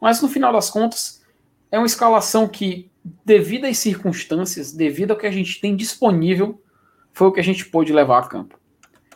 Mas 0.02 0.22
no 0.22 0.28
final 0.28 0.52
das 0.52 0.70
contas, 0.70 1.24
é 1.72 1.78
uma 1.78 1.86
escalação 1.86 2.48
que, 2.48 2.90
devido 3.24 3.66
às 3.66 3.78
circunstâncias, 3.78 4.72
devido 4.72 5.12
ao 5.12 5.18
que 5.18 5.28
a 5.28 5.32
gente 5.32 5.62
tem 5.62 5.76
disponível, 5.76 6.60
foi 7.14 7.28
o 7.28 7.32
que 7.32 7.40
a 7.40 7.44
gente 7.44 7.66
pôde 7.68 7.94
levar 7.94 8.20
a 8.20 8.28
campo. 8.28 8.60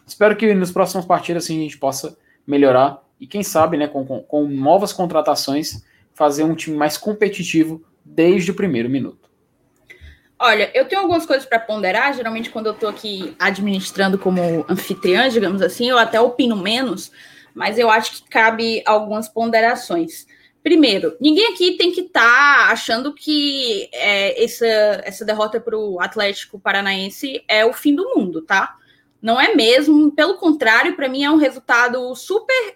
Espero 0.05 0.35
que 0.35 0.53
nos 0.53 0.71
próximos 0.71 1.05
partidas 1.05 1.43
assim, 1.43 1.59
a 1.59 1.63
gente 1.63 1.77
possa 1.77 2.17
melhorar 2.45 3.03
e, 3.19 3.27
quem 3.27 3.43
sabe, 3.43 3.77
né, 3.77 3.87
com, 3.87 4.05
com, 4.05 4.21
com 4.21 4.47
novas 4.47 4.93
contratações, 4.93 5.83
fazer 6.13 6.43
um 6.43 6.55
time 6.55 6.75
mais 6.75 6.97
competitivo 6.97 7.83
desde 8.03 8.51
o 8.51 8.55
primeiro 8.55 8.89
minuto. 8.89 9.28
Olha, 10.41 10.71
eu 10.73 10.85
tenho 10.85 11.01
algumas 11.01 11.25
coisas 11.25 11.45
para 11.45 11.59
ponderar. 11.59 12.13
Geralmente, 12.13 12.49
quando 12.49 12.67
eu 12.67 12.71
estou 12.71 12.87
aqui 12.87 13.35
administrando 13.37 14.17
como 14.17 14.65
anfitriã, 14.69 15.27
digamos 15.27 15.61
assim, 15.61 15.89
eu 15.89 15.97
até 15.97 16.19
opino 16.19 16.55
menos, 16.55 17.11
mas 17.53 17.77
eu 17.77 17.89
acho 17.89 18.13
que 18.13 18.29
cabe 18.29 18.81
algumas 18.85 19.27
ponderações. 19.27 20.25
Primeiro, 20.63 21.17
ninguém 21.19 21.53
aqui 21.53 21.77
tem 21.77 21.91
que 21.91 22.01
estar 22.01 22.21
tá 22.21 22.71
achando 22.71 23.13
que 23.13 23.89
é, 23.91 24.41
essa, 24.41 24.65
essa 25.03 25.25
derrota 25.25 25.59
para 25.59 25.77
o 25.77 25.99
Atlético 25.99 26.59
Paranaense 26.59 27.43
é 27.47 27.65
o 27.65 27.73
fim 27.73 27.93
do 27.93 28.15
mundo, 28.15 28.41
tá? 28.41 28.77
Não 29.21 29.39
é 29.39 29.53
mesmo. 29.53 30.11
Pelo 30.11 30.35
contrário, 30.35 30.95
para 30.95 31.09
mim 31.09 31.23
é 31.23 31.31
um 31.31 31.37
resultado 31.37 32.15
super 32.15 32.75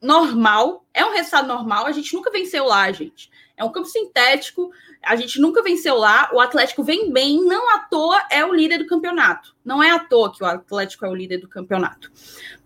normal. 0.00 0.84
É 0.94 1.04
um 1.04 1.12
resultado 1.12 1.46
normal. 1.46 1.86
A 1.86 1.92
gente 1.92 2.14
nunca 2.14 2.30
venceu 2.30 2.64
lá, 2.64 2.90
gente. 2.90 3.30
É 3.62 3.64
um 3.64 3.70
campo 3.70 3.86
sintético. 3.86 4.72
A 5.02 5.14
gente 5.14 5.40
nunca 5.40 5.62
venceu 5.62 5.96
lá. 5.96 6.28
O 6.32 6.40
Atlético 6.40 6.82
vem 6.82 7.12
bem. 7.12 7.44
Não 7.44 7.72
à 7.76 7.78
toa 7.78 8.20
é 8.28 8.44
o 8.44 8.52
líder 8.52 8.78
do 8.78 8.86
campeonato. 8.86 9.54
Não 9.64 9.80
é 9.80 9.92
à 9.92 10.00
toa 10.00 10.32
que 10.32 10.42
o 10.42 10.46
Atlético 10.46 11.06
é 11.06 11.08
o 11.08 11.14
líder 11.14 11.38
do 11.38 11.48
campeonato. 11.48 12.10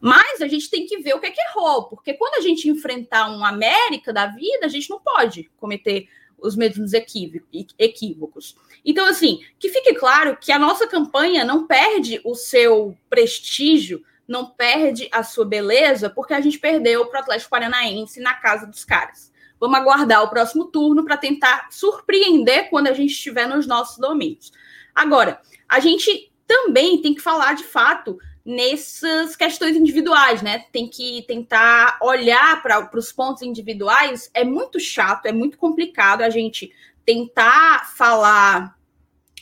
Mas 0.01 0.41
a 0.41 0.49
gente 0.49 0.71
tem 0.71 0.87
que 0.87 0.99
ver 0.99 1.15
o 1.15 1.21
que 1.21 1.27
é 1.27 1.31
que 1.31 1.41
errou. 1.41 1.85
Porque 1.85 2.15
quando 2.15 2.37
a 2.37 2.41
gente 2.41 2.69
enfrentar 2.69 3.31
um 3.31 3.45
América 3.45 4.11
da 4.11 4.27
vida, 4.27 4.65
a 4.65 4.69
gente 4.69 4.89
não 4.89 4.99
pode 4.99 5.51
cometer 5.59 6.09
os 6.39 6.57
mesmos 6.57 6.93
equívocos. 6.95 8.57
Então, 8.85 9.07
assim, 9.07 9.41
que 9.59 9.69
fique 9.69 9.95
claro 9.95 10.37
que 10.37 10.51
a 10.51 10.59
nossa 10.59 10.87
campanha 10.87 11.45
não 11.45 11.67
perde 11.67 12.21
o 12.25 12.35
seu 12.35 12.97
prestígio, 13.11 14.03
não 14.27 14.47
perde 14.51 15.09
a 15.13 15.23
sua 15.23 15.45
beleza, 15.45 16.09
porque 16.09 16.33
a 16.33 16.41
gente 16.41 16.59
perdeu 16.59 17.07
para 17.07 17.19
o 17.19 17.23
Atlético 17.23 17.51
Paranaense 17.51 18.21
na 18.21 18.35
casa 18.35 18.67
dos 18.67 18.85
caras. 18.85 19.31
Vamos 19.59 19.79
aguardar 19.79 20.23
o 20.23 20.29
próximo 20.29 20.67
turno 20.67 21.05
para 21.05 21.17
tentar 21.17 21.69
surpreender 21.71 22.69
quando 22.71 22.89
a 22.89 22.93
gente 22.93 23.13
estiver 23.13 23.49
nos 23.49 23.67
nossos 23.67 23.99
domínios. 23.99 24.53
Agora, 24.95 25.41
a 25.69 25.81
gente 25.81 26.33
também 26.47 27.01
tem 27.01 27.15
que 27.15 27.21
falar 27.21 27.55
de 27.55 27.65
fato 27.65 28.19
nessas 28.45 29.35
questões 29.35 29.77
individuais, 29.77 30.41
né? 30.41 30.67
Tem 30.71 30.89
que 30.89 31.25
tentar 31.27 31.99
olhar 32.01 32.63
para 32.63 32.89
os 32.95 33.11
pontos 33.11 33.43
individuais. 33.43 34.31
É 34.33 34.45
muito 34.45 34.79
chato, 34.79 35.27
é 35.27 35.33
muito 35.33 35.59
complicado 35.59 36.23
a 36.23 36.31
gente 36.31 36.73
tentar 37.05 37.93
falar 37.97 38.77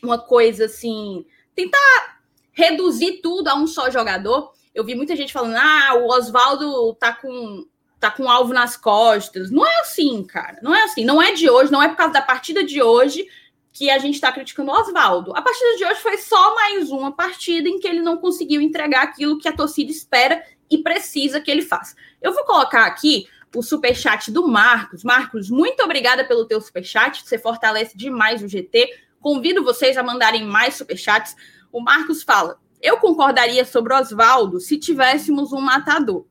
uma 0.03 0.19
coisa 0.19 0.65
assim, 0.67 1.27
tentar 1.55 2.21
reduzir 2.53 3.21
tudo 3.23 3.49
a 3.49 3.55
um 3.55 3.67
só 3.67 3.91
jogador. 3.91 4.53
Eu 4.75 4.85
vi 4.85 4.95
muita 4.95 5.15
gente 5.15 5.33
falando: 5.33 5.57
"Ah, 5.57 5.95
o 5.97 6.09
Oswaldo 6.09 6.95
tá 6.95 7.13
com 7.13 7.67
tá 8.11 8.17
com 8.17 8.31
alvo 8.31 8.53
nas 8.53 8.77
costas". 8.77 9.51
Não 9.51 9.67
é 9.67 9.81
assim, 9.81 10.25
cara. 10.25 10.59
Não 10.63 10.75
é 10.75 10.83
assim. 10.85 11.05
Não 11.05 11.23
é 11.23 11.33
de 11.33 11.49
hoje, 11.49 11.71
não 11.71 11.83
é 11.83 11.89
por 11.89 11.97
causa 11.97 12.13
da 12.13 12.23
partida 12.23 12.65
de 12.65 12.83
hoje 12.83 13.27
que 13.75 13.91
a 13.91 13.99
gente 13.99 14.15
está 14.15 14.31
criticando 14.31 14.71
o 14.71 14.75
Oswaldo. 14.75 15.37
A 15.37 15.43
partida 15.43 15.77
de 15.77 15.85
hoje 15.85 16.01
foi 16.01 16.17
só 16.19 16.55
mais 16.55 16.91
uma 16.91 17.11
partida 17.11 17.69
em 17.69 17.81
que 17.81 17.89
ele 17.89 18.01
não 18.01 18.17
conseguiu 18.17 18.61
entregar 18.61 19.03
aquilo 19.03 19.37
que 19.37 19.49
a 19.49 19.53
torcida 19.53 19.91
espera 19.91 20.41
e 20.71 20.79
precisa 20.79 21.41
que 21.41 21.51
ele 21.51 21.63
faça. 21.63 21.97
Eu 22.23 22.33
vou 22.33 22.45
colocar 22.45 22.87
aqui 22.87 23.27
o 23.55 23.63
superchat 23.63 24.31
do 24.31 24.47
Marcos. 24.47 25.03
Marcos, 25.03 25.51
muito 25.51 25.83
obrigada 25.83 26.25
pelo 26.25 26.45
teu 26.45 26.61
superchat. 26.61 27.25
Você 27.25 27.37
fortalece 27.37 27.97
demais 27.97 28.43
o 28.43 28.49
GT. 28.49 28.89
Convido 29.21 29.65
vocês 29.65 29.97
a 29.97 30.03
mandarem 30.03 30.45
mais 30.45 30.75
superchats. 30.75 31.37
O 31.73 31.81
Marcos 31.81 32.23
fala: 32.23 32.59
Eu 32.81 32.99
concordaria 32.99 33.65
sobre 33.65 33.93
Oswaldo 33.93 34.61
se 34.61 34.79
tivéssemos 34.79 35.53
um 35.53 35.61
matador. 35.61 36.27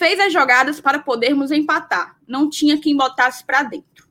Fez 0.00 0.18
as 0.18 0.32
jogadas 0.32 0.80
para 0.80 0.98
podermos 0.98 1.50
empatar. 1.50 2.16
Não 2.26 2.48
tinha 2.48 2.80
quem 2.80 2.96
botasse 2.96 3.44
para 3.44 3.64
dentro. 3.64 4.08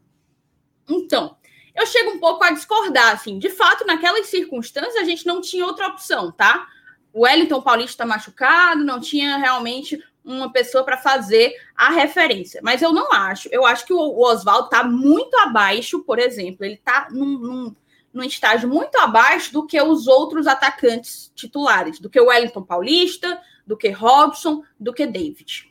Então, 0.88 1.36
eu 1.74 1.84
chego 1.88 2.12
um 2.12 2.20
pouco 2.20 2.44
a 2.44 2.52
discordar, 2.52 3.12
assim. 3.12 3.40
De 3.40 3.50
fato, 3.50 3.88
naquelas 3.88 4.28
circunstâncias, 4.28 4.98
a 4.98 5.04
gente 5.04 5.26
não 5.26 5.42
tinha 5.42 5.66
outra 5.66 5.88
opção, 5.88 6.32
tá? 6.32 6.68
O 7.12 7.22
Wellington 7.22 7.60
Paulista 7.64 7.90
está 7.90 8.06
machucado, 8.06 8.86
não 8.86 9.00
tinha 9.00 9.38
realmente 9.38 10.00
uma 10.24 10.52
pessoa 10.52 10.84
para 10.84 10.96
fazer 10.96 11.56
a 11.76 11.90
referência. 11.90 12.62
Mas 12.64 12.84
eu 12.84 12.94
não 12.94 13.12
acho. 13.12 13.50
Eu 13.52 13.66
acho 13.66 13.84
que 13.84 13.94
o 13.94 14.20
Oswaldo 14.20 14.66
está 14.66 14.84
muito 14.84 15.36
abaixo, 15.40 16.04
por 16.04 16.20
exemplo. 16.20 16.64
Ele 16.64 16.76
está 16.76 17.08
num, 17.10 17.40
num 17.40 17.76
num 18.12 18.24
estágio 18.24 18.68
muito 18.68 18.96
abaixo 18.98 19.54
do 19.54 19.68
que 19.68 19.80
os 19.80 20.08
outros 20.08 20.48
atacantes 20.48 21.32
titulares, 21.36 22.00
do 22.00 22.10
que 22.10 22.20
o 22.20 22.26
Wellington 22.26 22.64
Paulista, 22.64 23.40
do 23.66 23.78
que 23.78 23.90
Robson, 23.90 24.64
do 24.80 24.92
que 24.92 25.06
David. 25.06 25.70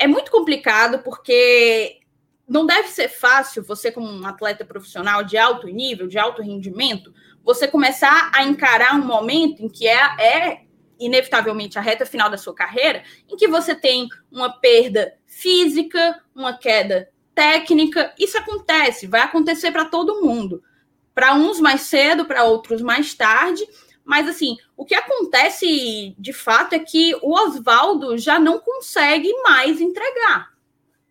É 0.00 0.06
muito 0.06 0.30
complicado 0.30 1.00
porque 1.00 2.00
não 2.48 2.64
deve 2.64 2.88
ser 2.88 3.08
fácil 3.08 3.62
você, 3.62 3.92
como 3.92 4.08
um 4.08 4.26
atleta 4.26 4.64
profissional 4.64 5.22
de 5.22 5.36
alto 5.36 5.66
nível, 5.68 6.08
de 6.08 6.18
alto 6.18 6.42
rendimento, 6.42 7.14
você 7.44 7.68
começar 7.68 8.30
a 8.34 8.42
encarar 8.42 8.94
um 8.94 9.04
momento 9.04 9.62
em 9.62 9.68
que 9.68 9.86
é, 9.86 10.00
é 10.18 10.62
inevitavelmente 10.98 11.78
a 11.78 11.82
reta 11.82 12.04
final 12.04 12.28
da 12.28 12.38
sua 12.38 12.54
carreira, 12.54 13.04
em 13.28 13.36
que 13.36 13.46
você 13.46 13.74
tem 13.74 14.08
uma 14.32 14.50
perda 14.50 15.14
física, 15.26 16.20
uma 16.34 16.56
queda 16.56 17.08
técnica. 17.34 18.12
Isso 18.18 18.38
acontece, 18.38 19.06
vai 19.06 19.20
acontecer 19.20 19.70
para 19.70 19.84
todo 19.84 20.22
mundo 20.22 20.62
para 21.14 21.34
uns 21.34 21.60
mais 21.60 21.82
cedo, 21.82 22.24
para 22.24 22.44
outros 22.44 22.80
mais 22.80 23.12
tarde. 23.12 23.66
Mas 24.10 24.28
assim, 24.28 24.56
o 24.76 24.84
que 24.84 24.92
acontece 24.92 26.16
de 26.18 26.32
fato 26.32 26.72
é 26.72 26.80
que 26.80 27.14
o 27.22 27.32
Oswaldo 27.32 28.18
já 28.18 28.40
não 28.40 28.58
consegue 28.58 29.32
mais 29.44 29.80
entregar. 29.80 30.50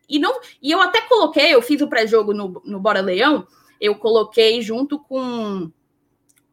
E, 0.10 0.20
não, 0.20 0.42
e 0.62 0.70
eu 0.70 0.82
até 0.82 1.00
coloquei, 1.00 1.56
eu 1.56 1.62
fiz 1.62 1.82
o 1.82 1.88
pré-jogo 1.88 2.34
no, 2.34 2.62
no 2.66 2.78
Bora 2.78 3.00
Leão, 3.00 3.48
eu 3.80 3.96
coloquei 3.96 4.62
junto 4.62 5.00
com 5.00 5.72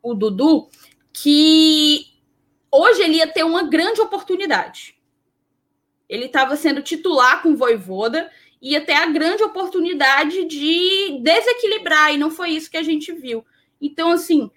o 0.01 0.15
Dudu 0.15 0.69
que 1.13 2.07
hoje 2.71 3.03
ele 3.03 3.17
ia 3.17 3.27
ter 3.27 3.43
uma 3.43 3.65
grande 3.65 4.01
oportunidade. 4.01 4.97
Ele 6.09 6.27
estava 6.27 6.55
sendo 6.55 6.81
titular 6.81 7.43
com 7.43 7.55
o 7.55 7.57
Voivoda 7.57 8.31
ia 8.63 8.81
ter 8.81 8.93
a 8.95 9.07
grande 9.07 9.43
oportunidade 9.43 10.45
de 10.45 11.19
desequilibrar, 11.21 12.15
e 12.15 12.19
não 12.19 12.31
foi 12.31 12.51
isso 12.51 12.71
que 12.71 12.77
a 12.77 12.85
gente 12.85 13.13
viu. 13.13 13.45
Então, 13.81 14.13
assim, 14.13 14.49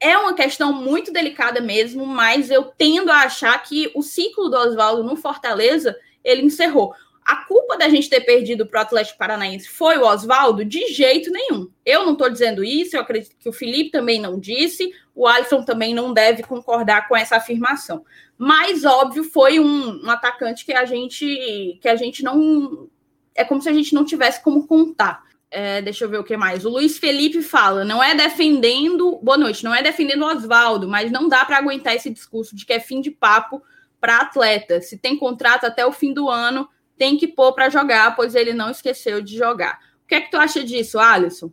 é 0.00 0.16
uma 0.16 0.34
questão 0.34 0.72
muito 0.72 1.12
delicada 1.12 1.60
mesmo, 1.60 2.06
mas 2.06 2.50
eu 2.50 2.64
tendo 2.64 3.10
a 3.10 3.22
achar 3.22 3.60
que 3.62 3.90
o 3.94 4.02
ciclo 4.02 4.48
do 4.48 4.56
Oswaldo 4.56 5.02
no 5.02 5.16
Fortaleza, 5.16 5.96
ele 6.22 6.42
encerrou. 6.42 6.94
A 7.24 7.44
culpa 7.44 7.76
da 7.76 7.88
gente 7.88 8.08
ter 8.08 8.20
perdido 8.20 8.66
para 8.66 8.78
o 8.78 8.82
Atlético 8.82 9.18
Paranaense 9.18 9.68
foi 9.68 9.98
o 9.98 10.06
Oswaldo? 10.06 10.64
De 10.64 10.86
jeito 10.86 11.30
nenhum. 11.30 11.68
Eu 11.84 12.06
não 12.06 12.12
estou 12.12 12.30
dizendo 12.30 12.64
isso, 12.64 12.96
eu 12.96 13.02
acredito 13.02 13.36
que 13.38 13.48
o 13.48 13.52
Felipe 13.52 13.90
também 13.90 14.18
não 14.18 14.38
disse, 14.38 14.90
o 15.14 15.26
Alisson 15.26 15.62
também 15.62 15.94
não 15.94 16.14
deve 16.14 16.42
concordar 16.42 17.06
com 17.06 17.14
essa 17.14 17.36
afirmação. 17.36 18.02
Mas, 18.38 18.84
óbvio, 18.84 19.24
foi 19.24 19.58
um, 19.58 20.06
um 20.06 20.10
atacante 20.10 20.64
que 20.64 20.72
a 20.72 20.84
gente 20.84 21.78
que 21.82 21.88
a 21.88 21.96
gente 21.96 22.22
não 22.22 22.88
é 23.34 23.44
como 23.44 23.60
se 23.60 23.68
a 23.68 23.72
gente 23.72 23.94
não 23.94 24.04
tivesse 24.04 24.42
como 24.42 24.66
contar. 24.66 25.22
É, 25.50 25.80
deixa 25.80 26.04
eu 26.04 26.08
ver 26.08 26.18
o 26.18 26.24
que 26.24 26.36
mais. 26.36 26.64
O 26.64 26.70
Luiz 26.70 26.98
Felipe 26.98 27.42
fala: 27.42 27.84
não 27.84 28.02
é 28.02 28.14
defendendo. 28.14 29.18
Boa 29.22 29.38
noite, 29.38 29.64
não 29.64 29.74
é 29.74 29.82
defendendo 29.82 30.22
o 30.22 30.26
Oswaldo, 30.26 30.88
mas 30.88 31.10
não 31.10 31.28
dá 31.28 31.44
para 31.44 31.56
aguentar 31.56 31.94
esse 31.94 32.10
discurso 32.10 32.54
de 32.54 32.66
que 32.66 32.72
é 32.72 32.80
fim 32.80 33.00
de 33.00 33.10
papo 33.10 33.62
para 34.00 34.18
atleta. 34.18 34.80
Se 34.80 34.98
tem 34.98 35.16
contrato 35.16 35.64
até 35.64 35.86
o 35.86 35.92
fim 35.92 36.12
do 36.12 36.28
ano, 36.28 36.68
tem 36.96 37.16
que 37.16 37.26
pôr 37.26 37.52
para 37.52 37.70
jogar, 37.70 38.14
pois 38.14 38.34
ele 38.34 38.52
não 38.52 38.70
esqueceu 38.70 39.22
de 39.22 39.36
jogar. 39.36 39.78
O 40.04 40.08
que 40.08 40.14
é 40.14 40.20
que 40.20 40.30
tu 40.30 40.36
acha 40.36 40.62
disso, 40.62 40.98
Alisson? 40.98 41.50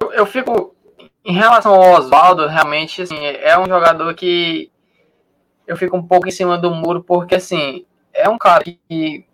Eu, 0.00 0.12
eu 0.12 0.26
fico. 0.26 0.74
Em 1.24 1.34
relação 1.34 1.74
ao 1.74 1.98
Oswaldo, 1.98 2.46
realmente, 2.46 3.02
assim, 3.02 3.18
é 3.20 3.58
um 3.58 3.66
jogador 3.66 4.14
que 4.14 4.70
eu 5.66 5.76
fico 5.76 5.96
um 5.96 6.06
pouco 6.06 6.28
em 6.28 6.30
cima 6.30 6.56
do 6.56 6.70
muro, 6.70 7.02
porque 7.02 7.34
assim, 7.34 7.84
é 8.14 8.28
um 8.28 8.38
cara 8.38 8.62
que 8.62 9.25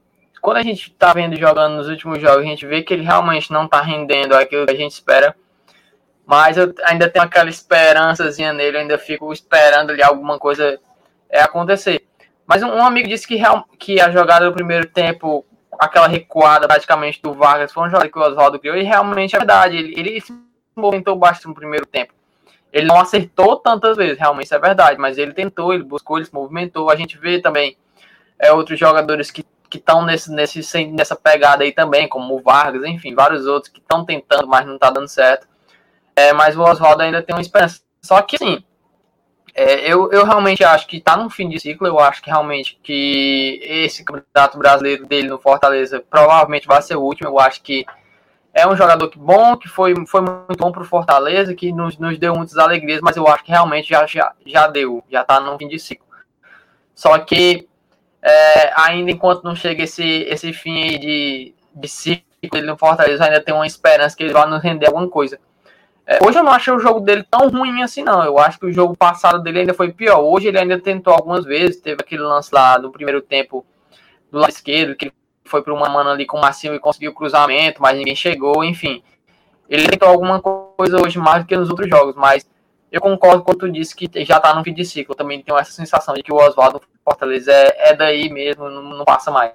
quando 0.43 0.57
a 0.57 0.62
gente 0.62 0.90
tá 0.95 1.12
vendo 1.12 1.38
jogando 1.38 1.76
nos 1.76 1.88
últimos 1.88 2.20
jogos, 2.20 2.40
a 2.40 2.49
gente 2.49 2.66
vê 2.66 2.82
que 2.82 2.93
ele 2.93 3.05
realmente 3.05 3.53
não 3.53 3.68
tá 3.68 3.80
rendendo 3.80 4.34
aquilo 4.34 4.66
que 4.66 4.72
a 4.72 4.76
gente 4.76 4.90
espera. 4.90 5.36
Mas 6.26 6.57
eu 6.57 6.74
ainda 6.82 7.09
tenho 7.09 7.24
aquela 7.24 7.49
esperançazinha 7.49 8.53
nele, 8.53 8.78
ainda 8.78 8.99
fico 8.99 9.32
esperando 9.32 9.90
ali 9.90 10.03
alguma 10.03 10.40
coisa 10.40 10.80
é, 11.30 11.40
acontecer. 11.40 12.05
Mas 12.45 12.61
um, 12.61 12.84
amigo 12.84 13.09
disse 13.09 13.26
que, 13.26 13.36
real, 13.36 13.64
que 13.78 14.01
a 14.01 14.11
jogada 14.11 14.45
do 14.45 14.53
primeiro 14.53 14.88
tempo, 14.88 15.47
aquela 15.78 16.09
recuada 16.09 16.66
praticamente 16.66 17.22
do 17.22 17.32
Vargas, 17.32 17.72
foi 17.72 17.84
uma 17.84 17.90
jogada 17.90 18.11
que 18.11 18.18
o 18.18 18.22
Oswaldo 18.22 18.59
criou, 18.59 18.76
e 18.76 18.82
realmente 18.82 19.36
é 19.36 19.38
verdade. 19.38 19.76
Ele, 19.76 19.95
ele 19.97 20.20
se 20.20 20.36
movimentou 20.74 21.14
bastante 21.14 21.47
no 21.47 21.55
primeiro 21.55 21.86
tempo. 21.86 22.12
Ele 22.72 22.86
não 22.86 22.99
acertou 22.99 23.57
tantas 23.57 23.97
vezes, 23.97 24.18
realmente 24.18 24.47
isso 24.47 24.55
é 24.57 24.59
verdade, 24.59 24.99
mas 24.99 25.18
ele 25.18 25.32
tentou, 25.32 25.72
ele 25.72 25.84
buscou, 25.84 26.16
ele 26.18 26.26
se 26.26 26.34
movimentou. 26.34 26.90
A 26.90 26.97
gente 26.97 27.16
vê 27.16 27.40
também 27.40 27.76
é, 28.40 28.53
outros 28.53 28.78
jogadores 28.78 29.30
que 29.30 29.45
estão 29.79 30.05
nesse, 30.05 30.31
nesse, 30.33 30.87
nessa 30.87 31.16
pegada 31.16 31.64
aí 31.64 31.73
também, 31.73 32.09
como 32.09 32.37
o 32.37 32.43
Vargas, 32.43 32.85
enfim, 32.85 33.14
vários 33.14 33.47
outros 33.47 33.73
que 33.73 33.81
estão 33.81 34.05
tentando, 34.05 34.47
mas 34.47 34.66
não 34.66 34.75
está 34.75 34.91
dando 34.91 35.09
certo. 35.09 35.47
É, 36.14 36.33
mas 36.33 36.57
o 36.57 36.62
Oswaldo 36.62 37.03
ainda 37.03 37.23
tem 37.23 37.35
uma 37.35 37.41
esperança. 37.41 37.81
Só 38.03 38.20
que, 38.23 38.37
assim, 38.37 38.62
é, 39.55 39.93
eu, 39.93 40.11
eu 40.11 40.25
realmente 40.25 40.64
acho 40.64 40.87
que 40.87 40.97
está 40.97 41.16
no 41.16 41.31
fim 41.31 41.49
de 41.49 41.61
ciclo. 41.61 41.87
Eu 41.87 41.99
acho 41.99 42.23
que 42.23 42.31
realmente 42.31 42.79
que 42.83 43.61
esse 43.62 44.05
campeonato 44.05 44.59
brasileiro 44.59 45.07
dele 45.07 45.29
no 45.29 45.39
Fortaleza 45.39 46.03
provavelmente 46.09 46.66
vai 46.66 46.81
ser 46.83 46.97
o 46.97 47.03
último. 47.03 47.29
Eu 47.29 47.39
acho 47.39 47.62
que 47.62 47.85
é 48.55 48.66
um 48.66 48.77
jogador 48.77 49.09
que 49.09 49.18
bom, 49.18 49.57
que 49.57 49.68
foi, 49.68 49.95
foi 50.07 50.20
muito 50.20 50.59
bom 50.59 50.70
para 50.70 50.83
o 50.83 50.87
Fortaleza, 50.87 51.55
que 51.55 51.73
nos, 51.73 51.97
nos 51.99 52.18
deu 52.18 52.35
muitas 52.35 52.59
alegrias, 52.59 53.01
mas 53.01 53.16
eu 53.16 53.27
acho 53.27 53.45
que 53.45 53.51
realmente 53.51 53.89
já, 53.89 54.07
já, 54.07 54.33
já 54.45 54.66
deu, 54.66 55.03
já 55.11 55.23
está 55.23 55.41
no 55.41 55.57
fim 55.59 55.68
de 55.68 55.79
ciclo. 55.79 56.07
Só 56.95 57.18
que 57.18 57.68
é, 58.23 58.73
ainda 58.77 59.11
enquanto 59.11 59.43
não 59.43 59.55
chega 59.55 59.83
esse, 59.83 60.05
esse 60.05 60.53
fim 60.53 60.99
de, 60.99 61.55
de 61.75 61.89
ciclo 61.89 62.25
dele 62.53 62.66
no 62.66 62.79
Fortaleza, 62.79 63.25
ainda 63.25 63.41
tem 63.41 63.55
uma 63.55 63.66
esperança 63.66 64.16
que 64.16 64.23
ele 64.23 64.33
vai 64.33 64.49
nos 64.49 64.62
render 64.62 64.87
alguma 64.87 65.09
coisa. 65.09 65.39
É, 66.07 66.18
hoje 66.25 66.39
eu 66.39 66.43
não 66.43 66.53
achei 66.53 66.73
o 66.73 66.79
jogo 66.79 67.01
dele 67.01 67.25
tão 67.29 67.49
ruim 67.49 67.83
assim, 67.83 68.03
não. 68.03 68.25
Eu 68.25 68.39
acho 68.39 68.59
que 68.59 68.66
o 68.66 68.73
jogo 68.73 68.97
passado 68.97 69.41
dele 69.43 69.61
ainda 69.61 69.75
foi 69.75 69.93
pior. 69.93 70.20
Hoje 70.20 70.49
ele 70.49 70.59
ainda 70.59 70.79
tentou 70.81 71.12
algumas 71.12 71.45
vezes. 71.45 71.81
Teve 71.81 72.01
aquele 72.01 72.23
lance 72.23 72.53
lá 72.53 72.79
no 72.79 72.91
primeiro 72.91 73.20
tempo 73.20 73.64
do 74.31 74.39
lado 74.39 74.51
esquerdo, 74.51 74.97
que 74.97 75.07
ele 75.07 75.14
foi 75.45 75.62
para 75.62 75.73
uma 75.73 75.89
mano 75.89 76.11
ali 76.11 76.27
com 76.27 76.39
o 76.39 76.41
Marcinho 76.41 76.75
e 76.75 76.81
conseguiu 76.81 77.12
o 77.12 77.14
cruzamento, 77.14 77.81
mas 77.81 77.97
ninguém 77.97 78.16
chegou, 78.16 78.64
enfim. 78.64 79.03
Ele 79.68 79.89
tentou 79.89 80.09
alguma 80.09 80.41
coisa 80.41 81.01
hoje 81.01 81.18
mais 81.18 81.45
do 81.45 81.47
que 81.47 81.57
nos 81.57 81.70
outros 81.70 81.89
jogos, 81.89 82.14
mas 82.16 82.47
eu 82.93 83.01
concordo 83.01 83.43
com 83.43 83.53
o 83.53 83.55
que 83.55 83.61
tu 83.61 83.72
disse 83.72 83.97
que 83.97 84.07
já 84.22 84.38
tá 84.38 84.55
no 84.55 84.62
fim 84.62 84.74
de 84.74 84.84
ciclo. 84.84 85.14
Eu 85.14 85.16
também 85.16 85.43
tenho 85.43 85.59
essa 85.59 85.72
sensação 85.72 86.14
de 86.14 86.22
que 86.22 86.30
o 86.30 86.36
Oswaldo 86.36 86.82
Fortaleza 87.03 87.51
é, 87.51 87.90
é 87.90 87.97
daí 87.97 88.28
mesmo, 88.28 88.68
não, 88.68 88.82
não 88.82 89.05
passa 89.05 89.30
mais. 89.30 89.55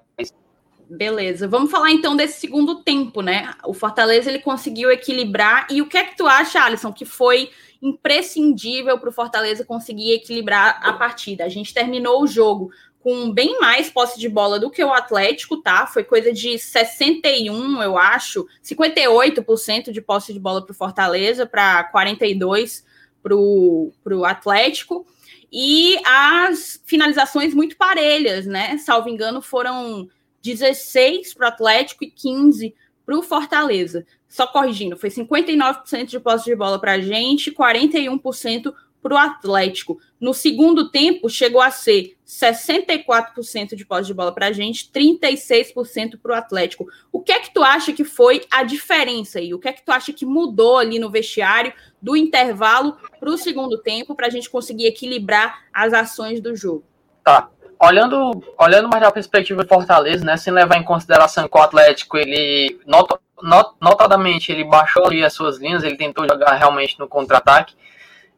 Beleza, 0.89 1.47
vamos 1.47 1.69
falar 1.69 1.91
então 1.91 2.15
desse 2.15 2.39
segundo 2.39 2.81
tempo, 2.81 3.21
né? 3.21 3.53
O 3.63 3.73
Fortaleza 3.73 4.29
ele 4.29 4.39
conseguiu 4.39 4.89
equilibrar. 4.89 5.67
E 5.69 5.83
o 5.83 5.87
que 5.87 5.97
é 5.97 6.03
que 6.03 6.17
tu 6.17 6.25
acha, 6.25 6.63
Alisson, 6.63 6.91
que 6.91 7.05
foi 7.05 7.51
imprescindível 7.79 8.97
para 8.97 9.09
o 9.09 9.13
Fortaleza 9.13 9.63
conseguir 9.63 10.13
equilibrar 10.13 10.79
a 10.81 10.93
partida? 10.93 11.43
A 11.43 11.49
gente 11.49 11.73
terminou 11.73 12.23
o 12.23 12.27
jogo 12.27 12.71
com 13.03 13.31
bem 13.31 13.59
mais 13.59 13.89
posse 13.89 14.19
de 14.19 14.27
bola 14.27 14.59
do 14.59 14.71
que 14.71 14.83
o 14.83 14.93
Atlético, 14.93 15.57
tá? 15.57 15.85
Foi 15.85 16.03
coisa 16.03 16.33
de 16.33 16.57
61, 16.57 17.83
eu 17.83 17.97
acho, 17.97 18.47
58% 18.63 19.91
de 19.91 20.01
posse 20.01 20.33
de 20.33 20.39
bola 20.39 20.65
para 20.65 20.71
o 20.71 20.75
Fortaleza, 20.75 21.45
para 21.45 21.83
42 21.83 22.83
para 23.21 23.35
o 23.35 24.25
Atlético. 24.25 25.05
E 25.51 25.97
as 26.05 26.81
finalizações 26.85 27.53
muito 27.53 27.77
parelhas, 27.77 28.45
né? 28.45 28.77
Salvo 28.77 29.09
engano, 29.09 29.41
foram 29.41 30.09
16 30.41 31.33
para 31.33 31.45
o 31.45 31.49
Atlético 31.49 32.03
e 32.03 32.11
15 32.11 32.75
para 33.05 33.17
o 33.17 33.23
Fortaleza. 33.23 34.05
Só 34.27 34.45
corrigindo, 34.45 34.97
foi 34.97 35.09
59% 35.09 36.05
de 36.05 36.19
posse 36.19 36.45
de 36.45 36.55
bola 36.55 36.79
para 36.79 36.93
a 36.93 36.99
gente, 36.99 37.51
41% 37.51 38.73
para 39.07 39.15
o 39.15 39.17
Atlético. 39.17 39.97
No 40.19 40.33
segundo 40.33 40.89
tempo, 40.89 41.29
chegou 41.29 41.61
a 41.61 41.71
ser 41.71 42.17
64% 42.27 43.73
de 43.73 43.85
posse 43.85 44.07
de 44.07 44.13
bola 44.13 44.33
para 44.33 44.47
a 44.47 44.51
gente, 44.51 44.91
36% 44.93 46.19
para 46.21 46.33
o 46.33 46.35
Atlético. 46.35 46.85
O 47.09 47.21
que 47.21 47.31
é 47.31 47.39
que 47.39 47.53
tu 47.53 47.63
acha 47.63 47.93
que 47.93 48.03
foi 48.03 48.45
a 48.51 48.63
diferença 48.63 49.39
aí? 49.39 49.53
O 49.53 49.59
que 49.59 49.69
é 49.69 49.71
que 49.71 49.85
tu 49.85 49.91
acha 49.91 50.11
que 50.11 50.25
mudou 50.25 50.77
ali 50.77 50.99
no 50.99 51.09
vestiário 51.09 51.71
do 52.01 52.17
intervalo 52.17 52.97
para 53.17 53.29
o 53.29 53.37
segundo 53.37 53.77
tempo 53.77 54.13
para 54.13 54.27
a 54.27 54.29
gente 54.29 54.49
conseguir 54.49 54.87
equilibrar 54.87 55.63
as 55.73 55.93
ações 55.93 56.41
do 56.41 56.53
jogo? 56.53 56.83
Tá 57.23 57.49
olhando, 57.81 58.43
olhando 58.59 58.89
mais 58.89 59.01
da 59.01 59.11
perspectiva 59.11 59.63
do 59.63 59.69
Fortaleza, 59.69 60.25
né, 60.25 60.35
sem 60.35 60.51
levar 60.51 60.77
em 60.77 60.83
consideração 60.83 61.47
que 61.47 61.57
o 61.57 61.61
Atlético, 61.61 62.17
ele, 62.17 62.77
not, 62.85 63.13
not, 63.41 63.71
notadamente, 63.79 64.51
ele 64.51 64.65
baixou 64.65 65.05
ali 65.05 65.23
as 65.23 65.31
suas 65.31 65.59
linhas, 65.59 65.83
ele 65.83 65.95
tentou 65.95 66.27
jogar 66.27 66.55
realmente 66.55 66.99
no 66.99 67.07
contra-ataque. 67.07 67.73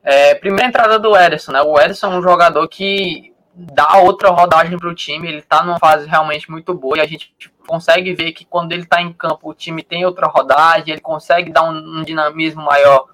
É, 0.04 0.36
primeira 0.36 0.68
entrada 0.68 0.97
do 0.97 1.16
Ederson, 1.16 1.52
né, 1.52 1.62
o 1.62 1.80
Ederson 1.80 2.08
é 2.08 2.18
um 2.18 2.22
jogador 2.22 2.68
que 2.68 3.34
dá 3.54 3.97
outra 3.97 4.30
rodagem 4.30 4.78
para 4.78 4.89
o 4.89 4.95
time, 4.95 5.28
ele 5.28 5.39
está 5.39 5.64
numa 5.64 5.78
fase 5.78 6.08
realmente 6.08 6.50
muito 6.50 6.74
boa 6.74 6.97
e 6.97 7.02
a 7.02 7.06
gente 7.06 7.34
consegue 7.68 8.14
ver 8.14 8.32
que 8.32 8.45
quando 8.45 8.72
ele 8.72 8.84
está 8.84 9.02
em 9.02 9.12
campo, 9.12 9.50
o 9.50 9.54
time 9.54 9.84
tem 9.84 10.06
outra 10.06 10.28
rodagem, 10.28 10.93
ele 10.93 11.02
consegue 11.02 11.52
dar 11.52 11.64
um, 11.64 12.00
um 12.00 12.04
dinamismo 12.04 12.64
maior 12.64 13.08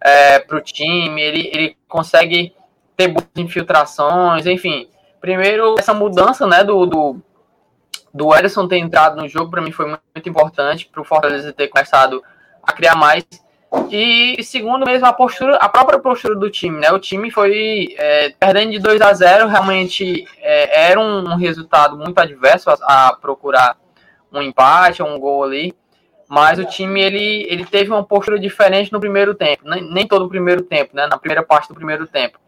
é, 0.00 0.38
para 0.38 0.56
o 0.56 0.60
time, 0.60 1.20
ele, 1.20 1.50
ele 1.52 1.76
consegue 1.86 2.54
ter 2.96 3.08
boas 3.08 3.28
infiltrações, 3.36 4.46
enfim, 4.46 4.88
Primeiro, 5.24 5.76
essa 5.78 5.94
mudança 5.94 6.46
né, 6.46 6.62
do, 6.62 6.84
do, 6.84 7.16
do 8.12 8.34
Ederson 8.34 8.68
ter 8.68 8.76
entrado 8.76 9.16
no 9.16 9.26
jogo, 9.26 9.50
para 9.50 9.62
mim 9.62 9.72
foi 9.72 9.86
muito 9.86 10.28
importante 10.28 10.84
para 10.84 11.00
o 11.00 11.04
Fortaleza 11.04 11.50
ter 11.50 11.68
começado 11.68 12.22
a 12.62 12.70
criar 12.74 12.94
mais. 12.94 13.24
E 13.90 14.42
segundo 14.42 14.84
mesmo, 14.84 15.06
a 15.06 15.12
postura, 15.12 15.56
a 15.56 15.68
própria 15.68 15.98
postura 15.98 16.34
do 16.34 16.50
time, 16.50 16.80
né? 16.80 16.90
O 16.90 16.98
time 16.98 17.30
foi 17.30 17.94
é, 17.98 18.30
perdendo 18.30 18.72
de 18.72 18.78
2 18.78 19.00
a 19.00 19.12
0 19.12 19.48
realmente 19.48 20.26
é, 20.40 20.90
era 20.90 21.00
um 21.00 21.36
resultado 21.36 21.96
muito 21.96 22.18
adverso 22.18 22.70
a, 22.70 23.08
a, 23.08 23.16
procurar 23.16 23.76
um 24.32 24.42
empate, 24.42 25.02
um 25.02 25.18
gol 25.18 25.44
ali. 25.44 25.74
Mas 26.28 26.58
o 26.58 26.64
time 26.64 27.00
ele, 27.00 27.46
ele 27.48 27.64
teve 27.64 27.90
uma 27.90 28.02
postura 28.02 28.38
diferente 28.38 28.92
no 28.92 28.98
primeiro 28.98 29.34
tempo, 29.34 29.62
nem, 29.68 29.82
nem 29.92 30.06
todo 30.08 30.24
o 30.24 30.28
primeiro 30.28 30.62
tempo, 30.62 30.96
né? 30.96 31.06
Na 31.06 31.18
primeira 31.18 31.42
parte 31.42 31.68
do 31.68 31.74
primeiro 31.74 32.06
tempo. 32.06 32.38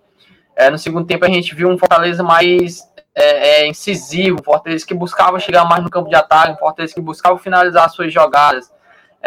É, 0.57 0.71
no 0.71 0.79
segundo 0.79 1.07
tempo 1.07 1.25
a 1.25 1.29
gente 1.29 1.55
viu 1.55 1.69
um 1.69 1.77
Fortaleza 1.77 2.23
mais 2.23 2.83
é, 3.15 3.63
é, 3.63 3.67
incisivo, 3.69 4.39
um 4.41 4.45
Fortaleza 4.45 4.87
que 4.87 4.95
buscava 4.95 5.39
chegar 5.39 5.65
mais 5.65 5.85
no 5.85 5.91
campo 5.91 6.09
de 6.09 6.15
ataque, 6.15 6.53
um 6.53 6.57
Fortaleza 6.57 6.95
que 6.95 7.01
buscava 7.01 7.39
finalizar 7.39 7.89
suas 7.91 8.13
jogadas, 8.13 8.71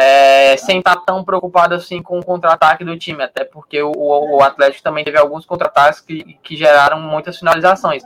é, 0.02 0.56
sem 0.56 0.80
estar 0.80 0.96
tão 0.98 1.26
preocupado 1.26 1.76
assim 1.76 2.02
com 2.02 2.20
o 2.20 2.26
contra-ataque 2.26 2.86
do 2.86 2.98
time, 2.98 3.22
até 3.22 3.44
porque 3.44 3.84
o, 3.84 3.92
o 3.92 4.42
Atlético 4.42 4.82
também 4.82 5.04
teve 5.04 5.18
alguns 5.18 5.46
contra-ataques 5.46 6.00
que, 6.00 6.40
que 6.42 6.56
geraram 6.56 7.02
muitas 7.02 7.38
finalizações. 7.38 8.02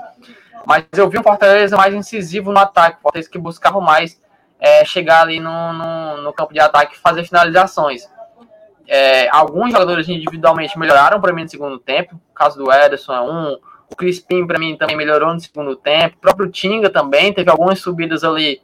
Mas 0.65 0.85
eu 0.97 1.07
vi 1.07 1.19
um 1.19 1.23
Fortaleza 1.23 1.77
mais 1.77 1.93
incisivo 1.93 2.51
no 2.51 2.57
ataque, 2.57 2.99
Fortaleza 2.99 3.29
que 3.29 3.37
buscava 3.37 3.79
mais 3.79 4.19
é, 4.59 4.83
chegar 4.83 5.21
ali 5.21 5.39
no, 5.39 5.73
no, 5.73 6.21
no 6.23 6.33
campo 6.33 6.51
de 6.51 6.59
ataque 6.59 6.95
e 6.95 6.99
fazer 6.99 7.25
finalizações. 7.25 8.09
É, 8.87 9.29
alguns 9.29 9.71
jogadores 9.71 10.09
individualmente 10.09 10.79
melhoraram 10.79 11.21
para 11.21 11.31
mim 11.31 11.43
no 11.43 11.49
segundo 11.49 11.77
tempo. 11.77 12.15
O 12.15 12.33
caso 12.33 12.57
do 12.57 12.71
Ederson 12.71 13.13
é 13.13 13.21
um. 13.21 13.57
O 13.87 13.95
Crispim, 13.95 14.47
para 14.47 14.57
mim, 14.57 14.75
também 14.75 14.95
melhorou 14.95 15.31
no 15.31 15.39
segundo 15.39 15.75
tempo. 15.75 16.15
O 16.17 16.21
próprio 16.21 16.49
Tinga 16.49 16.89
também 16.89 17.31
teve 17.31 17.51
algumas 17.51 17.79
subidas 17.79 18.23
ali, 18.23 18.59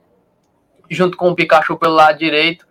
junto 0.90 1.16
com 1.16 1.30
o 1.30 1.36
Pikachu 1.36 1.78
pelo 1.78 1.94
lado 1.94 2.18
direito. 2.18 2.68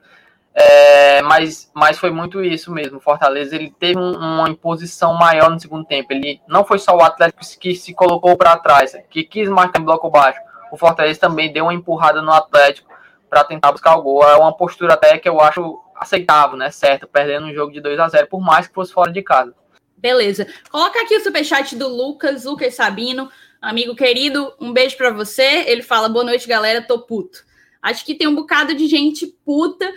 É, 0.61 1.23
mas, 1.23 1.71
mas 1.73 1.99
foi 1.99 2.11
muito 2.11 2.43
isso 2.43 2.73
mesmo. 2.73 2.99
Fortaleza 2.99 3.55
ele 3.55 3.73
teve 3.79 3.97
um, 3.97 4.13
uma 4.13 4.49
imposição 4.49 5.15
maior 5.15 5.51
no 5.51 5.61
segundo 5.61 5.85
tempo. 5.85 6.13
Ele 6.13 6.41
não 6.49 6.65
foi 6.65 6.81
só 6.81 6.97
o 6.97 7.03
Atlético 7.03 7.41
que 7.61 7.77
se 7.77 7.95
colocou 7.95 8.37
para 8.37 8.57
trás, 8.57 8.97
que 9.09 9.23
quis 9.23 9.49
marcar 9.49 9.81
em 9.81 9.85
bloco 9.85 10.11
baixo. 10.11 10.41
O 10.73 10.77
Fortaleza 10.77 11.21
também 11.21 11.53
deu 11.53 11.67
uma 11.67 11.75
empurrada 11.75 12.21
no 12.21 12.33
Atlético 12.33 12.89
para 13.31 13.45
tentar 13.45 13.71
buscar 13.71 13.97
o 13.97 14.03
gol. 14.03 14.25
É 14.25 14.35
uma 14.35 14.53
postura 14.53 14.95
até 14.95 15.17
que 15.17 15.29
eu 15.29 15.41
acho 15.41 15.81
aceitável, 15.95 16.57
né? 16.57 16.73
Certo, 16.73 17.07
perdendo 17.07 17.47
um 17.47 17.55
jogo 17.55 17.73
de 17.73 17.81
2 17.81 18.01
a 18.01 18.09
0 18.09 18.27
por 18.27 18.41
mais 18.41 18.67
que 18.67 18.75
fosse 18.75 18.93
fora 18.93 19.13
de 19.13 19.23
casa. 19.23 19.55
Beleza. 19.97 20.47
Coloca 20.71 21.01
aqui 21.01 21.17
o 21.17 21.21
superchat 21.21 21.77
do 21.77 21.89
Lucas, 21.89 22.45
Lucas 22.45 22.75
Sabino, 22.75 23.31
amigo 23.63 23.95
querido, 23.95 24.53
um 24.61 24.73
beijo 24.73 24.97
para 24.97 25.11
você. 25.11 25.65
Ele 25.67 25.83
fala: 25.83 26.09
boa 26.09 26.25
noite, 26.25 26.49
galera, 26.49 26.83
tô 26.83 26.99
puto. 27.01 27.47
Acho 27.81 28.05
que 28.05 28.17
tem 28.17 28.27
um 28.27 28.35
bocado 28.35 28.75
de 28.75 28.89
gente 28.89 29.27
puta. 29.45 29.89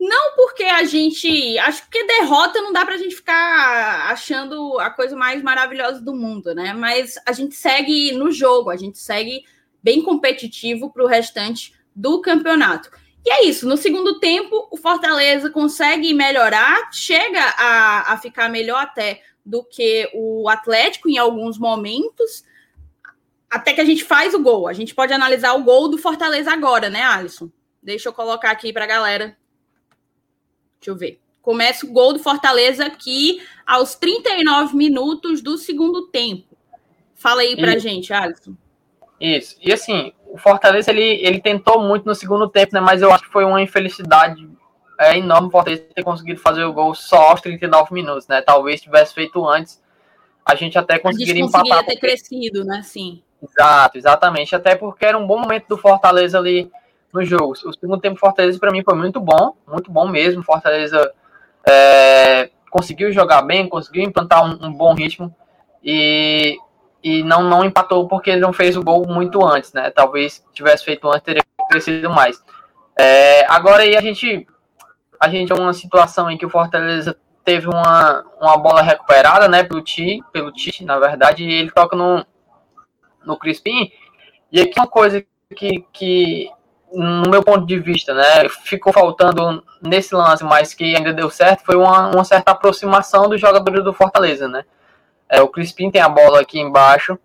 Não 0.00 0.34
porque 0.34 0.64
a 0.64 0.82
gente. 0.84 1.58
Acho 1.58 1.88
que 1.90 2.06
derrota 2.06 2.62
não 2.62 2.72
dá 2.72 2.86
pra 2.86 2.96
gente 2.96 3.14
ficar 3.14 4.10
achando 4.10 4.80
a 4.80 4.88
coisa 4.88 5.14
mais 5.14 5.42
maravilhosa 5.42 6.00
do 6.00 6.14
mundo, 6.14 6.54
né? 6.54 6.72
Mas 6.72 7.16
a 7.26 7.32
gente 7.32 7.54
segue 7.54 8.12
no 8.12 8.32
jogo, 8.32 8.70
a 8.70 8.76
gente 8.76 8.98
segue 8.98 9.44
bem 9.82 10.00
competitivo 10.00 10.90
pro 10.90 11.06
restante 11.06 11.74
do 11.94 12.20
campeonato. 12.22 12.90
E 13.26 13.30
é 13.30 13.44
isso. 13.44 13.68
No 13.68 13.76
segundo 13.76 14.18
tempo, 14.18 14.66
o 14.70 14.76
Fortaleza 14.78 15.50
consegue 15.50 16.14
melhorar, 16.14 16.90
chega 16.90 17.42
a, 17.58 18.14
a 18.14 18.16
ficar 18.16 18.48
melhor 18.48 18.82
até 18.82 19.22
do 19.44 19.62
que 19.62 20.10
o 20.14 20.48
Atlético 20.48 21.10
em 21.10 21.18
alguns 21.18 21.58
momentos. 21.58 22.42
até 23.50 23.74
que 23.74 23.80
a 23.82 23.84
gente 23.84 24.04
faz 24.04 24.32
o 24.32 24.40
gol. 24.40 24.66
A 24.66 24.72
gente 24.72 24.94
pode 24.94 25.12
analisar 25.12 25.52
o 25.52 25.62
gol 25.62 25.88
do 25.88 25.98
Fortaleza 25.98 26.50
agora, 26.50 26.88
né, 26.88 27.02
Alisson? 27.02 27.50
Deixa 27.82 28.08
eu 28.08 28.12
colocar 28.14 28.50
aqui 28.50 28.72
para 28.72 28.84
a 28.84 28.88
galera. 28.88 29.36
Deixa 30.80 30.90
eu 30.90 30.96
ver. 30.96 31.20
Começa 31.42 31.86
o 31.86 31.92
gol 31.92 32.14
do 32.14 32.18
Fortaleza 32.18 32.86
aqui 32.86 33.42
aos 33.66 33.94
39 33.94 34.74
minutos 34.76 35.42
do 35.42 35.58
segundo 35.58 36.06
tempo. 36.08 36.56
Fala 37.14 37.42
aí 37.42 37.54
pra 37.54 37.76
e... 37.76 37.78
gente, 37.78 38.12
Alisson. 38.12 38.54
Isso. 39.20 39.56
E 39.62 39.72
assim, 39.72 40.12
o 40.26 40.38
Fortaleza 40.38 40.90
ele, 40.90 41.20
ele 41.22 41.40
tentou 41.40 41.82
muito 41.82 42.06
no 42.06 42.14
segundo 42.14 42.48
tempo, 42.48 42.74
né? 42.74 42.80
Mas 42.80 43.02
eu 43.02 43.12
acho 43.12 43.24
que 43.24 43.32
foi 43.32 43.44
uma 43.44 43.60
infelicidade 43.60 44.48
é, 44.98 45.18
enorme 45.18 45.48
o 45.48 45.50
Fortaleza 45.50 45.82
ter 45.94 46.02
conseguido 46.02 46.40
fazer 46.40 46.64
o 46.64 46.72
gol 46.72 46.94
só 46.94 47.28
aos 47.28 47.40
39 47.42 47.92
minutos, 47.92 48.26
né? 48.26 48.40
Talvez 48.40 48.80
tivesse 48.80 49.12
feito 49.12 49.46
antes, 49.46 49.82
a 50.44 50.54
gente 50.54 50.78
até 50.78 50.98
conseguiria 50.98 51.42
empatar. 51.42 51.62
Conseguiria 51.62 51.86
ter 51.86 52.00
porque... 52.00 52.06
crescido, 52.06 52.64
né? 52.64 52.82
Sim. 52.82 53.22
Exato, 53.42 53.98
exatamente. 53.98 54.54
Até 54.54 54.76
porque 54.76 55.04
era 55.04 55.18
um 55.18 55.26
bom 55.26 55.38
momento 55.38 55.66
do 55.68 55.78
Fortaleza 55.78 56.38
ali 56.38 56.70
no 57.12 57.24
jogo. 57.24 57.52
O 57.52 57.72
segundo 57.72 58.00
tempo 58.00 58.18
Fortaleza 58.18 58.58
para 58.58 58.70
mim 58.70 58.82
foi 58.82 58.94
muito 58.94 59.20
bom, 59.20 59.54
muito 59.66 59.90
bom 59.90 60.08
mesmo. 60.08 60.42
Fortaleza 60.42 61.12
é, 61.68 62.50
conseguiu 62.70 63.12
jogar 63.12 63.42
bem, 63.42 63.68
conseguiu 63.68 64.02
implantar 64.02 64.44
um, 64.44 64.66
um, 64.66 64.72
bom 64.72 64.94
ritmo 64.94 65.34
e, 65.82 66.56
e 67.02 67.22
não, 67.22 67.42
não 67.42 67.64
empatou 67.64 68.06
porque 68.08 68.30
ele 68.30 68.40
não 68.40 68.52
fez 68.52 68.76
o 68.76 68.82
gol 68.82 69.06
muito 69.06 69.44
antes, 69.44 69.72
né? 69.72 69.90
Talvez 69.90 70.44
tivesse 70.52 70.84
feito 70.84 71.08
antes 71.08 71.22
teria 71.22 71.42
crescido 71.68 72.10
mais. 72.10 72.42
É, 72.98 73.46
agora 73.46 73.82
aí 73.82 73.96
a 73.96 74.00
gente 74.00 74.46
a 75.20 75.28
gente 75.28 75.52
é 75.52 75.54
uma 75.54 75.74
situação 75.74 76.30
em 76.30 76.38
que 76.38 76.46
o 76.46 76.50
Fortaleza 76.50 77.14
teve 77.44 77.68
uma, 77.68 78.24
uma 78.40 78.56
bola 78.56 78.80
recuperada, 78.80 79.48
né, 79.48 79.62
pelo 79.62 79.82
Ti, 79.82 80.22
pelo 80.32 80.50
Tite, 80.50 80.84
na 80.84 80.98
verdade, 80.98 81.44
e 81.44 81.52
ele 81.52 81.70
toca 81.70 81.94
no, 81.94 82.24
no 83.24 83.36
Crispim. 83.36 83.92
E 84.50 84.60
aqui 84.60 84.78
uma 84.78 84.86
coisa 84.86 85.24
que, 85.54 85.84
que, 85.92 86.50
no 86.92 87.30
meu 87.30 87.42
ponto 87.42 87.66
de 87.66 87.78
vista, 87.78 88.12
né, 88.14 88.48
ficou 88.64 88.92
faltando 88.92 89.62
nesse 89.82 90.14
lance, 90.14 90.42
mas 90.44 90.74
que 90.74 90.96
ainda 90.96 91.12
deu 91.12 91.30
certo, 91.30 91.64
foi 91.64 91.76
uma, 91.76 92.08
uma 92.08 92.24
certa 92.24 92.52
aproximação 92.52 93.28
dos 93.28 93.40
jogadores 93.40 93.84
do 93.84 93.92
Fortaleza, 93.92 94.48
né. 94.48 94.64
É, 95.28 95.40
o 95.40 95.48
Crispim 95.48 95.90
tem 95.90 96.00
a 96.00 96.08
bola 96.08 96.40
aqui 96.40 96.58
embaixo 96.58 97.18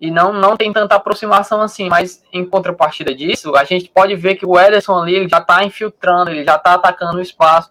e 0.00 0.10
não, 0.10 0.32
não 0.32 0.56
tem 0.56 0.72
tanta 0.72 0.96
aproximação 0.96 1.62
assim, 1.62 1.88
mas 1.88 2.22
em 2.32 2.44
contrapartida 2.44 3.14
disso, 3.14 3.54
a 3.56 3.64
gente 3.64 3.88
pode 3.88 4.14
ver 4.16 4.34
que 4.34 4.44
o 4.44 4.58
Ederson 4.58 5.00
ali 5.00 5.14
ele 5.14 5.28
já 5.28 5.38
está 5.38 5.64
infiltrando, 5.64 6.30
ele 6.30 6.44
já 6.44 6.56
está 6.56 6.74
atacando 6.74 7.18
o 7.18 7.22
espaço, 7.22 7.70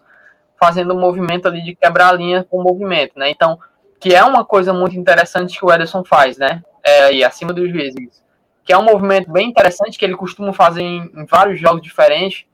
fazendo 0.58 0.94
um 0.94 0.98
movimento 0.98 1.46
ali 1.46 1.62
de 1.62 1.76
quebrar 1.76 2.08
a 2.08 2.12
linha 2.12 2.42
com 2.42 2.58
o 2.58 2.62
movimento, 2.62 3.18
né? 3.18 3.30
Então, 3.30 3.58
que 4.00 4.14
é 4.14 4.24
uma 4.24 4.44
coisa 4.44 4.72
muito 4.72 4.96
interessante 4.96 5.58
que 5.58 5.64
o 5.64 5.72
Ederson 5.72 6.02
faz, 6.04 6.36
né? 6.38 6.62
É, 6.82 7.04
aí, 7.04 7.22
acima 7.22 7.52
dos 7.52 7.70
juízes. 7.70 8.22
Que 8.66 8.72
é 8.72 8.78
um 8.78 8.84
movimento 8.84 9.32
bem 9.32 9.48
interessante 9.48 9.96
que 9.96 10.04
ele 10.04 10.16
costuma 10.16 10.52
fazer 10.52 10.82
em, 10.82 11.10
em 11.14 11.24
vários 11.24 11.58
jogos 11.58 11.80
diferentes. 11.80 12.44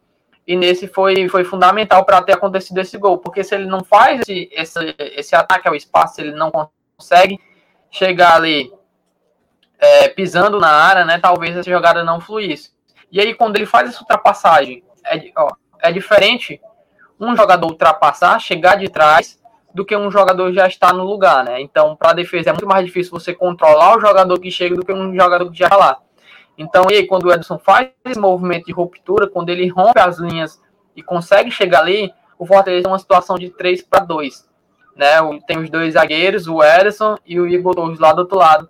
E 0.46 0.54
nesse 0.54 0.86
foi, 0.86 1.28
foi 1.28 1.42
fundamental 1.42 2.04
para 2.04 2.22
ter 2.22 2.34
acontecido 2.34 2.78
esse 2.78 2.96
gol. 2.98 3.18
Porque 3.18 3.42
se 3.42 3.54
ele 3.54 3.66
não 3.66 3.82
faz 3.82 4.20
esse, 4.20 4.48
esse, 4.52 4.94
esse 4.98 5.34
ataque 5.34 5.66
ao 5.66 5.74
espaço, 5.74 6.20
ele 6.20 6.32
não 6.32 6.52
consegue 6.96 7.40
chegar 7.90 8.36
ali 8.36 8.72
é, 9.78 10.08
pisando 10.08 10.60
na 10.60 10.70
área, 10.70 11.04
né? 11.04 11.18
Talvez 11.18 11.56
essa 11.56 11.68
jogada 11.68 12.04
não 12.04 12.20
fluísse. 12.20 12.70
E 13.10 13.20
aí, 13.20 13.34
quando 13.34 13.56
ele 13.56 13.66
faz 13.66 13.88
essa 13.88 14.00
ultrapassagem, 14.00 14.84
é, 15.04 15.20
ó, 15.36 15.50
é 15.80 15.90
diferente 15.90 16.60
um 17.18 17.36
jogador 17.36 17.66
ultrapassar, 17.66 18.38
chegar 18.38 18.76
de 18.76 18.88
trás, 18.88 19.41
do 19.74 19.84
que 19.84 19.96
um 19.96 20.10
jogador 20.10 20.52
já 20.52 20.66
está 20.66 20.92
no 20.92 21.04
lugar, 21.04 21.44
né? 21.44 21.60
Então, 21.60 21.96
para 21.96 22.10
a 22.10 22.14
defesa 22.14 22.50
é 22.50 22.52
muito 22.52 22.66
mais 22.66 22.84
difícil 22.84 23.10
você 23.10 23.34
controlar 23.34 23.96
o 23.96 24.00
jogador 24.00 24.38
que 24.38 24.50
chega 24.50 24.74
do 24.76 24.84
que 24.84 24.92
um 24.92 25.14
jogador 25.14 25.50
que 25.50 25.58
já 25.58 25.66
está 25.66 25.76
lá. 25.76 25.98
Então, 26.56 26.86
e 26.90 26.94
aí, 26.94 27.06
quando 27.06 27.24
o 27.24 27.32
Edson 27.32 27.58
faz 27.58 27.88
esse 28.04 28.18
movimento 28.18 28.66
de 28.66 28.72
ruptura, 28.72 29.26
quando 29.28 29.48
ele 29.48 29.68
rompe 29.68 29.98
as 29.98 30.18
linhas 30.18 30.60
e 30.94 31.02
consegue 31.02 31.50
chegar 31.50 31.80
ali, 31.80 32.12
o 32.38 32.46
Fortaleza 32.46 32.82
tem 32.82 32.92
uma 32.92 32.98
situação 32.98 33.36
de 33.36 33.50
3 33.50 33.82
para 33.82 34.04
2. 34.04 34.48
Né? 34.94 35.16
Tem 35.46 35.58
os 35.58 35.70
dois 35.70 35.94
zagueiros, 35.94 36.46
o 36.46 36.62
Ederson 36.62 37.16
e 37.24 37.40
o 37.40 37.46
Igor 37.46 37.74
Torres 37.74 37.98
lá 37.98 38.12
do 38.12 38.20
outro 38.20 38.36
lado, 38.36 38.68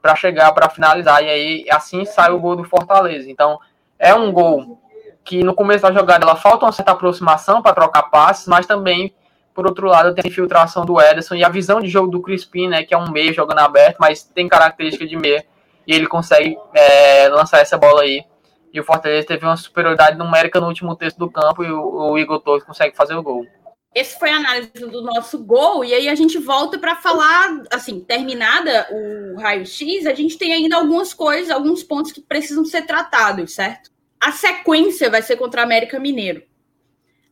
para 0.00 0.14
chegar, 0.14 0.52
para 0.52 0.68
finalizar. 0.68 1.22
E 1.22 1.28
aí, 1.28 1.66
assim 1.70 2.04
sai 2.04 2.30
o 2.30 2.38
gol 2.38 2.54
do 2.54 2.64
Fortaleza. 2.64 3.28
Então, 3.28 3.58
é 3.98 4.14
um 4.14 4.30
gol 4.30 4.78
que 5.24 5.42
no 5.42 5.54
começo 5.54 5.82
da 5.82 5.92
jogada 5.92 6.24
ela 6.24 6.36
falta 6.36 6.64
uma 6.64 6.72
certa 6.72 6.92
aproximação 6.92 7.60
para 7.60 7.74
trocar 7.74 8.04
passes, 8.04 8.46
mas 8.46 8.64
também, 8.64 9.12
por 9.56 9.66
outro 9.66 9.88
lado, 9.88 10.14
tem 10.14 10.22
a 10.22 10.28
infiltração 10.28 10.84
do 10.84 11.00
Ederson 11.00 11.34
e 11.34 11.42
a 11.42 11.48
visão 11.48 11.80
de 11.80 11.88
jogo 11.88 12.08
do 12.08 12.20
Crispim, 12.20 12.68
né, 12.68 12.84
que 12.84 12.92
é 12.92 12.98
um 12.98 13.10
meio 13.10 13.32
jogando 13.32 13.60
aberto, 13.60 13.96
mas 13.98 14.22
tem 14.22 14.46
característica 14.46 15.06
de 15.06 15.16
meia, 15.16 15.46
e 15.86 15.94
ele 15.94 16.06
consegue 16.06 16.58
é, 16.74 17.26
lançar 17.28 17.60
essa 17.60 17.78
bola 17.78 18.02
aí. 18.02 18.22
E 18.70 18.78
o 18.78 18.84
Fortaleza 18.84 19.26
teve 19.26 19.46
uma 19.46 19.56
superioridade 19.56 20.18
numérica 20.18 20.60
no 20.60 20.66
último 20.66 20.94
terço 20.94 21.18
do 21.18 21.30
campo 21.30 21.64
e 21.64 21.72
o, 21.72 22.10
o 22.12 22.18
Igor 22.18 22.38
Torres 22.40 22.64
consegue 22.64 22.94
fazer 22.94 23.14
o 23.14 23.22
gol. 23.22 23.46
Esse 23.94 24.18
foi 24.18 24.28
a 24.28 24.36
análise 24.36 24.68
do 24.68 25.00
nosso 25.00 25.38
gol, 25.38 25.82
e 25.82 25.94
aí 25.94 26.06
a 26.06 26.14
gente 26.14 26.36
volta 26.36 26.78
para 26.78 26.96
falar, 26.96 27.62
assim, 27.72 28.00
terminada 28.00 28.86
o 28.90 29.40
raio-x, 29.40 30.04
a 30.04 30.12
gente 30.12 30.36
tem 30.36 30.52
ainda 30.52 30.76
algumas 30.76 31.14
coisas, 31.14 31.50
alguns 31.50 31.82
pontos 31.82 32.12
que 32.12 32.20
precisam 32.20 32.62
ser 32.66 32.82
tratados, 32.82 33.54
certo? 33.54 33.90
A 34.20 34.32
sequência 34.32 35.08
vai 35.08 35.22
ser 35.22 35.36
contra 35.36 35.62
o 35.62 35.64
América 35.64 35.98
Mineiro. 35.98 36.42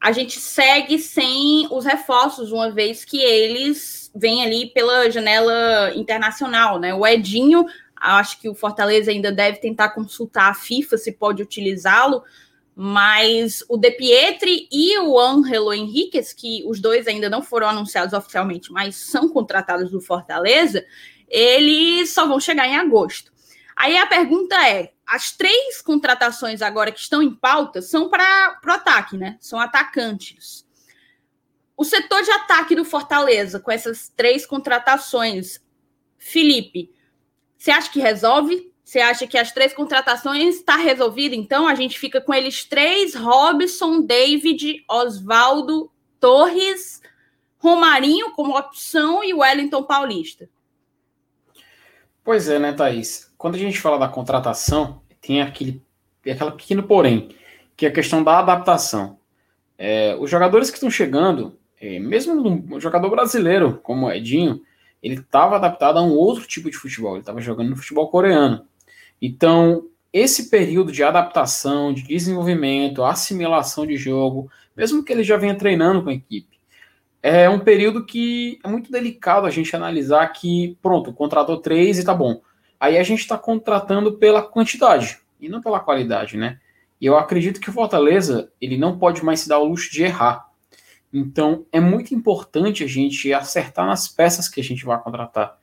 A 0.04 0.12
gente 0.12 0.38
segue 0.38 0.98
sem 0.98 1.66
os 1.70 1.86
reforços, 1.86 2.52
uma 2.52 2.70
vez 2.70 3.06
que 3.06 3.22
eles 3.22 4.12
vêm 4.14 4.44
ali 4.44 4.66
pela 4.66 5.10
janela 5.10 5.94
internacional, 5.96 6.78
né? 6.78 6.92
O 6.92 7.06
Edinho, 7.06 7.64
acho 7.96 8.38
que 8.38 8.46
o 8.46 8.54
Fortaleza 8.54 9.10
ainda 9.10 9.32
deve 9.32 9.60
tentar 9.60 9.94
consultar 9.94 10.50
a 10.50 10.54
FIFA 10.54 10.98
se 10.98 11.10
pode 11.10 11.42
utilizá-lo, 11.42 12.22
mas 12.76 13.64
o 13.66 13.78
De 13.78 13.92
Pietri 13.92 14.68
e 14.70 14.98
o 14.98 15.18
Angelo 15.18 15.72
Henriquez, 15.72 16.34
que 16.34 16.62
os 16.66 16.80
dois 16.80 17.06
ainda 17.06 17.30
não 17.30 17.42
foram 17.42 17.70
anunciados 17.70 18.12
oficialmente, 18.12 18.70
mas 18.70 18.96
são 18.96 19.30
contratados 19.30 19.90
do 19.90 20.02
Fortaleza, 20.02 20.84
eles 21.30 22.12
só 22.12 22.28
vão 22.28 22.38
chegar 22.38 22.68
em 22.68 22.76
agosto. 22.76 23.32
Aí 23.76 23.96
a 23.96 24.06
pergunta 24.06 24.54
é: 24.68 24.92
as 25.06 25.32
três 25.32 25.82
contratações 25.82 26.62
agora 26.62 26.92
que 26.92 27.00
estão 27.00 27.22
em 27.22 27.34
pauta 27.34 27.82
são 27.82 28.08
para 28.08 28.60
o 28.64 28.70
ataque, 28.70 29.16
né? 29.16 29.36
São 29.40 29.60
atacantes. 29.60 30.64
O 31.76 31.84
setor 31.84 32.22
de 32.22 32.30
ataque 32.30 32.76
do 32.76 32.84
Fortaleza, 32.84 33.58
com 33.58 33.70
essas 33.70 34.08
três 34.08 34.46
contratações, 34.46 35.60
Felipe, 36.16 36.92
você 37.58 37.70
acha 37.70 37.90
que 37.90 37.98
resolve? 37.98 38.72
Você 38.84 39.00
acha 39.00 39.26
que 39.26 39.38
as 39.38 39.50
três 39.50 39.72
contratações 39.72 40.56
está 40.56 40.76
resolvido? 40.76 41.34
Então 41.34 41.66
a 41.66 41.74
gente 41.74 41.98
fica 41.98 42.20
com 42.20 42.32
eles 42.32 42.64
três: 42.64 43.14
Robson, 43.14 44.02
David, 44.02 44.84
Oswaldo, 44.88 45.90
Torres, 46.20 47.02
Romarinho 47.58 48.32
como 48.32 48.56
opção 48.56 49.24
e 49.24 49.34
Wellington 49.34 49.82
Paulista. 49.82 50.48
Pois 52.22 52.48
é, 52.48 52.58
né, 52.58 52.72
Thaís? 52.72 53.33
Quando 53.44 53.56
a 53.56 53.58
gente 53.58 53.78
fala 53.78 53.98
da 53.98 54.08
contratação, 54.08 55.02
tem 55.20 55.42
aquele, 55.42 55.82
aquela 56.26 56.50
pequeno 56.50 56.82
porém, 56.82 57.28
que 57.76 57.84
é 57.84 57.90
a 57.90 57.92
questão 57.92 58.24
da 58.24 58.38
adaptação. 58.38 59.18
É, 59.76 60.16
os 60.18 60.30
jogadores 60.30 60.70
que 60.70 60.76
estão 60.78 60.88
chegando, 60.90 61.54
é, 61.78 61.98
mesmo 61.98 62.40
um 62.74 62.80
jogador 62.80 63.10
brasileiro 63.10 63.80
como 63.82 64.06
o 64.06 64.10
Edinho, 64.10 64.62
ele 65.02 65.16
estava 65.16 65.56
adaptado 65.56 65.98
a 65.98 66.02
um 66.02 66.12
outro 66.12 66.46
tipo 66.46 66.70
de 66.70 66.76
futebol, 66.78 67.12
ele 67.12 67.20
estava 67.20 67.38
jogando 67.38 67.68
no 67.68 67.76
futebol 67.76 68.08
coreano. 68.08 68.64
Então, 69.20 69.88
esse 70.10 70.48
período 70.48 70.90
de 70.90 71.02
adaptação, 71.02 71.92
de 71.92 72.02
desenvolvimento, 72.02 73.04
assimilação 73.04 73.86
de 73.86 73.98
jogo, 73.98 74.50
mesmo 74.74 75.04
que 75.04 75.12
ele 75.12 75.22
já 75.22 75.36
venha 75.36 75.54
treinando 75.54 76.02
com 76.02 76.08
a 76.08 76.14
equipe, 76.14 76.58
é 77.22 77.46
um 77.50 77.58
período 77.58 78.06
que 78.06 78.58
é 78.64 78.68
muito 78.68 78.90
delicado 78.90 79.46
a 79.46 79.50
gente 79.50 79.76
analisar 79.76 80.26
que, 80.28 80.78
pronto, 80.80 81.12
contratou 81.12 81.58
três 81.58 81.98
e 81.98 82.04
tá 82.06 82.14
bom. 82.14 82.40
Aí 82.84 82.98
a 82.98 83.02
gente 83.02 83.20
está 83.20 83.38
contratando 83.38 84.18
pela 84.18 84.42
quantidade 84.42 85.18
e 85.40 85.48
não 85.48 85.62
pela 85.62 85.80
qualidade, 85.80 86.36
né? 86.36 86.58
E 87.00 87.06
eu 87.06 87.16
acredito 87.16 87.58
que 87.58 87.70
o 87.70 87.72
Fortaleza 87.72 88.52
ele 88.60 88.76
não 88.76 88.98
pode 88.98 89.24
mais 89.24 89.40
se 89.40 89.48
dar 89.48 89.58
o 89.58 89.64
luxo 89.64 89.90
de 89.90 90.02
errar. 90.02 90.46
Então 91.10 91.64
é 91.72 91.80
muito 91.80 92.14
importante 92.14 92.84
a 92.84 92.86
gente 92.86 93.32
acertar 93.32 93.86
nas 93.86 94.06
peças 94.06 94.50
que 94.50 94.60
a 94.60 94.64
gente 94.64 94.84
vai 94.84 95.00
contratar. 95.00 95.58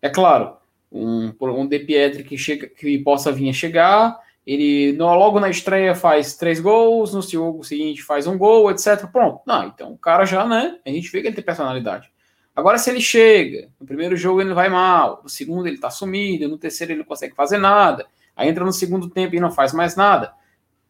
É 0.00 0.08
claro, 0.08 0.56
um, 0.90 1.34
um 1.42 1.66
De 1.66 1.78
Pietri 1.78 2.24
que, 2.24 2.38
chega, 2.38 2.66
que 2.66 2.98
possa 3.00 3.30
vir 3.30 3.50
a 3.50 3.52
chegar, 3.52 4.18
ele 4.46 4.96
logo 4.96 5.38
na 5.38 5.50
estreia 5.50 5.94
faz 5.94 6.38
três 6.38 6.58
gols, 6.58 7.12
no 7.12 7.20
jogo 7.20 7.62
seguinte 7.64 8.02
faz 8.02 8.26
um 8.26 8.38
gol, 8.38 8.70
etc. 8.70 9.06
Pronto. 9.12 9.42
Não, 9.46 9.66
então 9.66 9.92
o 9.92 9.98
cara 9.98 10.24
já, 10.24 10.46
né? 10.46 10.78
A 10.86 10.88
gente 10.88 11.12
vê 11.12 11.20
que 11.20 11.26
ele 11.26 11.36
tem 11.36 11.44
personalidade. 11.44 12.10
Agora, 12.54 12.76
se 12.76 12.90
ele 12.90 13.00
chega, 13.00 13.70
no 13.80 13.86
primeiro 13.86 14.14
jogo 14.14 14.40
ele 14.40 14.52
vai 14.52 14.68
mal, 14.68 15.20
no 15.22 15.28
segundo 15.28 15.66
ele 15.66 15.78
tá 15.78 15.90
sumido, 15.90 16.48
no 16.48 16.58
terceiro 16.58 16.92
ele 16.92 16.98
não 16.98 17.06
consegue 17.06 17.34
fazer 17.34 17.56
nada, 17.56 18.06
aí 18.36 18.48
entra 18.48 18.64
no 18.64 18.72
segundo 18.72 19.08
tempo 19.08 19.34
e 19.34 19.40
não 19.40 19.50
faz 19.50 19.72
mais 19.72 19.96
nada, 19.96 20.34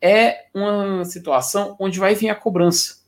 é 0.01 0.47
uma 0.53 1.05
situação 1.05 1.77
onde 1.79 2.01
vai 2.01 2.15
vir 2.15 2.29
a 2.29 2.35
cobrança. 2.35 3.03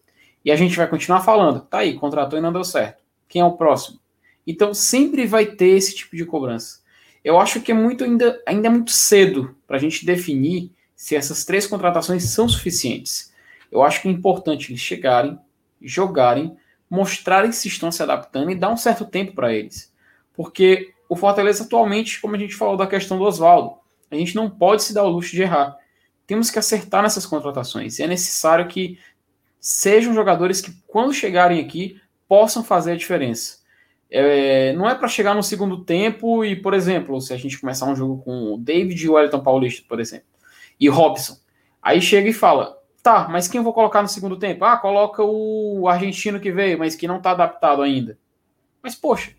E 0.45 0.53
a 0.53 0.57
gente 0.57 0.77
vai 0.77 0.87
continuar 0.87 1.23
falando, 1.23 1.61
tá 1.63 1.79
aí, 1.79 1.95
contratou 1.95 2.39
e 2.39 2.43
não 2.43 2.53
deu 2.53 2.63
certo. 2.63 3.03
Quem 3.29 3.43
é 3.43 3.45
o 3.45 3.57
próximo? 3.57 3.99
Então 4.47 4.73
sempre 4.73 5.27
vai 5.27 5.47
ter 5.47 5.71
esse 5.71 5.95
tipo 5.95 6.17
de 6.17 6.25
cobrança. 6.25 6.81
Eu 7.25 7.41
acho 7.41 7.61
que 7.61 7.73
é 7.73 7.75
muito 7.75 8.05
ainda, 8.05 8.41
ainda 8.47 8.69
é 8.69 8.71
muito 8.71 8.91
cedo 8.91 9.57
para 9.67 9.77
a 9.77 9.81
gente 9.81 10.05
definir 10.05 10.71
se 10.95 11.17
essas 11.17 11.45
três 11.45 11.67
contratações 11.67 12.25
são 12.25 12.49
suficientes. 12.49 13.33
Eu 13.73 13.83
acho 13.83 14.01
que 14.01 14.09
é 14.09 14.11
importante 14.11 14.71
eles 14.71 14.81
chegarem, 14.81 15.39
jogarem, 15.83 16.57
mostrarem 16.89 17.53
se 17.53 17.69
estão 17.69 17.91
se 17.91 18.03
adaptando 18.03 18.51
e 18.51 18.55
dar 18.55 18.71
um 18.71 18.77
certo 18.77 19.05
tempo 19.05 19.35
para 19.35 19.53
eles. 19.53 19.93
Porque 20.35 20.93
o 21.09 21.17
Fortaleza 21.17 21.65
atualmente, 21.65 22.21
como 22.21 22.35
a 22.35 22.39
gente 22.39 22.55
falou 22.55 22.77
da 22.77 22.87
questão 22.87 23.19
do 23.19 23.25
Oswaldo, 23.25 23.77
a 24.11 24.17
gente 24.17 24.35
não 24.35 24.49
pode 24.49 24.83
se 24.83 24.95
dar 24.95 25.05
o 25.05 25.09
luxo 25.09 25.33
de 25.33 25.43
errar. 25.43 25.77
Temos 26.27 26.51
que 26.51 26.59
acertar 26.59 27.03
nessas 27.03 27.27
contratações. 27.27 27.99
E 27.99 28.03
é 28.03 28.07
necessário 28.07 28.67
que 28.69 28.99
sejam 29.61 30.15
jogadores 30.15 30.61
que, 30.61 30.73
quando 30.87 31.13
chegarem 31.13 31.61
aqui, 31.61 32.01
possam 32.29 32.65
fazer 32.65 32.93
a 32.93 32.97
diferença. 32.97 33.59
É, 34.11 34.73
não 34.75 34.89
é 34.89 34.95
para 34.95 35.09
chegar 35.09 35.35
no 35.35 35.43
segundo 35.43 35.85
tempo 35.85 36.45
e, 36.45 36.55
por 36.55 36.75
exemplo, 36.75 37.21
se 37.21 37.33
a 37.33 37.37
gente 37.37 37.59
começar 37.59 37.87
um 37.87 37.97
jogo 37.97 38.23
com 38.23 38.55
o 38.55 38.59
David 38.59 39.03
e 39.03 39.09
o 39.09 39.15
Wellington 39.15 39.43
Paulista, 39.43 39.85
por 39.89 39.99
exemplo, 39.99 40.27
e 40.79 40.89
Robson, 40.89 41.37
aí 41.83 42.01
chega 42.01 42.29
e 42.29 42.33
fala: 42.33 42.79
tá, 43.05 43.29
mas 43.29 43.47
quem 43.47 43.59
eu 43.59 43.63
vou 43.63 43.75
colocar 43.75 44.01
no 44.01 44.09
segundo 44.09 44.39
tempo? 44.39 44.65
Ah, 44.65 44.79
coloca 44.79 45.23
o 45.23 45.87
argentino 45.87 46.41
que 46.41 46.51
veio, 46.51 46.79
mas 46.79 46.97
que 46.97 47.07
não 47.07 47.19
está 47.19 47.33
adaptado 47.33 47.83
ainda. 47.83 48.19
Mas, 48.83 48.95
poxa, 48.95 49.33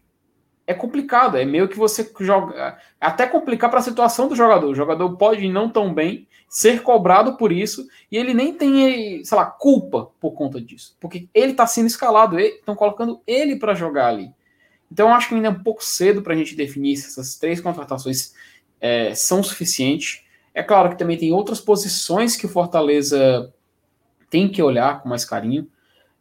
é 0.67 0.73
complicado, 0.73 1.35
é 1.35 1.43
meio 1.43 1.67
que 1.67 1.75
você 1.75 2.09
joga. 2.19 2.77
Até 3.01 3.25
complicar 3.25 3.71
para 3.71 3.79
a 3.79 3.83
situação 3.83 4.27
do 4.27 4.35
jogador. 4.35 4.69
O 4.69 4.75
jogador 4.75 5.17
pode 5.17 5.43
ir 5.43 5.51
não 5.51 5.67
tão 5.67 5.91
bem, 5.91 6.27
ser 6.47 6.83
cobrado 6.83 7.37
por 7.37 7.51
isso, 7.51 7.87
e 8.11 8.17
ele 8.17 8.35
nem 8.35 8.53
tem, 8.53 9.23
sei 9.23 9.35
lá, 9.35 9.47
culpa 9.47 10.11
por 10.21 10.33
conta 10.33 10.61
disso. 10.61 10.95
Porque 10.99 11.27
ele 11.33 11.53
está 11.53 11.65
sendo 11.65 11.87
escalado, 11.87 12.39
estão 12.39 12.75
colocando 12.75 13.19
ele 13.25 13.55
para 13.55 13.73
jogar 13.73 14.09
ali. 14.09 14.31
Então, 14.91 15.11
acho 15.11 15.29
que 15.29 15.33
ainda 15.35 15.47
é 15.47 15.51
um 15.51 15.63
pouco 15.63 15.83
cedo 15.83 16.21
para 16.21 16.35
a 16.35 16.37
gente 16.37 16.55
definir 16.55 16.97
se 16.97 17.07
essas 17.07 17.35
três 17.35 17.59
contratações 17.59 18.35
é, 18.79 19.15
são 19.15 19.41
suficientes. 19.41 20.23
É 20.53 20.61
claro 20.61 20.89
que 20.89 20.97
também 20.99 21.17
tem 21.17 21.33
outras 21.33 21.59
posições 21.59 22.35
que 22.37 22.45
o 22.45 22.49
Fortaleza 22.49 23.51
tem 24.29 24.49
que 24.49 24.61
olhar 24.61 25.01
com 25.01 25.09
mais 25.09 25.25
carinho. 25.25 25.67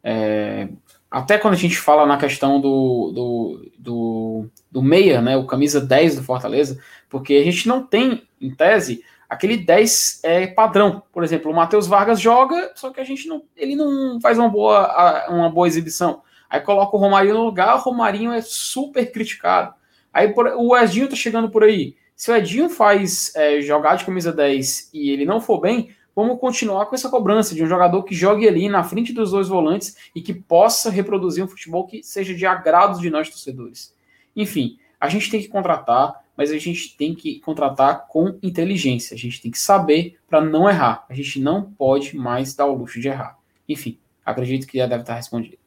É, 0.03 0.67
até 1.09 1.37
quando 1.37 1.53
a 1.53 1.57
gente 1.57 1.77
fala 1.77 2.05
na 2.05 2.17
questão 2.17 2.59
do, 2.59 3.11
do, 3.13 3.71
do, 3.79 4.49
do 4.69 4.83
meia, 4.83 5.21
né, 5.21 5.37
o 5.37 5.45
camisa 5.45 5.79
10 5.79 6.17
do 6.17 6.23
Fortaleza, 6.23 6.79
porque 7.09 7.35
a 7.35 7.43
gente 7.43 7.67
não 7.67 7.81
tem, 7.81 8.27
em 8.39 8.53
tese, 8.53 9.03
aquele 9.29 9.57
10 9.57 10.19
é, 10.23 10.47
padrão. 10.47 11.03
Por 11.11 11.23
exemplo, 11.23 11.51
o 11.51 11.55
Matheus 11.55 11.87
Vargas 11.87 12.19
joga, 12.19 12.71
só 12.75 12.91
que 12.91 12.99
a 12.99 13.03
gente 13.03 13.27
não, 13.27 13.43
ele 13.55 13.75
não 13.75 14.19
faz 14.19 14.37
uma 14.37 14.49
boa, 14.49 15.25
uma 15.29 15.49
boa 15.49 15.67
exibição. 15.67 16.21
Aí 16.49 16.59
coloca 16.59 16.95
o 16.95 16.99
Romarinho 16.99 17.35
no 17.35 17.45
lugar, 17.45 17.75
o 17.75 17.79
Romarinho 17.79 18.31
é 18.31 18.41
super 18.41 19.11
criticado. 19.11 19.73
Aí 20.13 20.33
o 20.35 20.77
Edinho 20.77 21.09
tá 21.09 21.15
chegando 21.15 21.49
por 21.49 21.63
aí. 21.63 21.95
Se 22.15 22.31
o 22.31 22.35
Edinho 22.35 22.69
faz 22.69 23.33
é, 23.35 23.59
jogar 23.61 23.95
de 23.95 24.05
camisa 24.05 24.31
10 24.31 24.91
e 24.93 25.09
ele 25.09 25.25
não 25.25 25.41
for 25.41 25.59
bem, 25.59 25.94
vamos 26.15 26.39
continuar 26.39 26.85
com 26.85 26.95
essa 26.95 27.09
cobrança 27.09 27.53
de 27.53 27.63
um 27.63 27.67
jogador 27.67 28.03
que 28.03 28.15
jogue 28.15 28.47
ali 28.47 28.69
na 28.69 28.83
frente 28.83 29.11
dos 29.11 29.31
dois 29.31 29.49
volantes 29.49 29.95
e 30.15 30.21
que 30.21 30.33
possa 30.33 30.89
reproduzir 30.89 31.43
um 31.43 31.47
futebol 31.47 31.85
que 31.85 32.01
seja 32.01 32.33
de 32.33 32.45
agrado 32.45 33.01
de 33.01 33.09
nós 33.09 33.29
torcedores. 33.29 33.93
Enfim, 34.35 34.77
a 34.99 35.09
gente 35.09 35.29
tem 35.29 35.41
que 35.41 35.47
contratar, 35.47 36.23
mas 36.37 36.51
a 36.51 36.57
gente 36.57 36.95
tem 36.97 37.13
que 37.13 37.39
contratar 37.39 38.07
com 38.07 38.39
inteligência. 38.41 39.13
A 39.13 39.17
gente 39.17 39.41
tem 39.41 39.51
que 39.51 39.59
saber 39.59 40.17
para 40.27 40.41
não 40.41 40.69
errar. 40.69 41.05
A 41.09 41.13
gente 41.13 41.39
não 41.39 41.63
pode 41.63 42.15
mais 42.15 42.55
dar 42.55 42.65
o 42.65 42.75
luxo 42.75 42.99
de 42.99 43.07
errar. 43.07 43.37
Enfim, 43.67 43.99
acredito 44.25 44.67
que 44.67 44.77
já 44.77 44.85
deve 44.85 45.03
estar 45.03 45.15
respondido. 45.15 45.57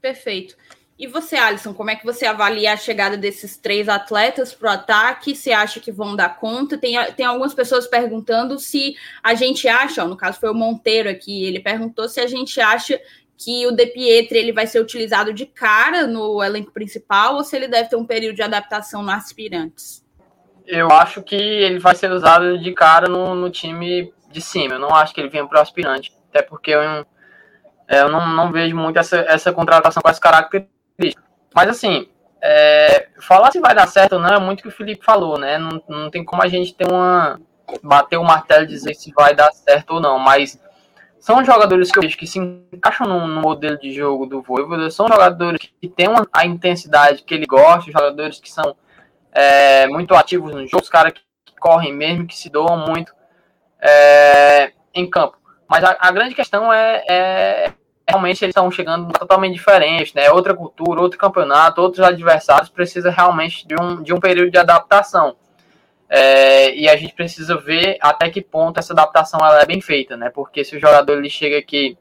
Perfeito. 0.00 0.56
E 0.98 1.06
você, 1.06 1.36
Alisson, 1.36 1.74
como 1.74 1.90
é 1.90 1.96
que 1.96 2.06
você 2.06 2.24
avalia 2.24 2.72
a 2.72 2.76
chegada 2.76 3.18
desses 3.18 3.58
três 3.58 3.86
atletas 3.86 4.54
para 4.54 4.70
o 4.70 4.72
ataque? 4.72 5.36
Se 5.36 5.52
acha 5.52 5.78
que 5.78 5.92
vão 5.92 6.16
dar 6.16 6.36
conta? 6.36 6.78
Tem, 6.78 6.96
tem 7.12 7.26
algumas 7.26 7.52
pessoas 7.52 7.86
perguntando 7.86 8.58
se 8.58 8.96
a 9.22 9.34
gente 9.34 9.68
acha, 9.68 10.04
ó, 10.04 10.08
no 10.08 10.16
caso 10.16 10.40
foi 10.40 10.48
o 10.48 10.54
Monteiro 10.54 11.10
aqui, 11.10 11.44
ele 11.44 11.60
perguntou 11.60 12.08
se 12.08 12.18
a 12.18 12.26
gente 12.26 12.58
acha 12.62 12.98
que 13.36 13.66
o 13.66 13.72
De 13.72 13.86
Pietri 13.88 14.38
ele 14.38 14.52
vai 14.52 14.66
ser 14.66 14.80
utilizado 14.80 15.34
de 15.34 15.44
cara 15.44 16.06
no 16.06 16.42
elenco 16.42 16.72
principal 16.72 17.34
ou 17.34 17.44
se 17.44 17.54
ele 17.54 17.68
deve 17.68 17.90
ter 17.90 17.96
um 17.96 18.06
período 18.06 18.36
de 18.36 18.42
adaptação 18.42 19.02
no 19.02 19.10
aspirantes. 19.10 20.02
Eu 20.66 20.90
acho 20.90 21.22
que 21.22 21.36
ele 21.36 21.78
vai 21.78 21.94
ser 21.94 22.10
usado 22.10 22.58
de 22.58 22.72
cara 22.72 23.06
no, 23.06 23.34
no 23.34 23.50
time 23.50 24.14
de 24.32 24.40
cima. 24.40 24.76
Eu 24.76 24.80
não 24.80 24.94
acho 24.94 25.14
que 25.14 25.20
ele 25.20 25.28
venha 25.28 25.46
para 25.46 25.58
o 25.58 25.62
aspirante, 25.62 26.10
até 26.30 26.40
porque 26.40 26.70
eu, 26.70 26.80
eu 26.80 28.08
não, 28.08 28.26
não 28.34 28.50
vejo 28.50 28.74
muito 28.74 28.98
essa, 28.98 29.18
essa 29.28 29.52
contratação 29.52 30.02
com 30.02 30.08
esse 30.08 30.20
caráter 30.20 30.66
mas 31.54 31.68
assim, 31.68 32.08
é, 32.42 33.08
falar 33.20 33.50
se 33.50 33.60
vai 33.60 33.74
dar 33.74 33.86
certo 33.86 34.14
ou 34.14 34.18
não 34.20 34.28
é 34.28 34.38
muito 34.38 34.60
o 34.60 34.62
que 34.62 34.68
o 34.68 34.72
Felipe 34.72 35.04
falou, 35.04 35.38
né? 35.38 35.58
Não, 35.58 35.82
não 35.88 36.10
tem 36.10 36.24
como 36.24 36.42
a 36.42 36.48
gente 36.48 36.74
ter 36.74 36.86
uma. 36.86 37.40
bater 37.82 38.16
o 38.16 38.24
martelo 38.24 38.64
e 38.64 38.68
dizer 38.68 38.94
se 38.94 39.12
vai 39.12 39.34
dar 39.34 39.52
certo 39.52 39.94
ou 39.94 40.00
não, 40.00 40.18
mas 40.18 40.60
são 41.18 41.44
jogadores 41.44 41.90
que 41.90 41.98
eu 41.98 42.02
vejo 42.02 42.16
que 42.16 42.26
se 42.26 42.38
encaixam 42.38 43.06
no, 43.06 43.26
no 43.26 43.40
modelo 43.40 43.76
de 43.78 43.92
jogo 43.92 44.26
do 44.26 44.42
Voivoda, 44.42 44.90
são 44.90 45.08
jogadores 45.08 45.60
que 45.80 45.88
têm 45.88 46.08
uma, 46.08 46.26
a 46.32 46.46
intensidade 46.46 47.24
que 47.24 47.34
ele 47.34 47.46
gosta, 47.46 47.90
jogadores 47.90 48.38
que 48.38 48.50
são 48.50 48.76
é, 49.32 49.88
muito 49.88 50.14
ativos 50.14 50.54
no 50.54 50.64
jogo, 50.66 50.84
os 50.84 50.88
caras 50.88 51.12
que, 51.12 51.20
que, 51.44 51.56
correm 51.58 51.92
mesmo, 51.92 52.26
que 52.26 52.36
se 52.36 52.48
doam 52.48 52.86
muito 52.86 53.12
é, 53.80 54.72
em 54.94 55.10
campo. 55.10 55.36
Mas 55.68 55.82
a, 55.82 55.96
a 55.98 56.12
grande 56.12 56.34
questão 56.34 56.72
é, 56.72 57.02
é 57.08 57.72
realmente 58.08 58.44
eles 58.44 58.52
estão 58.52 58.70
chegando 58.70 59.12
totalmente 59.12 59.54
diferentes, 59.54 60.14
né? 60.14 60.30
Outra 60.30 60.54
cultura, 60.54 61.00
outro 61.00 61.18
campeonato, 61.18 61.80
outros 61.80 62.04
adversários, 62.04 62.68
precisa 62.68 63.10
realmente 63.10 63.66
de 63.66 63.74
um, 63.74 64.02
de 64.02 64.14
um 64.14 64.20
período 64.20 64.50
de 64.50 64.58
adaptação. 64.58 65.36
É, 66.08 66.72
e 66.72 66.88
a 66.88 66.96
gente 66.96 67.14
precisa 67.14 67.56
ver 67.56 67.98
até 68.00 68.30
que 68.30 68.40
ponto 68.40 68.78
essa 68.78 68.92
adaptação 68.92 69.40
ela 69.40 69.60
é 69.60 69.66
bem 69.66 69.80
feita, 69.80 70.16
né? 70.16 70.30
Porque 70.30 70.64
se 70.64 70.76
o 70.76 70.80
jogador 70.80 71.18
ele 71.18 71.28
chega 71.28 71.58
aqui 71.58 71.98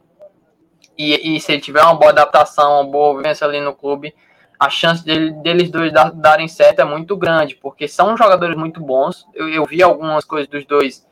e, 0.95 1.36
e 1.36 1.39
se 1.39 1.51
ele 1.51 1.62
tiver 1.62 1.82
uma 1.82 1.95
boa 1.95 2.12
adaptação, 2.12 2.82
uma 2.82 2.91
boa 2.91 3.18
vivência 3.18 3.47
ali 3.47 3.60
no 3.60 3.74
clube, 3.74 4.14
a 4.60 4.70
chance 4.70 5.03
dele, 5.03 5.32
deles 5.32 5.72
dois 5.72 5.91
darem 6.14 6.47
certo 6.47 6.82
é 6.82 6.86
muito 6.86 7.18
grande, 7.18 7.56
porque 7.56 7.88
são 7.88 8.16
jogadores 8.16 8.56
muito 8.56 8.80
bons. 8.80 9.26
Eu, 9.34 9.49
eu 9.49 9.66
vi 9.66 9.82
algumas 9.82 10.24
coisas 10.24 10.47
dos 10.47 10.66
dois, 10.66 11.06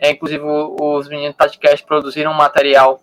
é, 0.00 0.10
inclusive 0.10 0.42
os 0.44 1.08
meninos 1.08 1.34
do 1.34 1.38
podcast 1.38 1.86
produziram 1.86 2.32
um 2.32 2.36
material 2.36 3.00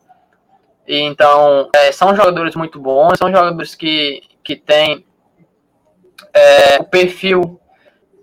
então, 0.97 1.69
é, 1.75 1.91
são 1.91 2.15
jogadores 2.15 2.55
muito 2.55 2.79
bons, 2.79 3.19
são 3.19 3.29
jogadores 3.29 3.75
que, 3.75 4.23
que 4.43 4.55
têm 4.55 5.05
é, 6.33 6.77
o 6.79 6.83
perfil 6.83 7.59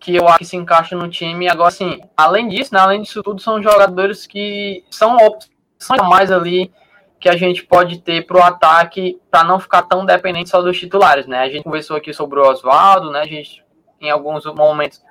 que 0.01 0.17
eu 0.17 0.27
acho 0.27 0.39
que 0.39 0.45
se 0.45 0.57
encaixa 0.57 0.97
no 0.97 1.09
time. 1.09 1.49
Agora, 1.49 1.69
assim, 1.69 2.01
além 2.17 2.49
disso, 2.49 2.75
né, 2.75 2.81
além 2.81 3.03
disso 3.03 3.23
tudo, 3.23 3.41
são 3.41 3.63
jogadores 3.63 4.27
que 4.27 4.85
são 4.91 5.17
opções 5.17 6.09
mais 6.09 6.33
ali 6.33 6.73
que 7.21 7.29
a 7.29 7.37
gente 7.37 7.65
pode 7.65 8.01
ter 8.01 8.27
para 8.27 8.37
o 8.37 8.43
ataque 8.43 9.21
para 9.31 9.45
não 9.45 9.59
ficar 9.59 9.83
tão 9.83 10.05
dependente 10.05 10.51
só 10.51 10.61
dos 10.61 10.79
titulares, 10.79 11.27
né? 11.27 11.41
A 11.41 11.49
gente 11.49 11.65
conversou 11.65 11.97
aqui 11.97 12.13
sobre 12.13 12.39
o 12.39 12.49
Oswaldo, 12.49 13.11
né? 13.11 13.21
A 13.21 13.27
gente, 13.27 13.65
em 14.01 14.11
alguns 14.11 14.45
momentos, 14.45 15.03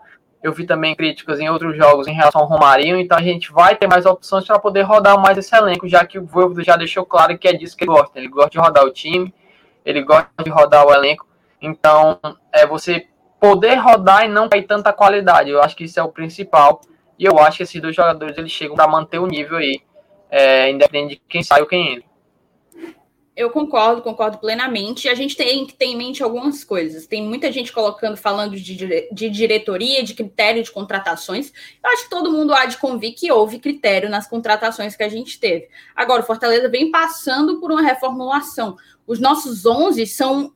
eu 0.46 0.54
vi 0.54 0.64
também 0.64 0.94
críticas 0.94 1.40
em 1.40 1.50
outros 1.50 1.76
jogos 1.76 2.08
em 2.08 2.14
relação 2.14 2.40
ao 2.42 2.48
Romarinho, 2.48 3.00
então 3.00 3.18
a 3.18 3.22
gente 3.22 3.52
vai 3.52 3.76
ter 3.76 3.88
mais 3.88 4.06
opções 4.06 4.46
para 4.46 4.60
poder 4.60 4.84
rodar 4.84 5.20
mais 5.20 5.36
esse 5.40 5.56
elenco, 5.56 5.88
já 5.88 6.06
que 6.06 6.20
o 6.20 6.24
Voivoda 6.24 6.64
já 6.64 6.76
deixou 6.76 7.04
claro 7.04 7.36
que 7.36 7.48
é 7.48 7.54
disso 7.54 7.76
que 7.76 7.84
ele 7.84 7.92
gosta. 7.92 8.20
Ele 8.20 8.28
gosta 8.28 8.52
de 8.52 8.60
rodar 8.60 8.86
o 8.86 8.92
time, 8.92 9.34
ele 9.84 10.04
gosta 10.04 10.30
de 10.44 10.52
rodar 10.52 10.86
o 10.86 10.94
elenco. 10.94 11.26
Então, 11.60 12.20
é 12.54 12.64
você 12.68 13.08
poder 13.40 13.74
rodar 13.78 14.26
e 14.26 14.28
não 14.28 14.48
cair 14.48 14.68
tanta 14.68 14.94
qualidade. 14.94 15.50
Eu 15.50 15.64
acho 15.64 15.76
que 15.76 15.86
isso 15.86 16.00
é 16.00 16.04
o 16.04 16.10
principal. 16.10 16.80
E 17.18 17.26
eu 17.26 17.40
acho 17.40 17.58
que 17.58 17.64
esses 17.64 17.82
dois 17.82 17.96
jogadores 17.96 18.38
eles 18.38 18.52
chegam 18.52 18.76
para 18.76 18.88
manter 18.88 19.18
o 19.18 19.26
nível 19.26 19.58
aí, 19.58 19.82
é, 20.30 20.70
independente 20.70 21.16
de 21.16 21.22
quem 21.28 21.42
sai 21.42 21.62
ou 21.62 21.68
quem 21.68 21.94
entra. 21.94 22.10
Eu 23.36 23.50
concordo, 23.50 24.02
concordo 24.02 24.38
plenamente. 24.38 25.10
A 25.10 25.14
gente 25.14 25.36
tem 25.36 25.66
que 25.66 25.74
ter 25.74 25.86
em 25.86 25.98
mente 25.98 26.24
algumas 26.24 26.64
coisas. 26.64 27.06
Tem 27.06 27.22
muita 27.22 27.52
gente 27.52 27.72
colocando, 27.74 28.16
falando 28.16 28.56
de, 28.56 29.10
de 29.12 29.30
diretoria, 29.30 30.02
de 30.04 30.14
critério 30.14 30.64
de 30.64 30.72
contratações. 30.72 31.52
Eu 31.84 31.92
acho 31.92 32.04
que 32.04 32.10
todo 32.10 32.32
mundo 32.32 32.54
há 32.54 32.66
de 32.66 32.78
convir 32.78 33.14
que 33.14 33.30
houve 33.30 33.60
critério 33.60 34.10
nas 34.10 34.26
contratações 34.26 34.96
que 34.96 35.04
a 35.04 35.10
gente 35.10 35.38
teve. 35.38 35.68
Agora, 35.94 36.22
o 36.22 36.26
Fortaleza 36.26 36.70
vem 36.70 36.90
passando 36.90 37.60
por 37.60 37.72
uma 37.74 37.82
reformulação. 37.82 38.78
Os 39.06 39.20
nossos 39.20 39.66
11 39.66 40.08
são 40.08 40.54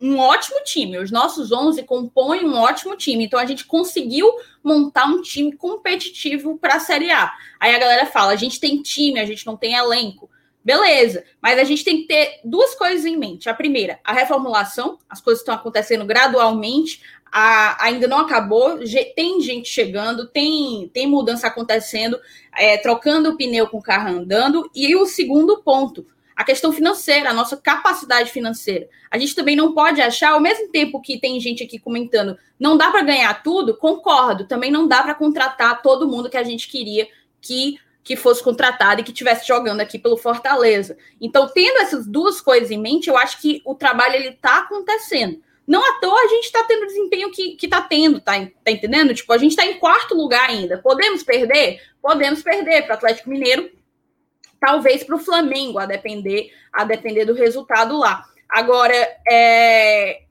um 0.00 0.18
ótimo 0.18 0.62
time. 0.62 0.98
Os 0.98 1.10
nossos 1.10 1.50
11 1.50 1.82
compõem 1.82 2.44
um 2.44 2.54
ótimo 2.54 2.96
time. 2.96 3.24
Então 3.24 3.40
a 3.40 3.46
gente 3.46 3.64
conseguiu 3.64 4.30
montar 4.62 5.06
um 5.06 5.20
time 5.20 5.52
competitivo 5.56 6.58
para 6.58 6.76
a 6.76 6.80
Série 6.80 7.10
A. 7.10 7.32
Aí 7.58 7.74
a 7.74 7.78
galera 7.78 8.06
fala: 8.06 8.32
a 8.32 8.36
gente 8.36 8.60
tem 8.60 8.80
time, 8.82 9.18
a 9.18 9.26
gente 9.26 9.44
não 9.46 9.56
tem 9.56 9.74
elenco. 9.74 10.30
Beleza, 10.64 11.24
mas 11.42 11.58
a 11.58 11.64
gente 11.64 11.84
tem 11.84 11.98
que 11.98 12.06
ter 12.06 12.40
duas 12.42 12.74
coisas 12.74 13.04
em 13.04 13.18
mente. 13.18 13.50
A 13.50 13.54
primeira, 13.54 14.00
a 14.02 14.14
reformulação, 14.14 14.98
as 15.10 15.20
coisas 15.20 15.42
estão 15.42 15.54
acontecendo 15.54 16.06
gradualmente, 16.06 17.02
a, 17.30 17.84
ainda 17.84 18.08
não 18.08 18.20
acabou, 18.20 18.78
tem 19.14 19.42
gente 19.42 19.68
chegando, 19.68 20.26
tem, 20.26 20.88
tem 20.94 21.06
mudança 21.06 21.48
acontecendo, 21.48 22.18
é, 22.56 22.78
trocando 22.78 23.30
o 23.30 23.36
pneu 23.36 23.66
com 23.66 23.76
o 23.76 23.82
carro 23.82 24.08
andando. 24.08 24.70
E 24.74 24.96
o 24.96 25.04
segundo 25.04 25.58
ponto, 25.58 26.06
a 26.34 26.44
questão 26.44 26.72
financeira, 26.72 27.28
a 27.28 27.34
nossa 27.34 27.58
capacidade 27.58 28.30
financeira. 28.30 28.88
A 29.10 29.18
gente 29.18 29.34
também 29.34 29.54
não 29.54 29.74
pode 29.74 30.00
achar, 30.00 30.30
ao 30.30 30.40
mesmo 30.40 30.68
tempo 30.70 31.02
que 31.02 31.20
tem 31.20 31.38
gente 31.40 31.62
aqui 31.62 31.78
comentando, 31.78 32.38
não 32.58 32.76
dá 32.76 32.90
para 32.90 33.02
ganhar 33.02 33.42
tudo, 33.42 33.76
concordo, 33.76 34.46
também 34.46 34.70
não 34.70 34.88
dá 34.88 35.02
para 35.02 35.14
contratar 35.14 35.82
todo 35.82 36.08
mundo 36.08 36.30
que 36.30 36.38
a 36.38 36.42
gente 36.42 36.68
queria 36.68 37.06
que 37.40 37.78
que 38.04 38.16
fosse 38.16 38.44
contratado 38.44 39.00
e 39.00 39.04
que 39.04 39.10
estivesse 39.10 39.48
jogando 39.48 39.80
aqui 39.80 39.98
pelo 39.98 40.18
Fortaleza. 40.18 40.96
Então, 41.18 41.48
tendo 41.48 41.78
essas 41.78 42.06
duas 42.06 42.38
coisas 42.38 42.70
em 42.70 42.78
mente, 42.78 43.08
eu 43.08 43.16
acho 43.16 43.40
que 43.40 43.62
o 43.64 43.74
trabalho 43.74 44.16
ele 44.16 44.28
está 44.28 44.58
acontecendo. 44.58 45.42
Não 45.66 45.82
à 45.82 45.98
toa 45.98 46.20
a 46.20 46.28
gente 46.28 46.44
está 46.44 46.62
tendo 46.64 46.82
o 46.82 46.86
desempenho 46.86 47.32
que, 47.32 47.56
está 47.62 47.80
tendo, 47.80 48.20
tá, 48.20 48.32
tá 48.62 48.70
entendendo? 48.70 49.14
Tipo, 49.14 49.32
a 49.32 49.38
gente 49.38 49.52
está 49.52 49.64
em 49.64 49.78
quarto 49.78 50.14
lugar 50.14 50.50
ainda. 50.50 50.76
Podemos 50.76 51.22
perder? 51.22 51.80
Podemos 52.02 52.42
perder 52.42 52.82
para 52.82 52.92
o 52.92 52.96
Atlético 52.98 53.30
Mineiro, 53.30 53.70
talvez 54.60 55.02
para 55.02 55.16
o 55.16 55.18
Flamengo, 55.18 55.78
a 55.78 55.86
depender, 55.86 56.52
a 56.70 56.84
depender 56.84 57.24
do 57.24 57.32
resultado 57.32 57.98
lá. 57.98 58.22
Agora, 58.50 58.94
é, 59.26 60.24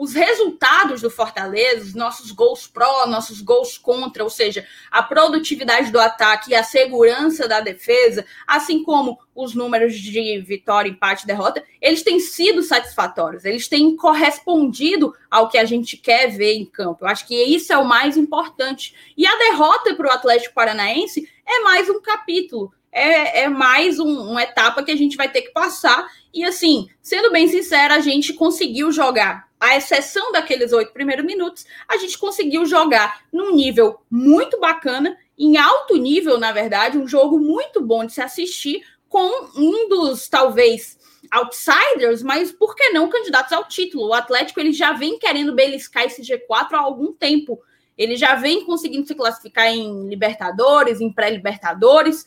os 0.00 0.14
resultados 0.14 1.02
do 1.02 1.10
Fortaleza, 1.10 1.84
os 1.84 1.94
nossos 1.94 2.30
gols 2.30 2.66
pró, 2.66 3.06
nossos 3.06 3.42
gols 3.42 3.76
contra, 3.76 4.24
ou 4.24 4.30
seja, 4.30 4.66
a 4.90 5.02
produtividade 5.02 5.92
do 5.92 6.00
ataque 6.00 6.52
e 6.52 6.54
a 6.54 6.64
segurança 6.64 7.46
da 7.46 7.60
defesa, 7.60 8.24
assim 8.46 8.82
como 8.82 9.18
os 9.34 9.54
números 9.54 9.94
de 9.94 10.40
vitória, 10.40 10.88
empate, 10.88 11.26
derrota, 11.26 11.62
eles 11.82 12.02
têm 12.02 12.18
sido 12.18 12.62
satisfatórios, 12.62 13.44
eles 13.44 13.68
têm 13.68 13.94
correspondido 13.94 15.14
ao 15.30 15.50
que 15.50 15.58
a 15.58 15.66
gente 15.66 15.98
quer 15.98 16.28
ver 16.28 16.54
em 16.54 16.64
campo. 16.64 17.04
Eu 17.04 17.08
acho 17.08 17.26
que 17.26 17.34
isso 17.34 17.70
é 17.70 17.76
o 17.76 17.84
mais 17.84 18.16
importante. 18.16 18.94
E 19.18 19.26
a 19.26 19.36
derrota 19.36 19.94
para 19.94 20.08
o 20.08 20.12
Atlético 20.12 20.54
Paranaense 20.54 21.28
é 21.46 21.60
mais 21.60 21.90
um 21.90 22.00
capítulo 22.00 22.72
é, 22.92 23.42
é 23.42 23.48
mais 23.48 23.98
um, 23.98 24.30
uma 24.30 24.42
etapa 24.42 24.82
que 24.82 24.90
a 24.90 24.96
gente 24.96 25.16
vai 25.16 25.30
ter 25.30 25.42
que 25.42 25.52
passar. 25.52 26.08
E 26.32 26.44
assim, 26.44 26.88
sendo 27.02 27.30
bem 27.30 27.48
sincera, 27.48 27.94
a 27.94 28.00
gente 28.00 28.32
conseguiu 28.34 28.92
jogar, 28.92 29.48
à 29.58 29.76
exceção 29.76 30.32
daqueles 30.32 30.72
oito 30.72 30.92
primeiros 30.92 31.24
minutos, 31.24 31.66
a 31.86 31.96
gente 31.98 32.18
conseguiu 32.18 32.64
jogar 32.64 33.22
num 33.32 33.54
nível 33.54 34.00
muito 34.10 34.58
bacana, 34.58 35.16
em 35.38 35.56
alto 35.56 35.96
nível, 35.96 36.38
na 36.38 36.52
verdade, 36.52 36.98
um 36.98 37.06
jogo 37.06 37.38
muito 37.38 37.80
bom 37.80 38.04
de 38.04 38.12
se 38.12 38.20
assistir, 38.20 38.82
com 39.08 39.50
um 39.56 39.88
dos, 39.88 40.28
talvez, 40.28 40.98
outsiders, 41.30 42.22
mas 42.22 42.52
por 42.52 42.74
que 42.74 42.90
não 42.90 43.08
candidatos 43.08 43.52
ao 43.52 43.64
título? 43.64 44.08
O 44.08 44.14
Atlético 44.14 44.60
ele 44.60 44.72
já 44.72 44.92
vem 44.92 45.18
querendo 45.18 45.54
beliscar 45.54 46.04
esse 46.04 46.22
G4 46.22 46.72
há 46.72 46.78
algum 46.78 47.12
tempo. 47.12 47.60
Ele 47.98 48.16
já 48.16 48.34
vem 48.34 48.64
conseguindo 48.64 49.06
se 49.06 49.14
classificar 49.14 49.66
em 49.66 50.08
Libertadores, 50.08 51.00
em 51.00 51.12
pré-Libertadores. 51.12 52.24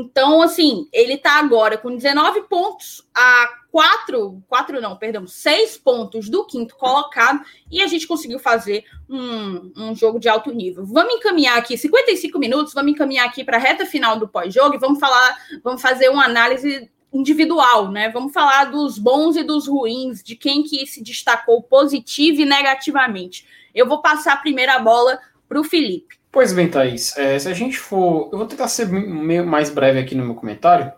Então, 0.00 0.40
assim, 0.40 0.88
ele 0.92 1.14
está 1.14 1.40
agora 1.40 1.76
com 1.76 1.92
19 1.92 2.42
pontos 2.42 3.04
a 3.12 3.48
4, 3.72 4.40
4 4.46 4.80
não, 4.80 4.96
perdão, 4.96 5.26
6 5.26 5.76
pontos 5.78 6.28
do 6.28 6.46
quinto 6.46 6.76
colocado 6.76 7.44
e 7.68 7.82
a 7.82 7.86
gente 7.88 8.06
conseguiu 8.06 8.38
fazer 8.38 8.84
um, 9.10 9.72
um 9.76 9.96
jogo 9.96 10.20
de 10.20 10.28
alto 10.28 10.52
nível. 10.52 10.86
Vamos 10.86 11.14
encaminhar 11.14 11.58
aqui 11.58 11.76
55 11.76 12.38
minutos, 12.38 12.72
vamos 12.72 12.92
encaminhar 12.92 13.26
aqui 13.26 13.42
para 13.42 13.56
a 13.56 13.60
reta 13.60 13.84
final 13.84 14.20
do 14.20 14.28
pós-jogo 14.28 14.76
e 14.76 14.78
vamos 14.78 15.00
falar, 15.00 15.36
vamos 15.64 15.82
fazer 15.82 16.08
uma 16.10 16.26
análise 16.26 16.88
individual, 17.12 17.90
né? 17.90 18.08
Vamos 18.08 18.32
falar 18.32 18.66
dos 18.66 18.98
bons 18.98 19.34
e 19.34 19.42
dos 19.42 19.66
ruins, 19.66 20.22
de 20.22 20.36
quem 20.36 20.62
que 20.62 20.86
se 20.86 21.02
destacou 21.02 21.60
positivo 21.60 22.40
e 22.42 22.44
negativamente. 22.44 23.44
Eu 23.74 23.88
vou 23.88 24.00
passar 24.00 24.34
a 24.34 24.36
primeira 24.36 24.78
bola 24.78 25.18
para 25.48 25.58
o 25.58 25.64
Felipe. 25.64 26.17
Pois 26.30 26.52
bem, 26.52 26.68
Thaís, 26.68 27.16
é, 27.16 27.38
se 27.38 27.48
a 27.48 27.54
gente 27.54 27.78
for. 27.78 28.28
Eu 28.32 28.38
vou 28.38 28.46
tentar 28.46 28.68
ser 28.68 28.86
meio 28.88 29.46
mais 29.46 29.70
breve 29.70 29.98
aqui 29.98 30.14
no 30.14 30.24
meu 30.24 30.34
comentário. 30.34 30.92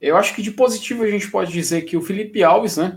Eu 0.00 0.16
acho 0.16 0.34
que 0.34 0.42
de 0.42 0.50
positivo 0.50 1.02
a 1.02 1.10
gente 1.10 1.30
pode 1.30 1.50
dizer 1.50 1.82
que 1.82 1.96
o 1.96 2.02
Felipe 2.02 2.44
Alves, 2.44 2.76
né? 2.76 2.96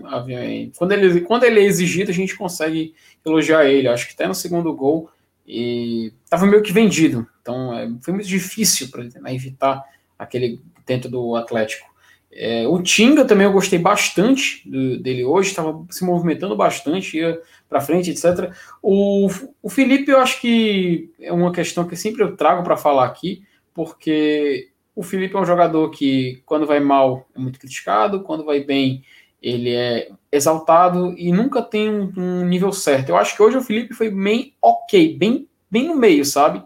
Quando 0.78 0.92
ele, 0.92 1.22
quando 1.22 1.44
ele 1.44 1.62
é 1.62 1.64
exigido, 1.64 2.12
a 2.12 2.14
gente 2.14 2.36
consegue 2.36 2.94
elogiar 3.26 3.66
ele. 3.66 3.88
Acho 3.88 4.08
que 4.08 4.14
até 4.14 4.28
no 4.28 4.36
segundo 4.36 4.74
gol 4.74 5.10
e 5.50 6.14
estava 6.24 6.46
meio 6.46 6.62
que 6.62 6.72
vendido. 6.72 7.28
Então 7.42 7.74
é, 7.74 7.90
foi 8.02 8.14
muito 8.14 8.28
difícil 8.28 8.90
para 8.90 9.04
né, 9.04 9.34
evitar 9.34 9.84
aquele 10.18 10.62
dentro 10.86 11.10
do 11.10 11.36
Atlético. 11.36 11.89
É, 12.32 12.68
o 12.68 12.82
Tinga 12.82 13.26
também 13.26 13.48
eu 13.48 13.54
gostei 13.54 13.80
bastante 13.80 14.68
do, 14.70 15.00
dele 15.00 15.24
hoje, 15.24 15.50
estava 15.50 15.86
se 15.90 16.04
movimentando 16.06 16.56
bastante, 16.56 17.18
ia 17.18 17.42
para 17.68 17.82
frente, 17.82 18.12
etc. 18.12 18.54
O, 18.82 19.28
o 19.62 19.70
Felipe, 19.70 20.12
eu 20.12 20.20
acho 20.20 20.40
que 20.40 21.12
é 21.20 21.34
uma 21.34 21.52
questão 21.52 21.88
que 21.88 21.96
sempre 21.96 22.24
eu 22.24 22.38
trago 22.38 22.64
para 22.64 22.78
falar 22.78 23.06
aqui, 23.06 23.44
porque 23.74 24.70
o 24.96 25.02
Felipe 25.02 25.36
é 25.36 25.40
um 25.40 25.46
jogador 25.46 25.90
que, 25.90 26.42
quando 26.46 26.68
vai 26.68 26.80
mal, 26.80 27.28
é 27.36 27.40
muito 27.40 27.60
criticado, 27.60 28.22
quando 28.22 28.46
vai 28.46 28.60
bem, 28.60 29.04
ele 29.42 29.74
é 29.74 30.10
exaltado 30.32 31.16
e 31.18 31.32
nunca 31.32 31.62
tem 31.62 31.90
um, 31.90 32.12
um 32.16 32.46
nível 32.46 32.72
certo. 32.72 33.10
Eu 33.10 33.18
acho 33.18 33.36
que 33.36 33.42
hoje 33.42 33.58
o 33.58 33.62
Felipe 33.62 33.94
foi 33.94 34.10
bem 34.10 34.54
ok, 34.62 35.18
bem, 35.18 35.48
bem 35.72 35.88
no 35.88 35.96
meio, 35.96 36.26
sabe? 36.26 36.62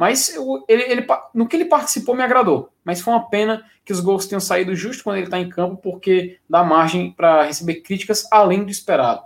Mas 0.00 0.34
eu, 0.34 0.64
ele, 0.66 0.82
ele, 0.84 1.06
no 1.34 1.46
que 1.46 1.54
ele 1.54 1.66
participou 1.66 2.16
me 2.16 2.22
agradou. 2.22 2.70
Mas 2.82 3.02
foi 3.02 3.12
uma 3.12 3.28
pena 3.28 3.66
que 3.84 3.92
os 3.92 4.00
gols 4.00 4.24
tenham 4.24 4.40
saído 4.40 4.74
justo 4.74 5.04
quando 5.04 5.16
ele 5.16 5.26
está 5.26 5.38
em 5.38 5.50
campo, 5.50 5.76
porque 5.76 6.38
dá 6.48 6.64
margem 6.64 7.12
para 7.12 7.42
receber 7.42 7.82
críticas 7.82 8.26
além 8.32 8.64
do 8.64 8.70
esperado. 8.70 9.20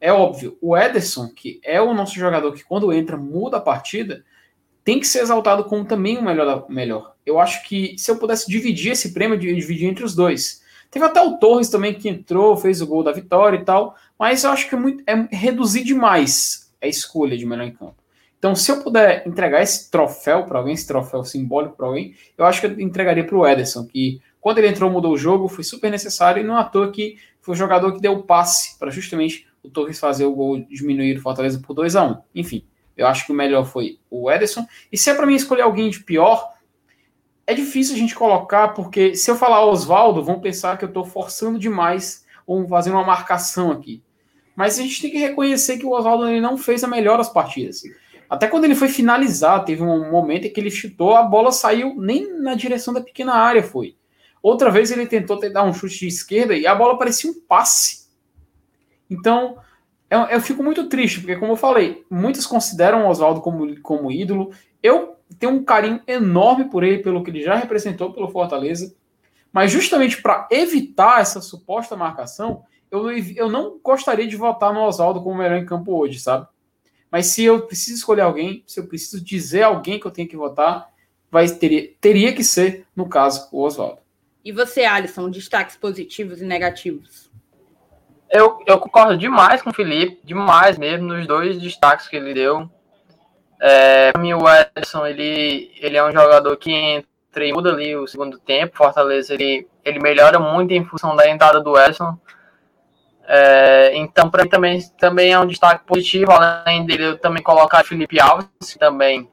É 0.00 0.10
óbvio, 0.10 0.56
o 0.62 0.74
Ederson, 0.74 1.28
que 1.28 1.60
é 1.62 1.78
o 1.78 1.92
nosso 1.92 2.14
jogador 2.14 2.54
que 2.54 2.64
quando 2.64 2.90
entra 2.90 3.18
muda 3.18 3.58
a 3.58 3.60
partida, 3.60 4.24
tem 4.82 4.98
que 4.98 5.06
ser 5.06 5.20
exaltado 5.20 5.64
como 5.64 5.84
também 5.84 6.16
o 6.16 6.22
melhor. 6.22 6.64
melhor. 6.70 7.16
Eu 7.26 7.38
acho 7.38 7.62
que 7.62 7.94
se 7.98 8.10
eu 8.10 8.16
pudesse 8.16 8.50
dividir 8.50 8.92
esse 8.92 9.12
prêmio, 9.12 9.34
eu 9.34 9.54
dividir 9.54 9.90
entre 9.90 10.04
os 10.06 10.14
dois. 10.14 10.62
Teve 10.90 11.04
até 11.04 11.20
o 11.20 11.36
Torres 11.36 11.68
também 11.68 11.92
que 11.92 12.08
entrou, 12.08 12.56
fez 12.56 12.80
o 12.80 12.86
gol 12.86 13.02
da 13.02 13.12
vitória 13.12 13.58
e 13.58 13.64
tal, 13.66 13.94
mas 14.18 14.42
eu 14.42 14.48
acho 14.52 14.70
que 14.70 14.74
é, 14.74 14.78
muito, 14.78 15.04
é 15.06 15.36
reduzir 15.36 15.84
demais 15.84 16.72
a 16.80 16.86
escolha 16.86 17.36
de 17.36 17.44
melhor 17.44 17.66
em 17.66 17.74
campo. 17.74 18.03
Então, 18.44 18.54
se 18.54 18.70
eu 18.70 18.82
puder 18.82 19.26
entregar 19.26 19.62
esse 19.62 19.90
troféu 19.90 20.44
para 20.44 20.58
alguém, 20.58 20.74
esse 20.74 20.86
troféu 20.86 21.24
simbólico 21.24 21.78
para 21.78 21.86
alguém, 21.86 22.14
eu 22.36 22.44
acho 22.44 22.60
que 22.60 22.66
eu 22.66 22.78
entregaria 22.78 23.24
para 23.24 23.34
o 23.34 23.48
Ederson, 23.48 23.86
que 23.86 24.20
quando 24.38 24.58
ele 24.58 24.68
entrou 24.68 24.90
mudou 24.90 25.14
o 25.14 25.16
jogo, 25.16 25.48
foi 25.48 25.64
super 25.64 25.90
necessário 25.90 26.42
e 26.42 26.44
não 26.44 26.54
à 26.54 26.62
toa 26.62 26.92
que 26.92 27.16
foi 27.40 27.54
o 27.54 27.56
jogador 27.56 27.94
que 27.94 28.02
deu 28.02 28.12
o 28.12 28.22
passe 28.22 28.78
para 28.78 28.90
justamente 28.90 29.46
o 29.62 29.70
Torres 29.70 29.98
fazer 29.98 30.26
o 30.26 30.34
gol 30.34 30.58
diminuir 30.58 31.16
o 31.16 31.22
Fortaleza 31.22 31.58
por 31.58 31.72
2 31.72 31.96
a 31.96 32.04
1 32.04 32.10
um. 32.10 32.16
Enfim, 32.34 32.66
eu 32.94 33.06
acho 33.06 33.24
que 33.24 33.32
o 33.32 33.34
melhor 33.34 33.64
foi 33.64 33.98
o 34.10 34.30
Ederson. 34.30 34.66
E 34.92 34.98
se 34.98 35.08
é 35.08 35.14
para 35.14 35.24
mim 35.24 35.36
escolher 35.36 35.62
alguém 35.62 35.88
de 35.88 36.00
pior, 36.00 36.52
é 37.46 37.54
difícil 37.54 37.94
a 37.94 37.98
gente 37.98 38.14
colocar, 38.14 38.74
porque 38.74 39.14
se 39.14 39.30
eu 39.30 39.36
falar 39.36 39.64
Oswaldo, 39.64 40.22
vão 40.22 40.38
pensar 40.38 40.76
que 40.76 40.84
eu 40.84 40.88
estou 40.88 41.06
forçando 41.06 41.58
demais 41.58 42.26
ou 42.46 42.68
fazendo 42.68 42.92
uma 42.92 43.04
marcação 43.04 43.72
aqui. 43.72 44.02
Mas 44.54 44.78
a 44.78 44.82
gente 44.82 45.00
tem 45.00 45.10
que 45.10 45.16
reconhecer 45.16 45.78
que 45.78 45.86
o 45.86 45.92
Oswaldo 45.92 46.30
não 46.42 46.58
fez 46.58 46.84
a 46.84 46.86
melhor 46.86 47.16
das 47.16 47.30
partidas. 47.30 47.82
Até 48.28 48.46
quando 48.46 48.64
ele 48.64 48.74
foi 48.74 48.88
finalizar, 48.88 49.64
teve 49.64 49.82
um 49.82 50.10
momento 50.10 50.46
em 50.46 50.52
que 50.52 50.60
ele 50.60 50.70
chutou, 50.70 51.14
a 51.14 51.22
bola 51.22 51.52
saiu 51.52 51.94
nem 51.96 52.38
na 52.40 52.54
direção 52.54 52.92
da 52.92 53.00
pequena 53.00 53.34
área, 53.34 53.62
foi. 53.62 53.96
Outra 54.42 54.70
vez 54.70 54.90
ele 54.90 55.06
tentou 55.06 55.38
dar 55.50 55.64
um 55.64 55.72
chute 55.72 56.00
de 56.00 56.08
esquerda 56.08 56.54
e 56.54 56.66
a 56.66 56.74
bola 56.74 56.98
parecia 56.98 57.30
um 57.30 57.40
passe. 57.48 58.08
Então, 59.08 59.56
eu, 60.10 60.20
eu 60.20 60.40
fico 60.40 60.62
muito 60.62 60.88
triste, 60.88 61.20
porque 61.20 61.36
como 61.36 61.52
eu 61.52 61.56
falei, 61.56 62.04
muitos 62.10 62.46
consideram 62.46 63.04
o 63.04 63.08
Oswaldo 63.08 63.40
como, 63.40 63.80
como 63.80 64.12
ídolo. 64.12 64.50
Eu 64.82 65.16
tenho 65.38 65.52
um 65.52 65.64
carinho 65.64 66.00
enorme 66.06 66.66
por 66.66 66.84
ele, 66.84 67.02
pelo 67.02 67.22
que 67.22 67.30
ele 67.30 67.42
já 67.42 67.54
representou 67.54 68.12
pelo 68.12 68.28
Fortaleza. 68.28 68.94
Mas 69.52 69.70
justamente 69.70 70.20
para 70.20 70.48
evitar 70.50 71.20
essa 71.20 71.40
suposta 71.40 71.96
marcação, 71.96 72.64
eu, 72.90 73.10
eu 73.10 73.48
não 73.48 73.78
gostaria 73.82 74.26
de 74.26 74.36
votar 74.36 74.72
no 74.72 74.82
Oswaldo 74.82 75.22
como 75.22 75.38
melhor 75.38 75.58
em 75.58 75.66
campo 75.66 75.96
hoje, 75.96 76.20
sabe? 76.20 76.46
Mas 77.14 77.26
se 77.26 77.44
eu 77.44 77.60
preciso 77.60 77.98
escolher 77.98 78.22
alguém, 78.22 78.64
se 78.66 78.80
eu 78.80 78.88
preciso 78.88 79.22
dizer 79.22 79.62
alguém 79.62 80.00
que 80.00 80.04
eu 80.04 80.10
tenho 80.10 80.28
que 80.28 80.36
votar, 80.36 80.88
vai 81.30 81.48
teria, 81.48 81.92
teria 82.00 82.32
que 82.32 82.42
ser, 82.42 82.88
no 82.96 83.08
caso, 83.08 83.48
o 83.52 83.62
Oswaldo. 83.62 84.00
E 84.44 84.50
você, 84.50 84.82
Alisson, 84.82 85.30
destaques 85.30 85.76
positivos 85.76 86.42
e 86.42 86.44
negativos? 86.44 87.30
Eu, 88.28 88.58
eu 88.66 88.80
concordo 88.80 89.16
demais 89.16 89.62
com 89.62 89.70
o 89.70 89.72
Felipe, 89.72 90.18
demais 90.24 90.76
mesmo, 90.76 91.06
nos 91.06 91.24
dois 91.24 91.56
destaques 91.60 92.08
que 92.08 92.16
ele 92.16 92.34
deu. 92.34 92.68
É, 93.60 94.10
para 94.10 94.20
mim, 94.20 94.34
o 94.34 94.48
Ederson, 94.48 95.06
ele, 95.06 95.70
ele 95.76 95.96
é 95.96 96.04
um 96.04 96.10
jogador 96.10 96.56
que 96.56 96.72
entra 96.72 97.46
e 97.46 97.52
muda 97.52 97.70
ali 97.70 97.94
o 97.94 98.08
segundo 98.08 98.40
tempo. 98.40 98.76
Fortaleza, 98.76 99.34
ele, 99.34 99.68
ele 99.84 100.00
melhora 100.00 100.40
muito 100.40 100.72
em 100.72 100.84
função 100.84 101.14
da 101.14 101.30
entrada 101.30 101.60
do 101.60 101.78
Ederson. 101.78 102.18
É, 103.26 103.92
então, 103.96 104.30
para 104.30 104.44
mim 104.44 104.50
também, 104.50 104.80
também 104.98 105.32
é 105.32 105.38
um 105.38 105.46
destaque 105.46 105.84
positivo. 105.84 106.30
Além 106.32 106.84
dele, 106.84 107.06
eu 107.06 107.18
também 107.18 107.42
colocar 107.42 107.84
Felipe 107.84 108.20
Alves, 108.20 108.48
que 108.72 108.78
também 108.78 109.28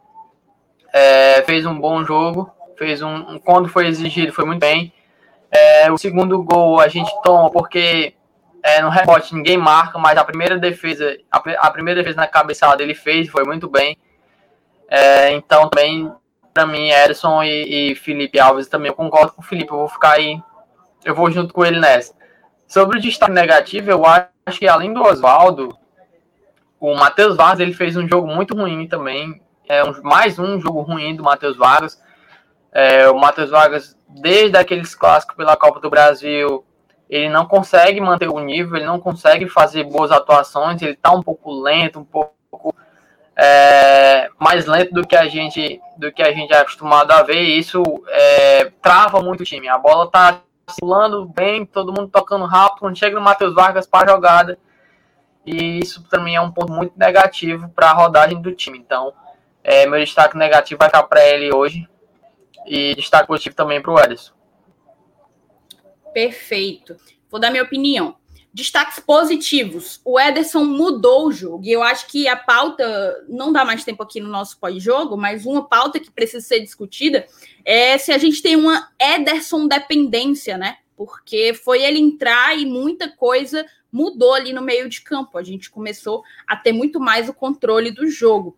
é, 0.93 1.41
fez 1.43 1.65
um 1.65 1.79
bom 1.79 2.03
jogo. 2.03 2.51
Fez 2.77 3.01
um, 3.01 3.37
quando 3.39 3.69
foi 3.69 3.87
exigido, 3.87 4.33
foi 4.33 4.45
muito 4.45 4.59
bem. 4.59 4.93
É, 5.51 5.91
o 5.91 5.97
segundo 5.97 6.41
gol 6.41 6.79
a 6.79 6.87
gente 6.87 7.11
toma 7.21 7.51
porque 7.51 8.13
é, 8.63 8.81
no 8.81 8.89
rebote 8.89 9.35
ninguém 9.35 9.57
marca, 9.57 9.99
mas 9.99 10.17
a 10.17 10.23
primeira 10.23 10.57
defesa, 10.57 11.17
a, 11.29 11.37
a 11.37 11.69
primeira 11.69 12.01
defesa 12.01 12.21
na 12.21 12.27
cabeçada 12.27 12.81
ele 12.81 12.95
fez, 12.95 13.29
foi 13.29 13.43
muito 13.43 13.69
bem. 13.69 13.97
É, 14.87 15.31
então 15.33 15.69
também, 15.69 16.11
para 16.53 16.65
mim, 16.65 16.89
Ederson 16.89 17.43
e, 17.43 17.91
e, 17.91 17.95
Felipe 17.95 18.39
Alves 18.39 18.67
também, 18.67 18.89
eu 18.89 18.95
concordo 18.95 19.33
com 19.33 19.41
o 19.41 19.45
Felipe, 19.45 19.71
eu 19.71 19.77
vou 19.77 19.87
ficar 19.87 20.13
aí 20.13 20.41
eu 21.03 21.15
vou 21.15 21.29
junto 21.31 21.53
com 21.53 21.65
ele 21.65 21.79
nessa. 21.79 22.13
Sobre 22.71 22.97
o 22.97 23.01
destaque 23.01 23.33
negativo, 23.33 23.91
eu 23.91 24.05
acho 24.05 24.57
que 24.57 24.65
além 24.65 24.93
do 24.93 25.03
Oswaldo, 25.03 25.77
o 26.79 26.95
Matheus 26.95 27.35
Vargas 27.35 27.59
ele 27.59 27.73
fez 27.73 27.97
um 27.97 28.07
jogo 28.07 28.27
muito 28.27 28.55
ruim 28.55 28.87
também. 28.87 29.41
É 29.67 29.83
um, 29.83 30.01
mais 30.01 30.39
um 30.39 30.57
jogo 30.57 30.79
ruim 30.79 31.13
do 31.13 31.21
Matheus 31.21 31.57
Vargas. 31.57 32.01
É, 32.71 33.09
o 33.09 33.19
Matheus 33.19 33.49
Vargas, 33.49 33.97
desde 34.07 34.57
aqueles 34.57 34.95
clássicos 34.95 35.35
pela 35.35 35.57
Copa 35.57 35.81
do 35.81 35.89
Brasil, 35.89 36.63
ele 37.09 37.27
não 37.27 37.45
consegue 37.45 37.99
manter 37.99 38.29
o 38.29 38.39
nível, 38.39 38.77
ele 38.77 38.85
não 38.85 39.01
consegue 39.01 39.49
fazer 39.49 39.83
boas 39.83 40.09
atuações, 40.09 40.81
ele 40.81 40.93
está 40.93 41.11
um 41.11 41.21
pouco 41.21 41.51
lento, 41.51 41.99
um 41.99 42.05
pouco 42.05 42.73
é, 43.35 44.29
mais 44.39 44.65
lento 44.65 44.93
do 44.93 45.05
que 45.05 45.17
a 45.17 45.27
gente 45.27 45.81
do 45.97 46.09
que 46.09 46.23
a 46.23 46.31
gente 46.31 46.53
é 46.53 46.59
acostumado 46.59 47.11
a 47.11 47.21
ver. 47.21 47.43
E 47.43 47.59
isso 47.59 47.83
é, 48.07 48.71
trava 48.81 49.21
muito 49.21 49.41
o 49.41 49.45
time. 49.45 49.67
A 49.67 49.77
bola 49.77 50.05
está 50.05 50.41
circulando 50.71 51.25
bem, 51.25 51.65
todo 51.65 51.93
mundo 51.93 52.09
tocando 52.09 52.45
rápido, 52.45 52.79
quando 52.79 52.97
chega 52.97 53.15
no 53.15 53.21
Matheus 53.21 53.53
Vargas 53.53 53.85
para 53.85 54.11
a 54.11 54.15
jogada. 54.15 54.59
E 55.45 55.79
isso 55.79 56.03
também 56.09 56.35
é 56.35 56.41
um 56.41 56.51
ponto 56.51 56.71
muito 56.71 56.93
negativo 56.97 57.69
para 57.69 57.91
a 57.91 57.93
rodagem 57.93 58.41
do 58.41 58.53
time. 58.53 58.77
Então, 58.77 59.13
é, 59.63 59.85
meu 59.85 59.99
destaque 59.99 60.37
negativo 60.37 60.79
vai 60.79 60.87
ficar 60.89 61.03
para 61.03 61.25
ele 61.25 61.53
hoje. 61.53 61.87
E 62.65 62.93
destaque 62.95 63.27
positivo 63.27 63.55
também 63.55 63.81
para 63.81 63.91
o 63.91 63.99
Ederson. 63.99 64.33
Perfeito. 66.13 66.95
Vou 67.29 67.39
dar 67.39 67.49
minha 67.49 67.63
opinião. 67.63 68.15
Destaques 68.53 68.99
positivos. 68.99 70.01
O 70.03 70.19
Ederson 70.19 70.65
mudou 70.65 71.27
o 71.27 71.31
jogo. 71.31 71.63
E 71.65 71.71
eu 71.71 71.81
acho 71.81 72.07
que 72.07 72.27
a 72.27 72.35
pauta, 72.35 73.23
não 73.29 73.51
dá 73.51 73.63
mais 73.63 73.83
tempo 73.83 74.03
aqui 74.03 74.19
no 74.19 74.27
nosso 74.27 74.59
pós-jogo, 74.59 75.15
mas 75.15 75.45
uma 75.45 75.67
pauta 75.67 75.99
que 75.99 76.11
precisa 76.11 76.45
ser 76.45 76.59
discutida 76.59 77.25
é 77.63 77.97
se 77.97 78.11
a 78.11 78.17
gente 78.17 78.41
tem 78.41 78.55
uma 78.55 78.89
Ederson 78.99 79.67
dependência, 79.67 80.57
né? 80.57 80.77
Porque 80.97 81.53
foi 81.53 81.81
ele 81.81 81.99
entrar 81.99 82.57
e 82.57 82.65
muita 82.65 83.09
coisa 83.09 83.65
mudou 83.91 84.33
ali 84.33 84.53
no 84.53 84.61
meio 84.61 84.87
de 84.89 85.01
campo. 85.01 85.37
A 85.37 85.43
gente 85.43 85.69
começou 85.69 86.23
a 86.47 86.55
ter 86.55 86.71
muito 86.71 86.99
mais 86.99 87.27
o 87.27 87.33
controle 87.33 87.91
do 87.91 88.07
jogo. 88.09 88.57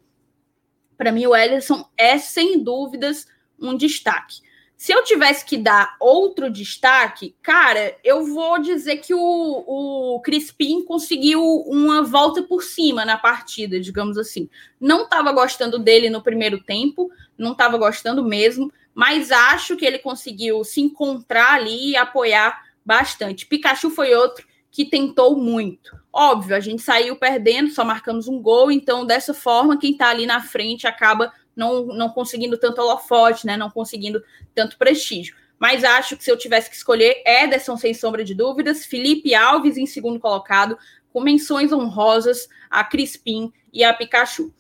Para 0.98 1.12
mim, 1.12 1.26
o 1.26 1.36
Ederson 1.36 1.88
é, 1.98 2.18
sem 2.18 2.64
dúvidas, 2.64 3.28
um 3.60 3.76
destaque. 3.76 4.42
Se 4.78 4.92
eu 4.92 5.04
tivesse 5.04 5.46
que 5.46 5.58
dar 5.58 5.96
outro 6.00 6.50
destaque, 6.50 7.36
cara, 7.42 7.96
eu 8.04 8.26
vou 8.26 8.60
dizer 8.60 8.98
que 8.98 9.14
o, 9.14 9.20
o 9.66 10.20
Crispim 10.22 10.84
conseguiu 10.84 11.42
uma 11.68 12.04
volta 12.04 12.44
por 12.44 12.62
cima 12.62 13.06
na 13.06 13.18
partida, 13.18 13.80
digamos 13.80 14.18
assim. 14.18 14.50
Não 14.80 15.04
estava 15.04 15.32
gostando 15.32 15.80
dele 15.80 16.10
no 16.10 16.22
primeiro 16.22 16.62
tempo, 16.62 17.10
não 17.38 17.54
estava 17.54 17.78
gostando 17.78 18.24
mesmo, 18.24 18.72
mas 18.94 19.32
acho 19.32 19.78
que 19.78 19.86
ele 19.86 20.00
conseguiu 20.00 20.64
se 20.64 20.82
encontrar 20.82 21.54
ali 21.54 21.92
e 21.92 21.96
apoiar 21.96 22.64
bastante. 22.86 23.46
Pikachu 23.46 23.90
foi 23.90 24.14
outro 24.14 24.46
que 24.70 24.86
tentou 24.86 25.38
muito. 25.38 25.96
Óbvio, 26.12 26.56
a 26.56 26.60
gente 26.60 26.82
saiu 26.82 27.16
perdendo, 27.16 27.70
só 27.70 27.86
marcamos 27.86 28.28
um 28.28 28.42
gol, 28.42 28.72
então 28.72 29.06
dessa 29.06 29.34
forma, 29.34 29.78
quem 29.78 29.92
está 29.92 30.10
ali 30.10 30.26
na 30.26 30.42
frente 30.42 30.88
acaba 30.88 31.32
não, 31.56 31.86
não 31.86 32.10
conseguindo 32.10 32.58
tanto 32.58 32.82
holofote, 32.82 33.46
né? 33.46 33.58
Não 33.58 33.70
conseguindo 33.70 34.24
tanto 34.54 34.78
prestígio. 34.78 35.36
Mas 35.60 35.84
acho 35.84 36.18
que 36.18 36.24
se 36.24 36.32
eu 36.32 36.38
tivesse 36.38 36.70
que 36.70 36.76
escolher, 36.76 37.22
Ederson, 37.26 37.78
sem 37.78 37.94
sombra 37.94 38.24
de 38.24 38.34
dúvidas, 38.34 38.86
Felipe 38.86 39.34
Alves 39.34 39.78
em 39.78 39.86
segundo 39.86 40.20
colocado, 40.20 40.78
com 41.12 41.22
menções 41.22 41.72
honrosas 41.72 42.50
a 42.70 42.84
Crispim 42.84 43.54
e 43.72 43.84
a 43.84 43.94
Pikachu. 43.94 44.54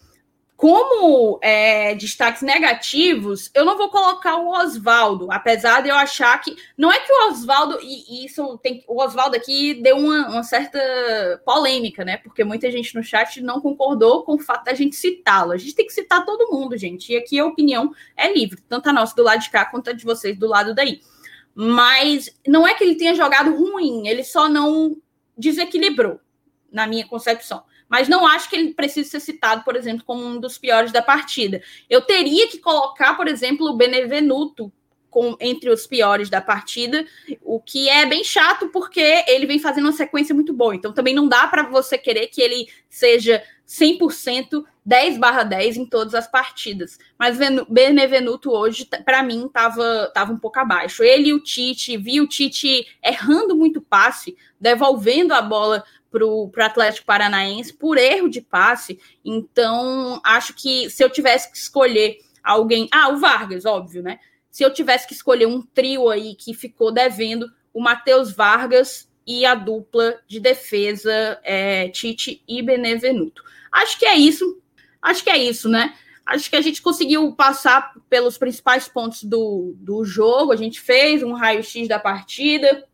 Como 0.63 1.39
é, 1.41 1.93
destaques 1.93 2.41
negativos, 2.41 3.51
eu 3.53 3.65
não 3.65 3.77
vou 3.77 3.89
colocar 3.89 4.37
o 4.37 4.47
Oswaldo, 4.47 5.29
apesar 5.29 5.81
de 5.81 5.89
eu 5.89 5.95
achar 5.95 6.39
que. 6.39 6.55
Não 6.77 6.89
é 6.89 7.01
que 7.01 7.11
o 7.11 7.27
Oswaldo, 7.27 7.79
e, 7.81 8.25
isso 8.25 8.57
tem. 8.59 8.81
O 8.87 9.03
Oswaldo 9.03 9.35
aqui 9.35 9.73
deu 9.73 9.97
uma, 9.97 10.29
uma, 10.29 10.43
certa 10.43 10.79
polêmica, 11.45 12.05
né? 12.05 12.15
Porque 12.15 12.45
muita 12.45 12.71
gente 12.71 12.95
no 12.95 13.03
chat 13.03 13.41
não 13.41 13.59
concordou 13.59 14.23
com 14.23 14.35
o 14.35 14.39
fato 14.39 14.63
da 14.63 14.73
gente 14.73 14.95
citá-lo. 14.95 15.51
A 15.51 15.57
gente 15.57 15.75
tem 15.75 15.85
que 15.85 15.91
citar 15.91 16.23
todo 16.23 16.49
mundo, 16.49 16.77
gente. 16.77 17.11
E 17.11 17.17
aqui 17.17 17.37
a 17.37 17.45
opinião 17.45 17.93
é 18.15 18.31
livre, 18.31 18.61
tanto 18.69 18.87
a 18.87 18.93
nossa 18.93 19.13
do 19.13 19.21
lado 19.21 19.41
de 19.41 19.49
cá 19.49 19.65
quanto 19.65 19.89
a 19.89 19.93
de 19.93 20.05
vocês 20.05 20.39
do 20.39 20.47
lado 20.47 20.73
daí. 20.73 21.01
Mas 21.53 22.29
não 22.47 22.65
é 22.65 22.73
que 22.73 22.85
ele 22.85 22.95
tenha 22.95 23.13
jogado 23.13 23.53
ruim, 23.53 24.07
ele 24.07 24.23
só 24.23 24.47
não 24.47 24.95
desequilibrou, 25.37 26.21
na 26.71 26.87
minha 26.87 27.05
concepção 27.05 27.65
mas 27.93 28.09
não 28.09 28.25
acho 28.25 28.49
que 28.49 28.55
ele 28.55 28.73
precise 28.73 29.07
ser 29.07 29.19
citado, 29.19 29.63
por 29.63 29.75
exemplo, 29.75 30.03
como 30.03 30.25
um 30.25 30.39
dos 30.39 30.57
piores 30.57 30.91
da 30.91 30.99
partida. 30.99 31.61
Eu 31.87 32.01
teria 32.01 32.47
que 32.47 32.57
colocar, 32.57 33.15
por 33.15 33.27
exemplo, 33.27 33.67
o 33.67 33.77
Benevenuto 33.77 34.73
com, 35.11 35.37
entre 35.39 35.69
os 35.69 35.85
piores 35.85 36.27
da 36.27 36.41
partida, 36.41 37.05
o 37.43 37.59
que 37.59 37.87
é 37.87 38.03
bem 38.03 38.23
chato 38.23 38.69
porque 38.69 39.23
ele 39.27 39.45
vem 39.45 39.59
fazendo 39.59 39.83
uma 39.83 39.91
sequência 39.91 40.33
muito 40.33 40.51
boa. 40.53 40.75
Então 40.75 40.91
também 40.91 41.13
não 41.13 41.27
dá 41.27 41.45
para 41.45 41.69
você 41.69 41.95
querer 41.95 42.29
que 42.29 42.41
ele 42.41 42.67
seja 42.89 43.43
100% 43.67 44.63
10 44.83 45.19
barra 45.19 45.43
10 45.43 45.77
em 45.77 45.85
todas 45.85 46.15
as 46.15 46.27
partidas. 46.27 46.97
Mas 47.17 47.37
Benevenuto 47.69 48.49
hoje, 48.51 48.89
para 49.05 49.21
mim, 49.21 49.45
estava 49.45 50.11
tava 50.15 50.33
um 50.33 50.39
pouco 50.39 50.57
abaixo. 50.57 51.03
Ele 51.03 51.29
e 51.29 51.33
o 51.33 51.39
Tite, 51.39 51.95
vi 51.95 52.19
o 52.19 52.27
Tite 52.27 52.87
errando 53.03 53.55
muito 53.55 53.79
passe, 53.79 54.35
devolvendo 54.59 55.31
a 55.31 55.43
bola 55.43 55.83
para 56.13 56.25
o 56.27 56.51
Atlético 56.57 57.07
Paranaense 57.07 57.73
por 57.73 57.97
erro 57.97 58.29
de 58.29 58.39
passe. 58.39 58.99
Então, 59.25 60.21
acho 60.23 60.53
que 60.53 60.87
se 60.91 61.03
eu 61.03 61.09
tivesse 61.09 61.51
que 61.51 61.57
escolher 61.57 62.19
alguém. 62.43 62.87
Ah, 62.91 63.09
o 63.09 63.17
Vargas, 63.17 63.65
óbvio, 63.65 64.03
né? 64.03 64.19
Se 64.51 64.63
eu 64.63 64.71
tivesse 64.71 65.07
que 65.07 65.13
escolher 65.15 65.47
um 65.47 65.59
trio 65.59 66.09
aí 66.09 66.35
que 66.35 66.53
ficou 66.53 66.91
devendo, 66.91 67.51
o 67.73 67.81
Matheus 67.81 68.31
Vargas 68.31 69.09
e 69.25 69.43
a 69.43 69.55
dupla 69.55 70.19
de 70.27 70.39
defesa 70.39 71.39
é, 71.43 71.89
Tite 71.89 72.43
e 72.47 72.61
Benevenuto. 72.61 73.43
Acho 73.71 73.97
que 73.97 74.05
é 74.05 74.15
isso. 74.15 74.61
Acho 75.01 75.23
que 75.23 75.31
é 75.31 75.37
isso, 75.37 75.67
né? 75.67 75.95
Acho 76.23 76.47
que 76.49 76.55
a 76.55 76.61
gente 76.61 76.81
conseguiu 76.81 77.33
passar 77.33 77.93
pelos 78.07 78.37
principais 78.37 78.87
pontos 78.87 79.23
do, 79.23 79.73
do 79.77 80.05
jogo. 80.05 80.51
A 80.51 80.55
gente 80.55 80.79
fez 80.79 81.23
um 81.23 81.33
raio-x 81.33 81.87
da 81.87 81.97
partida 81.97 82.87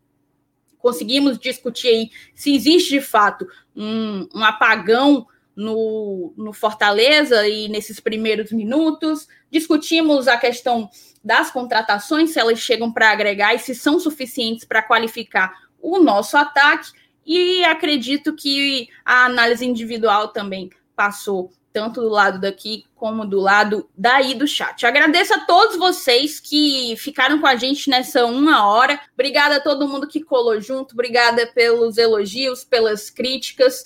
conseguimos 0.80 1.38
discutir 1.38 1.88
aí 1.88 2.10
se 2.34 2.54
existe 2.54 2.90
de 2.90 3.00
fato 3.00 3.46
um, 3.76 4.28
um 4.34 4.44
apagão 4.44 5.26
no, 5.54 6.32
no, 6.36 6.52
Fortaleza 6.52 7.46
e 7.46 7.68
nesses 7.68 8.00
primeiros 8.00 8.50
minutos. 8.50 9.28
Discutimos 9.50 10.26
a 10.26 10.36
questão 10.36 10.88
das 11.22 11.50
contratações, 11.50 12.30
se 12.30 12.38
elas 12.40 12.58
chegam 12.58 12.90
para 12.92 13.10
agregar 13.10 13.54
e 13.54 13.58
se 13.58 13.74
são 13.74 14.00
suficientes 14.00 14.64
para 14.64 14.82
qualificar 14.82 15.52
o 15.80 15.98
nosso 15.98 16.36
ataque. 16.36 16.92
E 17.26 17.62
acredito 17.64 18.34
que 18.34 18.88
a 19.04 19.26
análise 19.26 19.66
individual 19.66 20.28
também 20.28 20.70
passou 20.96 21.52
tanto 21.72 22.00
do 22.00 22.08
lado 22.08 22.40
daqui 22.40 22.84
como 22.94 23.24
do 23.24 23.40
lado 23.40 23.88
daí 23.96 24.34
do 24.34 24.46
chat. 24.46 24.84
Agradeço 24.84 25.34
a 25.34 25.40
todos 25.40 25.76
vocês 25.76 26.40
que 26.40 26.94
ficaram 26.96 27.40
com 27.40 27.46
a 27.46 27.56
gente 27.56 27.88
nessa 27.88 28.26
uma 28.26 28.66
hora. 28.66 29.00
Obrigada 29.14 29.56
a 29.56 29.60
todo 29.60 29.88
mundo 29.88 30.08
que 30.08 30.22
colou 30.22 30.60
junto. 30.60 30.92
Obrigada 30.92 31.46
pelos 31.46 31.96
elogios, 31.96 32.64
pelas 32.64 33.08
críticas. 33.08 33.84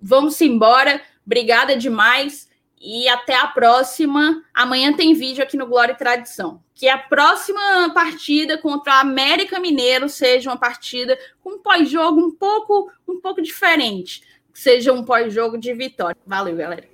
Vamos 0.00 0.40
embora. 0.40 1.00
Obrigada 1.26 1.76
demais. 1.76 2.48
E 2.80 3.08
até 3.08 3.34
a 3.34 3.46
próxima. 3.46 4.42
Amanhã 4.52 4.92
tem 4.92 5.14
vídeo 5.14 5.42
aqui 5.42 5.56
no 5.56 5.66
Glória 5.66 5.92
e 5.92 5.96
Tradição. 5.96 6.62
Que 6.74 6.88
a 6.88 6.98
próxima 6.98 7.90
partida 7.94 8.58
contra 8.58 8.94
a 8.94 9.00
América 9.00 9.58
Mineiro 9.58 10.08
seja 10.08 10.50
uma 10.50 10.58
partida 10.58 11.18
com 11.42 11.54
um 11.54 11.58
pós-jogo 11.58 12.20
um 12.20 12.30
pouco, 12.30 12.90
um 13.08 13.20
pouco 13.20 13.40
diferente. 13.40 14.22
Seja 14.52 14.92
um 14.92 15.04
pós-jogo 15.04 15.58
de 15.58 15.72
vitória. 15.72 16.16
Valeu, 16.26 16.56
galera. 16.56 16.93